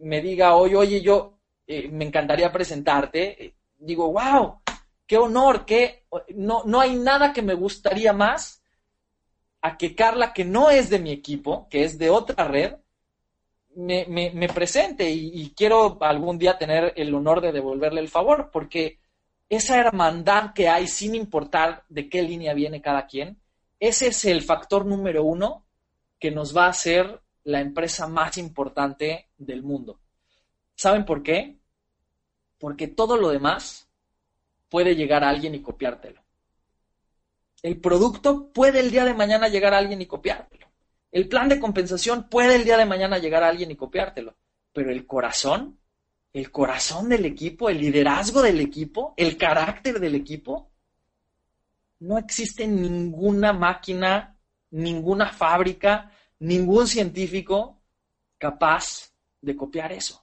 me 0.00 0.20
diga 0.20 0.56
hoy, 0.56 0.74
oye, 0.74 1.00
yo 1.00 1.38
eh, 1.66 1.88
me 1.88 2.04
encantaría 2.04 2.52
presentarte, 2.52 3.44
eh, 3.44 3.54
digo, 3.78 4.12
wow, 4.12 4.61
qué 5.12 5.18
honor, 5.18 5.66
qué, 5.66 6.06
no, 6.36 6.62
no 6.64 6.80
hay 6.80 6.96
nada 6.96 7.34
que 7.34 7.42
me 7.42 7.52
gustaría 7.52 8.14
más 8.14 8.62
a 9.60 9.76
que 9.76 9.94
Carla, 9.94 10.32
que 10.32 10.46
no 10.46 10.70
es 10.70 10.88
de 10.88 11.00
mi 11.00 11.10
equipo, 11.10 11.68
que 11.68 11.84
es 11.84 11.98
de 11.98 12.08
otra 12.08 12.48
red, 12.48 12.76
me, 13.74 14.06
me, 14.06 14.48
presente 14.48 15.10
y, 15.10 15.52
quiero 15.54 15.98
algún 16.00 16.38
día 16.38 16.56
tener 16.56 16.94
el 16.96 17.14
honor 17.14 17.42
de 17.42 17.52
devolverle 17.52 18.00
el 18.00 18.08
favor, 18.08 18.48
porque 18.50 19.00
esa 19.50 19.78
hermandad 19.78 20.54
que 20.54 20.70
hay 20.70 20.88
sin 20.88 21.14
importar 21.14 21.84
de 21.90 22.08
qué 22.08 22.22
línea 22.22 22.54
viene 22.54 22.80
cada 22.80 23.06
quien, 23.06 23.38
ese 23.78 24.06
es 24.06 24.24
el 24.24 24.40
factor 24.40 24.86
número 24.86 25.24
uno 25.24 25.66
que 26.18 26.30
nos 26.30 26.56
va 26.56 26.64
a 26.64 26.70
hacer 26.70 27.20
la 27.44 27.60
empresa 27.60 28.06
más 28.06 28.38
importante 28.38 29.28
del 29.36 29.62
mundo. 29.62 30.00
¿Saben 30.74 31.04
por 31.04 31.22
qué? 31.22 31.58
Porque 32.58 32.88
todo 32.88 33.18
lo 33.18 33.28
demás 33.28 33.81
puede 34.72 34.96
llegar 34.96 35.22
a 35.22 35.28
alguien 35.28 35.54
y 35.54 35.60
copiártelo. 35.60 36.22
El 37.62 37.78
producto 37.78 38.50
puede 38.54 38.80
el 38.80 38.90
día 38.90 39.04
de 39.04 39.12
mañana 39.12 39.48
llegar 39.48 39.74
a 39.74 39.76
alguien 39.76 40.00
y 40.00 40.06
copiártelo. 40.06 40.66
El 41.10 41.28
plan 41.28 41.50
de 41.50 41.60
compensación 41.60 42.26
puede 42.30 42.56
el 42.56 42.64
día 42.64 42.78
de 42.78 42.86
mañana 42.86 43.18
llegar 43.18 43.42
a 43.44 43.48
alguien 43.48 43.70
y 43.70 43.76
copiártelo. 43.76 44.34
Pero 44.72 44.90
el 44.90 45.06
corazón, 45.06 45.78
el 46.32 46.50
corazón 46.50 47.10
del 47.10 47.26
equipo, 47.26 47.68
el 47.68 47.82
liderazgo 47.82 48.40
del 48.40 48.60
equipo, 48.60 49.12
el 49.18 49.36
carácter 49.36 50.00
del 50.00 50.14
equipo, 50.14 50.70
no 51.98 52.16
existe 52.16 52.66
ninguna 52.66 53.52
máquina, 53.52 54.38
ninguna 54.70 55.34
fábrica, 55.34 56.10
ningún 56.38 56.86
científico 56.86 57.78
capaz 58.38 59.12
de 59.42 59.54
copiar 59.54 59.92
eso. 59.92 60.21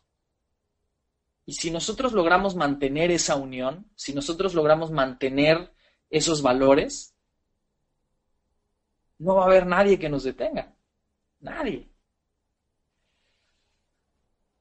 Y 1.49 1.53
si 1.53 1.71
nosotros 1.71 2.13
logramos 2.13 2.55
mantener 2.55 3.09
esa 3.09 3.35
unión, 3.35 3.91
si 3.95 4.13
nosotros 4.13 4.53
logramos 4.53 4.91
mantener 4.91 5.73
esos 6.11 6.43
valores, 6.43 7.15
no 9.17 9.33
va 9.33 9.41
a 9.41 9.45
haber 9.47 9.65
nadie 9.65 9.97
que 9.97 10.09
nos 10.09 10.25
detenga. 10.25 10.75
Nadie. 11.39 11.89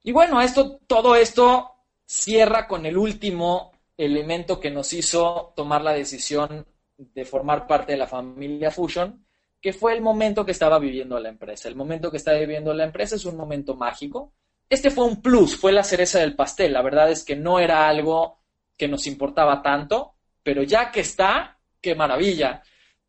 Y 0.03 0.13
bueno, 0.13 0.41
esto, 0.41 0.81
todo 0.87 1.15
esto 1.15 1.73
cierra 2.07 2.67
con 2.67 2.87
el 2.87 2.97
último 2.97 3.73
elemento 3.99 4.59
que 4.59 4.71
nos 4.71 4.91
hizo 4.95 5.53
tomar 5.55 5.83
la 5.83 5.93
decisión 5.93 6.67
de 6.97 7.25
formar 7.27 7.67
parte 7.67 7.93
de 7.93 7.99
la 7.99 8.07
familia 8.07 8.71
Fusion, 8.71 9.27
que 9.61 9.75
fue 9.75 9.93
el 9.93 10.01
momento 10.01 10.47
que 10.47 10.53
estaba 10.53 10.79
viviendo 10.79 11.21
la 11.21 11.29
empresa. 11.29 11.69
El 11.69 11.77
momento 11.77 12.11
que 12.11 12.17
estaba 12.17 12.39
viviendo 12.39 12.73
la 12.73 12.85
empresa 12.85 13.17
es 13.17 13.27
un 13.27 13.37
momento 13.37 13.75
mágico. 13.75 14.33
Este 14.69 14.91
fue 14.91 15.05
un 15.05 15.23
plus, 15.23 15.57
fue 15.57 15.73
la 15.73 15.83
cereza 15.83 16.19
del 16.19 16.37
pastel. 16.37 16.73
La 16.73 16.83
verdad 16.83 17.11
es 17.11 17.25
que 17.25 17.37
no 17.37 17.59
era 17.59 17.89
algo 17.89 18.39
que 18.77 18.89
nos 18.89 19.07
importaba 19.07 19.63
tanto, 19.63 20.15
pero 20.43 20.63
ya 20.63 20.91
que 20.91 21.01
está, 21.01 21.59
qué 21.81 21.95
maravilla, 21.95 22.63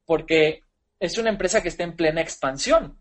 porque 0.05 0.63
es 0.99 1.17
una 1.17 1.29
empresa 1.29 1.61
que 1.61 1.69
está 1.69 1.83
en 1.83 1.95
plena 1.95 2.21
expansión. 2.21 2.97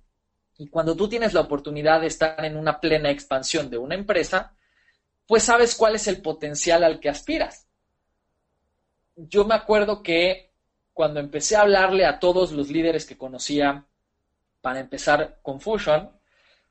Y 0.59 0.69
cuando 0.69 0.97
tú 0.97 1.09
tienes 1.09 1.35
la 1.35 1.43
oportunidad 1.43 2.01
de 2.01 2.09
estar 2.09 2.45
en 2.45 2.57
una 2.57 2.81
plena 2.81 3.11
expansión 3.11 3.71
de 3.71 3.79
una 3.79 3.95
empresa, 3.95 4.55
pues 5.27 5.45
sabes 5.45 5.77
cuál 5.77 5.95
es 5.95 6.09
el 6.09 6.21
potencial 6.21 6.83
al 6.83 6.99
que 6.99 7.09
aspiras. 7.09 7.69
Yo 9.15 9.45
me 9.45 9.55
acuerdo 9.55 10.03
que 10.03 10.53
cuando 10.93 11.21
empecé 11.21 11.55
a 11.55 11.61
hablarle 11.61 12.07
a 12.07 12.19
todos 12.19 12.51
los 12.51 12.71
líderes 12.71 13.07
que 13.07 13.17
conocía 13.17 13.87
para 14.61 14.81
empezar 14.81 15.39
con 15.43 15.61
Fusion, 15.61 16.11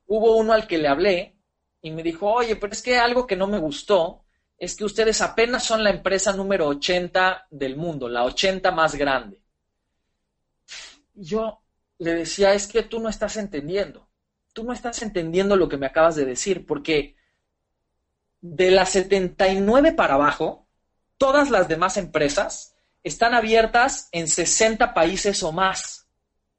hubo 0.05 0.35
uno 0.35 0.51
al 0.51 0.67
que 0.67 0.77
le 0.77 0.89
hablé 0.89 1.36
y 1.82 1.91
me 1.91 2.03
dijo, 2.03 2.32
oye, 2.32 2.55
pero 2.55 2.73
es 2.73 2.82
que 2.82 2.97
algo 2.97 3.28
que 3.28 3.36
no 3.36 3.47
me 3.47 3.59
gustó 3.59 4.25
es 4.57 4.75
que 4.75 4.86
ustedes 4.86 5.21
apenas 5.21 5.63
son 5.63 5.84
la 5.84 5.91
empresa 5.91 6.34
número 6.34 6.67
80 6.67 7.47
del 7.51 7.75
mundo, 7.75 8.09
la 8.09 8.23
80 8.23 8.71
más 8.71 8.95
grande. 8.95 9.41
Yo 11.13 11.61
le 11.99 12.13
decía, 12.13 12.53
es 12.53 12.67
que 12.67 12.84
tú 12.84 12.99
no 12.99 13.09
estás 13.09 13.38
entendiendo, 13.38 14.09
tú 14.53 14.63
no 14.63 14.73
estás 14.73 15.01
entendiendo 15.01 15.55
lo 15.55 15.69
que 15.69 15.78
me 15.78 15.86
acabas 15.86 16.15
de 16.15 16.25
decir, 16.25 16.65
porque 16.65 17.15
de 18.41 18.71
las 18.71 18.89
79 18.89 19.93
para 19.93 20.15
abajo, 20.15 20.67
todas 21.17 21.49
las 21.49 21.67
demás 21.67 21.97
empresas 21.97 22.75
están 23.03 23.34
abiertas 23.34 24.09
en 24.11 24.28
60 24.28 24.93
países 24.93 25.41
o 25.43 25.51
más. 25.51 26.07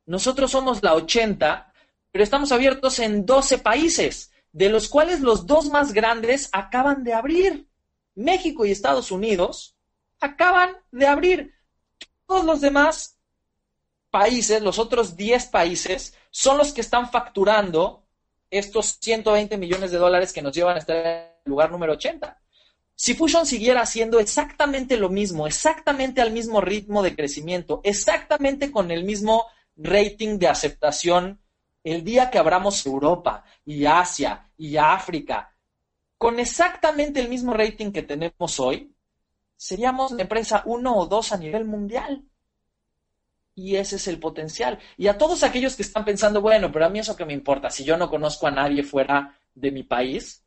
Nosotros 0.07 0.51
somos 0.51 0.83
la 0.83 0.95
80, 0.95 1.73
pero 2.11 2.25
estamos 2.25 2.53
abiertos 2.53 2.99
en 2.99 3.27
12 3.27 3.59
países, 3.59 4.33
de 4.53 4.69
los 4.69 4.89
cuales 4.89 5.21
los 5.21 5.47
dos 5.47 5.71
más 5.71 5.93
grandes 5.93 6.49
acaban 6.53 7.05
de 7.05 7.15
abrir. 7.15 7.69
México 8.15 8.65
y 8.65 8.71
Estados 8.71 9.11
Unidos 9.11 9.77
acaban 10.21 10.77
de 10.91 11.07
abrir. 11.07 11.55
Todos 12.27 12.45
los 12.45 12.61
demás 12.61 13.19
países, 14.11 14.63
los 14.63 14.79
otros 14.79 15.17
10 15.17 15.47
países, 15.47 16.15
son 16.31 16.59
los 16.59 16.73
que 16.73 16.81
están 16.81 17.11
facturando 17.11 18.05
estos 18.51 18.99
120 19.01 19.57
millones 19.59 19.91
de 19.91 19.99
dólares 19.99 20.33
que 20.33 20.43
nos 20.43 20.55
llevan 20.55 20.77
a 20.77 20.79
estar 20.79 20.97
en 20.97 21.07
el 21.07 21.31
lugar 21.45 21.71
número 21.71 21.93
80. 21.93 22.41
Si 22.95 23.15
Fusion 23.15 23.47
siguiera 23.47 23.83
haciendo 23.83 24.19
exactamente 24.19 24.97
lo 24.97 25.09
mismo, 25.09 25.47
exactamente 25.47 26.21
al 26.21 26.33
mismo 26.33 26.61
ritmo 26.61 27.03
de 27.03 27.15
crecimiento, 27.15 27.81
exactamente 27.85 28.73
con 28.73 28.91
el 28.91 29.05
mismo 29.05 29.47
rating 29.77 30.39
de 30.39 30.49
aceptación, 30.49 31.41
el 31.85 32.05
día 32.05 32.31
que 32.31 32.39
abramos 32.39 32.85
Europa 32.87 33.45
y 33.65 33.87
Asia 33.87 34.51
y 34.57 34.77
África, 34.77 35.55
con 36.17 36.39
exactamente 36.41 37.21
el 37.21 37.29
mismo 37.29 37.55
rating 37.55 37.93
que 37.93 38.03
tenemos 38.03 38.59
hoy, 38.61 38.95
seríamos 39.57 40.13
la 40.13 40.23
empresa 40.23 40.63
uno 40.67 40.97
o 40.97 41.07
dos 41.07 41.33
a 41.33 41.37
nivel 41.37 41.65
mundial. 41.65 42.25
Y 43.55 43.77
ese 43.77 43.97
es 43.97 44.07
el 44.07 44.21
potencial. 44.21 44.79
Y 44.97 45.09
a 45.09 45.19
todos 45.19 45.43
aquellos 45.43 45.75
que 45.75 45.83
están 45.83 46.05
pensando, 46.05 46.41
bueno, 46.41 46.71
pero 46.71 46.87
a 46.87 46.89
mí 46.89 47.01
eso 47.01 47.17
que 47.17 47.25
me 47.25 47.33
importa, 47.33 47.71
si 47.71 47.85
yo 47.85 47.97
no 47.97 48.09
conozco 48.09 48.47
a 48.47 48.53
nadie 48.53 48.83
fuera 48.83 49.37
de 49.55 49.73
mi 49.73 49.83
país, 49.83 50.45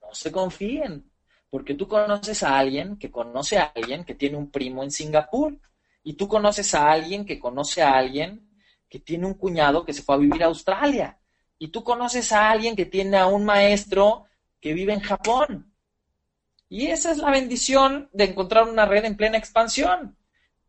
no 0.00 0.14
se 0.14 0.30
confíen 0.30 1.10
porque 1.50 1.74
tú 1.74 1.88
conoces 1.88 2.42
a 2.42 2.58
alguien 2.58 2.98
que 2.98 3.10
conoce 3.10 3.58
a 3.58 3.72
alguien 3.74 4.04
que 4.04 4.14
tiene 4.14 4.36
un 4.36 4.50
primo 4.50 4.82
en 4.82 4.90
Singapur 4.90 5.58
y 6.02 6.14
tú 6.14 6.28
conoces 6.28 6.74
a 6.74 6.90
alguien 6.90 7.24
que 7.24 7.38
conoce 7.38 7.82
a 7.82 7.92
alguien 7.92 8.47
que 8.88 8.98
tiene 8.98 9.26
un 9.26 9.34
cuñado 9.34 9.84
que 9.84 9.92
se 9.92 10.02
fue 10.02 10.14
a 10.14 10.18
vivir 10.18 10.42
a 10.42 10.46
Australia 10.46 11.18
y 11.58 11.68
tú 11.68 11.82
conoces 11.82 12.32
a 12.32 12.50
alguien 12.50 12.76
que 12.76 12.86
tiene 12.86 13.16
a 13.16 13.26
un 13.26 13.44
maestro 13.44 14.24
que 14.60 14.72
vive 14.72 14.92
en 14.92 15.00
Japón. 15.00 15.74
Y 16.68 16.86
esa 16.88 17.10
es 17.10 17.18
la 17.18 17.30
bendición 17.30 18.08
de 18.12 18.24
encontrar 18.24 18.68
una 18.68 18.86
red 18.86 19.04
en 19.04 19.16
plena 19.16 19.38
expansión, 19.38 20.16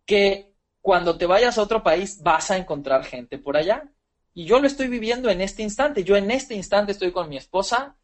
que 0.05 0.55
cuando 0.82 1.17
te 1.17 1.26
vayas 1.26 1.57
a 1.57 1.61
otro 1.61 1.84
país 1.84 2.22
vas 2.24 2.51
a 2.51 2.57
encontrar 2.57 3.03
gente 3.03 3.38
por 3.38 3.57
allá. 3.57 3.91
Y 4.34 4.45
yo 4.45 4.59
lo 4.59 4.67
estoy 4.67 4.88
viviendo 4.88 5.30
en 5.30 5.41
este 5.41 5.61
instante. 5.61 6.03
Yo 6.03 6.15
en 6.15 6.32
este 6.32 6.55
instante 6.55 6.93
estoy 6.93 7.11
con 7.11 7.30
mi 7.30 7.38
esposa 7.38 7.97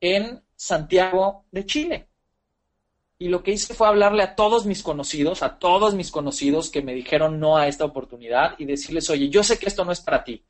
en 0.00 0.42
Santiago 0.56 1.46
de 1.50 1.66
Chile. 1.66 2.08
Y 3.22 3.28
lo 3.28 3.44
que 3.44 3.52
hice 3.52 3.72
fue 3.72 3.86
hablarle 3.86 4.24
a 4.24 4.34
todos 4.34 4.66
mis 4.66 4.82
conocidos, 4.82 5.44
a 5.44 5.56
todos 5.60 5.94
mis 5.94 6.10
conocidos 6.10 6.70
que 6.70 6.82
me 6.82 6.92
dijeron 6.92 7.38
no 7.38 7.56
a 7.56 7.68
esta 7.68 7.84
oportunidad 7.84 8.56
y 8.58 8.64
decirles, 8.64 9.08
oye, 9.10 9.28
yo 9.28 9.44
sé 9.44 9.60
que 9.60 9.66
esto 9.66 9.84
no 9.84 9.92
es 9.92 10.00
para 10.00 10.24
ti, 10.24 10.44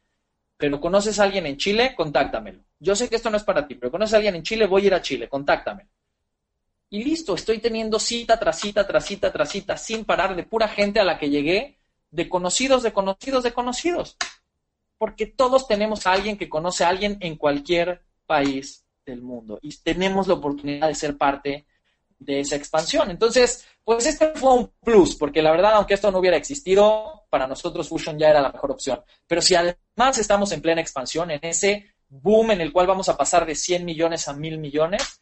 pero 0.56 0.80
conoces 0.80 1.18
a 1.18 1.24
alguien 1.24 1.44
en 1.44 1.58
Chile, 1.58 1.92
contáctamelo. 1.94 2.60
Yo 2.80 2.96
sé 2.96 3.10
que 3.10 3.16
esto 3.16 3.28
no 3.28 3.36
es 3.36 3.44
para 3.44 3.66
ti, 3.66 3.74
pero 3.74 3.92
conoces 3.92 4.14
a 4.14 4.16
alguien 4.16 4.36
en 4.36 4.42
Chile, 4.42 4.66
voy 4.66 4.84
a 4.84 4.86
ir 4.86 4.94
a 4.94 5.02
Chile, 5.02 5.28
contáctamelo. 5.28 5.90
Y 6.88 7.04
listo, 7.04 7.34
estoy 7.34 7.58
teniendo 7.58 7.98
cita 7.98 8.40
tras 8.40 8.58
cita, 8.58 8.86
tras 8.86 9.04
cita, 9.04 9.30
tras 9.30 9.50
cita, 9.50 9.76
sin 9.76 10.06
parar 10.06 10.34
de 10.34 10.44
pura 10.44 10.66
gente 10.66 10.98
a 10.98 11.04
la 11.04 11.18
que 11.18 11.28
llegué, 11.28 11.78
de 12.10 12.26
conocidos, 12.30 12.82
de 12.82 12.94
conocidos, 12.94 13.44
de 13.44 13.52
conocidos. 13.52 14.16
Porque 14.96 15.26
todos 15.26 15.68
tenemos 15.68 16.06
a 16.06 16.12
alguien 16.12 16.38
que 16.38 16.48
conoce 16.48 16.84
a 16.84 16.88
alguien 16.88 17.18
en 17.20 17.36
cualquier 17.36 18.02
país 18.24 18.86
del 19.04 19.20
mundo 19.20 19.58
y 19.60 19.76
tenemos 19.76 20.26
la 20.26 20.34
oportunidad 20.34 20.88
de 20.88 20.94
ser 20.94 21.18
parte 21.18 21.66
de 22.24 22.40
esa 22.40 22.56
expansión. 22.56 23.10
Entonces, 23.10 23.64
pues 23.84 24.06
este 24.06 24.32
fue 24.34 24.54
un 24.54 24.72
plus, 24.82 25.16
porque 25.16 25.42
la 25.42 25.50
verdad, 25.50 25.74
aunque 25.74 25.94
esto 25.94 26.10
no 26.10 26.18
hubiera 26.18 26.36
existido, 26.36 27.24
para 27.30 27.46
nosotros 27.46 27.88
Fusion 27.88 28.18
ya 28.18 28.30
era 28.30 28.40
la 28.40 28.52
mejor 28.52 28.70
opción. 28.70 29.02
Pero 29.26 29.42
si 29.42 29.54
además 29.54 30.18
estamos 30.18 30.52
en 30.52 30.62
plena 30.62 30.80
expansión, 30.80 31.30
en 31.30 31.40
ese 31.42 31.94
boom 32.08 32.52
en 32.52 32.60
el 32.60 32.72
cual 32.72 32.86
vamos 32.86 33.08
a 33.08 33.16
pasar 33.16 33.46
de 33.46 33.54
100 33.54 33.84
millones 33.84 34.28
a 34.28 34.34
1000 34.34 34.58
millones, 34.58 35.20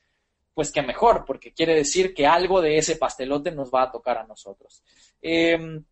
pues 0.54 0.72
que 0.72 0.82
mejor, 0.82 1.24
porque 1.24 1.52
quiere 1.52 1.74
decir 1.74 2.12
que 2.12 2.26
algo 2.26 2.60
de 2.60 2.76
ese 2.76 2.96
pastelote 2.96 3.50
nos 3.50 3.70
va 3.70 3.84
a 3.84 3.92
tocar 3.92 4.18
a 4.18 4.26
nosotros. 4.26 4.82
Em, 5.22 5.84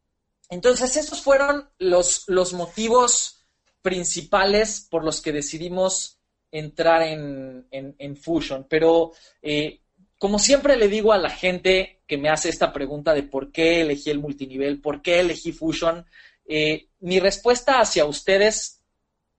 entonces, 0.51 0.97
esos 0.97 1.23
fueron 1.23 1.69
los, 1.79 2.25
los 2.29 2.53
motivos 2.53 3.47
principales 3.83 4.87
por 4.91 5.05
los 5.05 5.21
que 5.23 5.33
decidimos 5.33 6.19
entrar 6.51 7.03
en, 7.03 8.17
Fusion, 8.17 8.67
pero 8.69 9.13
eh, 9.43 9.81
como 10.19 10.39
siempre 10.39 10.77
le 10.77 10.89
digo 10.89 11.13
a 11.13 11.19
la 11.19 11.31
gente 11.31 12.03
que 12.07 12.19
me 12.19 12.29
hace 12.29 12.49
esta 12.49 12.73
pregunta 12.73 13.15
de 13.15 13.23
por 13.23 13.53
qué 13.53 13.81
elegí 13.81 14.11
el 14.11 14.19
multinivel, 14.19 14.81
por 14.81 15.01
qué 15.03 15.21
elegí 15.21 15.53
Fusion, 15.53 16.07
eh, 16.47 16.89
mi 17.01 17.21
respuesta 17.21 17.81
hacia 17.81 18.05
ustedes 18.05 18.83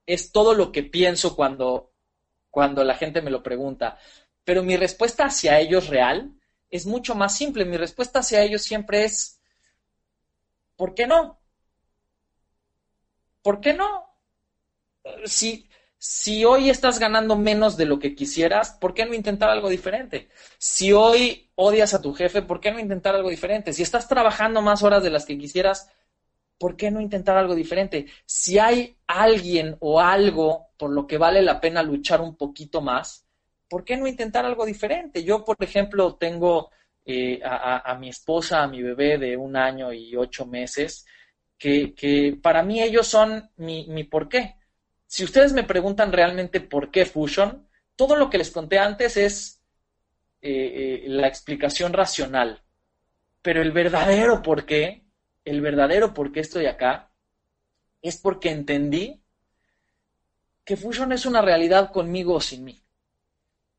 es 0.06 0.32
todo 0.32 0.54
lo 0.54 0.72
que 0.72 0.84
pienso 0.84 1.36
cuando, 1.36 1.92
cuando 2.50 2.84
la 2.84 2.96
gente 2.96 3.22
me 3.22 3.32
lo 3.32 3.44
pregunta, 3.44 4.00
pero 4.44 4.64
mi 4.64 4.78
respuesta 4.78 5.26
hacia 5.26 5.60
ellos 5.60 5.88
real 5.88 6.32
es 6.70 6.86
mucho 6.86 7.14
más 7.14 7.36
simple. 7.36 7.66
Mi 7.66 7.78
respuesta 7.78 8.20
hacia 8.20 8.42
ellos 8.42 8.64
siempre 8.64 9.04
es, 9.04 9.40
¿por 10.76 10.96
qué 10.96 11.06
no? 11.06 11.40
¿por 13.42 13.62
qué 13.62 13.74
no? 13.74 14.06
Si, 15.26 15.68
si 16.00 16.46
hoy 16.46 16.70
estás 16.70 16.98
ganando 16.98 17.36
menos 17.36 17.76
de 17.76 17.86
lo 17.86 18.00
que 18.00 18.16
quisieras, 18.16 18.72
¿por 18.72 18.94
qué 18.94 19.06
no 19.06 19.14
intentar 19.14 19.50
algo 19.50 19.68
diferente? 19.68 20.30
Si 20.58 20.94
hoy 20.94 21.52
odias 21.56 21.94
a 21.94 22.02
tu 22.02 22.14
jefe, 22.14 22.42
¿por 22.42 22.62
qué 22.62 22.72
no 22.72 22.80
intentar 22.80 23.16
algo 23.16 23.30
diferente? 23.30 23.74
Si 23.74 23.84
estás 23.84 24.08
trabajando 24.08 24.62
más 24.62 24.82
horas 24.82 25.04
de 25.04 25.10
las 25.10 25.26
que 25.26 25.38
quisieras, 25.38 25.92
¿por 26.58 26.78
qué 26.78 26.90
no 26.90 27.02
intentar 27.02 27.38
algo 27.38 27.54
diferente? 27.54 28.06
Si 28.26 28.58
hay 28.58 28.98
alguien 29.08 29.76
o 29.82 30.00
algo 30.00 30.70
por 30.78 30.90
lo 30.90 31.06
que 31.06 31.18
vale 31.18 31.42
la 31.42 31.60
pena 31.60 31.84
luchar 31.84 32.22
un 32.22 32.38
poquito 32.38 32.80
más, 32.80 33.26
¿por 33.68 33.84
qué 33.84 33.98
no 33.98 34.08
intentar 34.08 34.46
algo 34.46 34.66
diferente? 34.66 35.26
Yo, 35.26 35.44
por 35.44 35.58
ejemplo, 35.60 36.16
tengo 36.16 36.72
eh, 37.06 37.42
a, 37.44 37.94
mi 38.00 38.08
esposa, 38.08 38.64
a 38.64 38.68
mi 38.70 38.82
bebé 38.82 39.18
de 39.18 39.36
un 39.36 39.58
año 39.58 39.92
y 39.92 40.16
ocho 40.16 40.46
meses, 40.46 41.06
que, 41.58 42.40
para 42.42 42.64
mí 42.64 42.82
ellos 42.82 43.06
son 43.06 43.50
mi, 43.58 43.86
mi 43.90 44.06
por 44.06 44.30
qué. 44.30 44.59
Si 45.10 45.24
ustedes 45.24 45.54
me 45.54 45.64
preguntan 45.64 46.12
realmente 46.12 46.62
por 46.62 46.92
qué 46.92 47.04
Fusion, 47.04 47.68
todo 47.96 48.16
lo 48.16 48.30
que 48.30 48.38
les 48.38 48.52
conté 48.52 48.78
antes 48.78 49.18
es 49.18 49.60
eh, 50.40 51.04
eh, 51.04 51.10
la 51.10 51.28
explicación 51.28 51.94
racional. 51.94 52.62
Pero 53.42 53.64
el 53.64 53.72
verdadero 53.72 54.44
por 54.44 54.68
qué, 54.68 55.04
el 55.46 55.62
verdadero 55.62 56.14
por 56.14 56.32
qué 56.32 56.42
estoy 56.42 56.68
acá, 56.68 57.12
es 58.04 58.18
porque 58.18 58.52
entendí 58.52 59.20
que 60.64 60.78
Fusion 60.78 61.12
es 61.12 61.26
una 61.26 61.42
realidad 61.42 61.92
conmigo 61.92 62.36
o 62.36 62.40
sin 62.40 62.64
mí. 62.64 62.80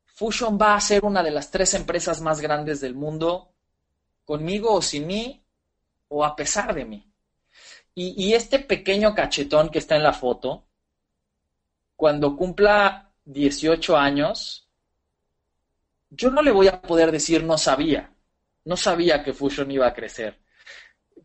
Fusion 0.03 0.59
va 0.61 0.75
a 0.75 0.81
ser 0.81 1.05
una 1.05 1.23
de 1.23 1.31
las 1.31 1.49
tres 1.49 1.73
empresas 1.75 2.19
más 2.19 2.41
grandes 2.41 2.81
del 2.81 2.93
mundo, 2.93 3.53
conmigo 4.25 4.73
o 4.73 4.81
sin 4.81 5.07
mí, 5.07 5.45
o 6.09 6.25
a 6.25 6.35
pesar 6.35 6.75
de 6.75 6.83
mí. 6.83 7.07
Y, 7.95 8.33
este 8.33 8.59
pequeño 8.59 9.15
cachetón 9.15 9.69
que 9.69 9.79
está 9.79 9.95
en 9.95 10.03
la 10.03 10.13
foto, 10.13 10.67
cuando 12.01 12.35
cumpla 12.35 13.11
18 13.25 13.95
años, 13.95 14.67
yo 16.09 16.31
no 16.31 16.41
le 16.41 16.49
voy 16.49 16.67
a 16.67 16.81
poder 16.81 17.11
decir 17.11 17.43
no 17.43 17.59
sabía, 17.59 18.11
no 18.65 18.75
sabía 18.75 19.23
que 19.23 19.33
Fusion 19.33 19.69
iba 19.69 19.85
a 19.85 19.93
crecer. 19.93 20.39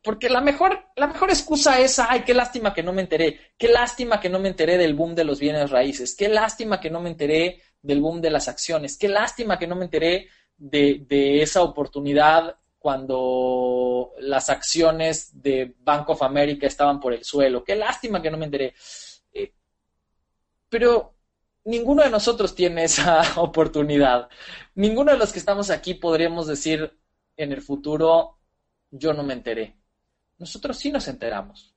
Porque 0.02 0.28
la 0.28 0.42
mejor, 0.42 0.78
la 0.94 1.06
mejor 1.06 1.30
excusa 1.30 1.80
es, 1.80 1.98
ay, 1.98 2.24
qué 2.26 2.34
lástima 2.34 2.74
que 2.74 2.82
no 2.82 2.92
me 2.92 3.00
enteré, 3.00 3.52
qué 3.56 3.68
lástima 3.68 4.20
que 4.20 4.28
no 4.28 4.38
me 4.38 4.48
enteré 4.48 4.76
del 4.76 4.92
boom 4.92 5.14
de 5.14 5.24
los 5.24 5.40
bienes 5.40 5.70
raíces, 5.70 6.14
qué 6.14 6.28
lástima 6.28 6.78
que 6.78 6.90
no 6.90 7.00
me 7.00 7.08
enteré 7.08 7.62
del 7.80 8.02
boom 8.02 8.20
de 8.20 8.28
las 8.28 8.46
acciones, 8.46 8.98
qué 8.98 9.08
lástima 9.08 9.58
que 9.58 9.66
no 9.66 9.76
me 9.76 9.86
enteré 9.86 10.28
de, 10.58 11.06
de 11.08 11.40
esa 11.40 11.62
oportunidad 11.62 12.54
cuando 12.78 14.12
las 14.18 14.50
acciones 14.50 15.42
de 15.42 15.74
Bank 15.78 16.10
of 16.10 16.22
America 16.22 16.66
estaban 16.66 17.00
por 17.00 17.14
el 17.14 17.24
suelo. 17.24 17.64
Qué 17.64 17.76
lástima 17.76 18.20
que 18.20 18.30
no 18.30 18.36
me 18.36 18.44
enteré. 18.44 18.74
Pero 20.68 21.14
ninguno 21.64 22.02
de 22.02 22.10
nosotros 22.10 22.54
tiene 22.54 22.84
esa 22.84 23.22
oportunidad. 23.40 24.28
Ninguno 24.74 25.12
de 25.12 25.18
los 25.18 25.32
que 25.32 25.38
estamos 25.38 25.70
aquí 25.70 25.94
podríamos 25.94 26.46
decir 26.46 26.98
en 27.36 27.52
el 27.52 27.62
futuro, 27.62 28.38
yo 28.90 29.12
no 29.12 29.22
me 29.22 29.34
enteré. 29.34 29.76
Nosotros 30.38 30.78
sí 30.78 30.90
nos 30.90 31.08
enteramos. 31.08 31.74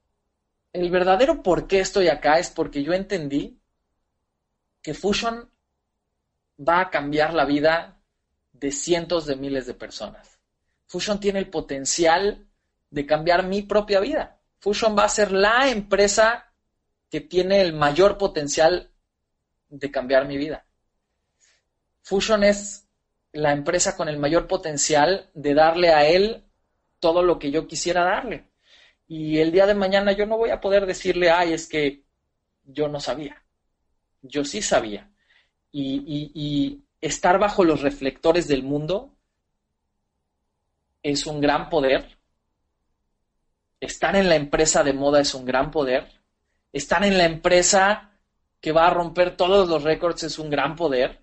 El 0.72 0.90
verdadero 0.92 1.42
por 1.42 1.68
qué 1.68 1.80
estoy 1.80 2.08
acá 2.08 2.40
es 2.40 2.50
porque 2.50 2.84
yo 2.84 2.94
entendí 2.94 3.60
que 4.82 4.94
Fusion 4.94 5.50
va 6.60 6.82
a 6.82 6.90
cambiar 6.90 7.34
la 7.34 7.46
vida 7.46 8.02
de 8.52 8.72
cientos 8.72 9.26
de 9.26 9.36
miles 9.36 9.66
de 9.66 9.74
personas. 9.74 10.40
Fusion 10.86 11.20
tiene 11.20 11.40
el 11.40 11.50
potencial 11.50 12.48
de 12.90 13.06
cambiar 13.06 13.46
mi 13.46 13.62
propia 13.62 14.00
vida. 14.00 14.40
Fusion 14.60 14.98
va 14.98 15.06
a 15.06 15.10
ser 15.10 15.32
la 15.32 15.70
empresa 15.70 16.49
que 17.10 17.22
tiene 17.22 17.62
el 17.62 17.74
mayor 17.74 18.18
potencial 18.18 18.92
de 19.70 19.92
cambiar 19.92 20.28
mi 20.28 20.38
vida. 20.38 20.66
Fusion 22.02 22.44
es 22.44 22.88
la 23.32 23.52
empresa 23.52 23.96
con 23.96 24.10
el 24.10 24.18
mayor 24.18 24.48
potencial 24.48 25.30
de 25.34 25.54
darle 25.54 25.90
a 25.90 26.08
él 26.08 26.44
todo 27.00 27.24
lo 27.24 27.40
que 27.40 27.52
yo 27.52 27.68
quisiera 27.68 28.04
darle. 28.04 28.46
Y 29.08 29.40
el 29.40 29.52
día 29.52 29.66
de 29.66 29.76
mañana 29.76 30.12
yo 30.12 30.26
no 30.26 30.38
voy 30.38 30.50
a 30.50 30.62
poder 30.62 30.86
decirle, 30.86 31.30
ay, 31.30 31.54
es 31.54 31.68
que 31.68 32.04
yo 32.64 32.88
no 32.88 33.00
sabía. 33.00 33.44
Yo 34.22 34.44
sí 34.44 34.62
sabía. 34.62 35.12
Y, 35.72 36.32
y 36.34 36.84
estar 37.02 37.40
bajo 37.40 37.64
los 37.64 37.82
reflectores 37.82 38.48
del 38.48 38.64
mundo 38.64 39.16
es 41.02 41.26
un 41.26 41.42
gran 41.42 41.70
poder. 41.70 42.18
Estar 43.80 44.16
en 44.16 44.30
la 44.30 44.36
empresa 44.36 44.84
de 44.84 44.94
moda 44.94 45.22
es 45.22 45.34
un 45.34 45.46
gran 45.46 45.72
poder. 45.72 46.19
Estar 46.72 47.04
en 47.04 47.18
la 47.18 47.26
empresa 47.26 48.12
que 48.62 48.72
va 48.72 48.88
a 48.88 48.90
romper 48.92 49.36
todos 49.36 49.68
los 49.68 49.84
récords 49.84 50.24
es 50.24 50.40
un 50.40 50.50
gran 50.50 50.76
poder. 50.76 51.22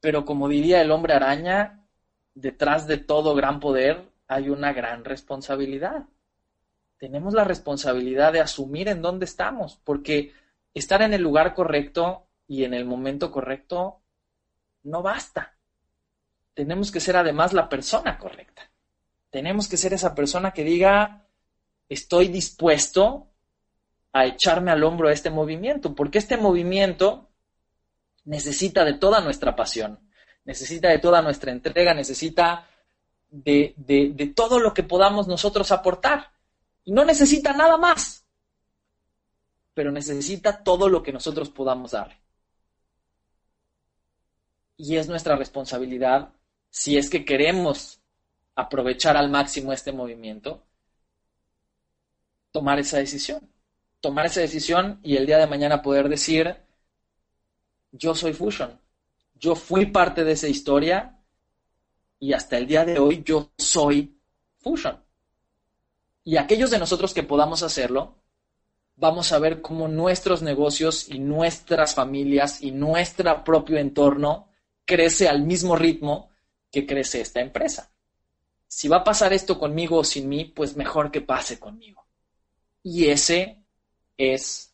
Pero 0.00 0.24
como 0.24 0.48
diría 0.48 0.80
el 0.80 0.90
hombre 0.90 1.14
araña, 1.14 1.86
detrás 2.34 2.86
de 2.86 2.98
todo 2.98 3.34
gran 3.34 3.60
poder 3.60 4.08
hay 4.28 4.48
una 4.48 4.72
gran 4.72 5.04
responsabilidad. 5.04 6.04
Tenemos 6.98 7.34
la 7.34 7.44
responsabilidad 7.44 8.32
de 8.32 8.40
asumir 8.40 8.88
en 8.88 9.02
dónde 9.02 9.24
estamos, 9.24 9.80
porque 9.84 10.32
estar 10.74 11.02
en 11.02 11.14
el 11.14 11.22
lugar 11.22 11.54
correcto 11.54 12.26
y 12.46 12.64
en 12.64 12.74
el 12.74 12.84
momento 12.84 13.30
correcto 13.30 14.02
no 14.82 15.02
basta 15.02 15.54
tenemos 16.60 16.90
que 16.90 17.00
ser 17.00 17.16
además 17.16 17.54
la 17.54 17.70
persona 17.70 18.18
correcta. 18.18 18.70
Tenemos 19.30 19.66
que 19.66 19.78
ser 19.78 19.94
esa 19.94 20.14
persona 20.14 20.50
que 20.50 20.62
diga, 20.62 21.26
estoy 21.88 22.28
dispuesto 22.28 23.28
a 24.12 24.26
echarme 24.26 24.70
al 24.70 24.82
hombro 24.82 25.08
a 25.08 25.12
este 25.12 25.30
movimiento, 25.30 25.94
porque 25.94 26.18
este 26.18 26.36
movimiento 26.36 27.28
necesita 28.24 28.84
de 28.84 28.94
toda 28.94 29.20
nuestra 29.20 29.54
pasión, 29.56 30.00
necesita 30.44 30.88
de 30.88 30.98
toda 30.98 31.22
nuestra 31.22 31.52
entrega, 31.52 31.94
necesita 31.94 32.68
de, 33.30 33.74
de, 33.76 34.26
todo 34.34 34.58
lo 34.58 34.74
que 34.74 34.82
podamos 34.82 35.28
nosotros 35.28 35.70
aportar. 35.72 36.32
Y 36.84 36.92
no 36.92 37.04
necesita 37.04 37.52
nada 37.52 37.76
más, 37.76 38.24
pero 39.74 39.92
necesita 39.92 40.62
todo 40.62 40.88
lo 40.88 41.02
que 41.02 41.12
nosotros 41.12 41.50
podamos 41.50 41.92
darle. 41.92 42.18
Y 44.76 44.96
es 44.96 45.08
nuestra 45.08 45.36
responsabilidad 45.36 46.32
si 46.70 46.96
es 46.96 47.10
que 47.10 47.24
queremos 47.24 48.00
aprovechar 48.54 49.16
al 49.16 49.30
máximo 49.30 49.72
este 49.72 49.92
movimiento, 49.92 50.62
tomar 52.50 52.78
esa 52.78 52.98
decisión. 52.98 53.48
Tomar 54.00 54.26
esa 54.26 54.40
decisión 54.40 55.00
y 55.02 55.16
el 55.16 55.26
día 55.26 55.38
de 55.38 55.46
mañana 55.46 55.82
poder 55.82 56.08
decir, 56.08 56.56
yo 57.92 58.14
soy 58.14 58.32
Fusion, 58.32 58.80
yo 59.34 59.54
fui 59.54 59.86
parte 59.86 60.24
de 60.24 60.32
esa 60.32 60.48
historia 60.48 61.18
y 62.18 62.32
hasta 62.32 62.56
el 62.58 62.66
día 62.66 62.84
de 62.84 62.98
hoy 62.98 63.22
yo 63.24 63.50
soy 63.58 64.18
Fusion. 64.58 65.02
Y 66.24 66.36
aquellos 66.36 66.70
de 66.70 66.78
nosotros 66.78 67.14
que 67.14 67.22
podamos 67.22 67.62
hacerlo, 67.62 68.16
vamos 68.96 69.32
a 69.32 69.38
ver 69.38 69.62
cómo 69.62 69.88
nuestros 69.88 70.42
negocios 70.42 71.08
y 71.08 71.18
nuestras 71.18 71.94
familias 71.94 72.62
y 72.62 72.70
nuestro 72.70 73.42
propio 73.42 73.78
entorno 73.78 74.48
crece 74.84 75.28
al 75.28 75.42
mismo 75.42 75.76
ritmo 75.76 76.30
que 76.70 76.86
crece 76.86 77.20
esta 77.20 77.40
empresa. 77.40 77.90
Si 78.68 78.86
va 78.86 78.98
a 78.98 79.04
pasar 79.04 79.32
esto 79.32 79.58
conmigo 79.58 79.98
o 79.98 80.04
sin 80.04 80.28
mí, 80.28 80.44
pues 80.44 80.76
mejor 80.76 81.10
que 81.10 81.20
pase 81.22 81.58
conmigo. 81.58 82.06
Y 82.82 83.06
ese 83.06 83.59
es 84.20 84.72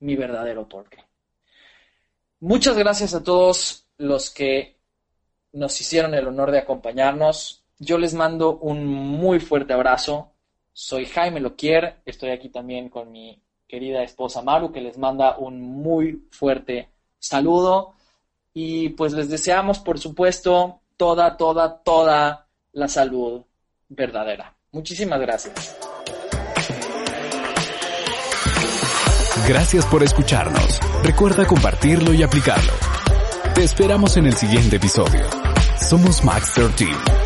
mi 0.00 0.14
verdadero 0.14 0.68
porqué. 0.68 0.98
Muchas 2.40 2.76
gracias 2.76 3.14
a 3.14 3.22
todos 3.22 3.86
los 3.98 4.30
que 4.30 4.76
nos 5.52 5.80
hicieron 5.80 6.14
el 6.14 6.28
honor 6.28 6.50
de 6.50 6.58
acompañarnos. 6.58 7.64
Yo 7.78 7.98
les 7.98 8.14
mando 8.14 8.58
un 8.58 8.86
muy 8.86 9.40
fuerte 9.40 9.72
abrazo. 9.72 10.32
Soy 10.72 11.06
Jaime 11.06 11.40
Loquier, 11.40 11.96
estoy 12.04 12.30
aquí 12.30 12.50
también 12.50 12.88
con 12.90 13.10
mi 13.10 13.40
querida 13.66 14.02
esposa 14.02 14.42
Maru, 14.42 14.70
que 14.70 14.80
les 14.80 14.98
manda 14.98 15.38
un 15.38 15.60
muy 15.60 16.26
fuerte 16.30 16.90
saludo. 17.18 17.94
Y 18.52 18.90
pues 18.90 19.12
les 19.12 19.28
deseamos, 19.28 19.78
por 19.78 19.98
supuesto, 19.98 20.80
toda, 20.96 21.36
toda, 21.36 21.78
toda 21.82 22.46
la 22.72 22.88
salud 22.88 23.42
verdadera. 23.88 24.54
Muchísimas 24.72 25.20
gracias. 25.20 25.95
Gracias 29.44 29.86
por 29.86 30.02
escucharnos. 30.02 30.80
Recuerda 31.02 31.46
compartirlo 31.46 32.12
y 32.12 32.22
aplicarlo. 32.22 32.72
Te 33.54 33.62
esperamos 33.62 34.16
en 34.16 34.26
el 34.26 34.36
siguiente 34.36 34.76
episodio. 34.76 35.24
Somos 35.88 36.24
Max 36.24 36.52
13. 36.54 37.25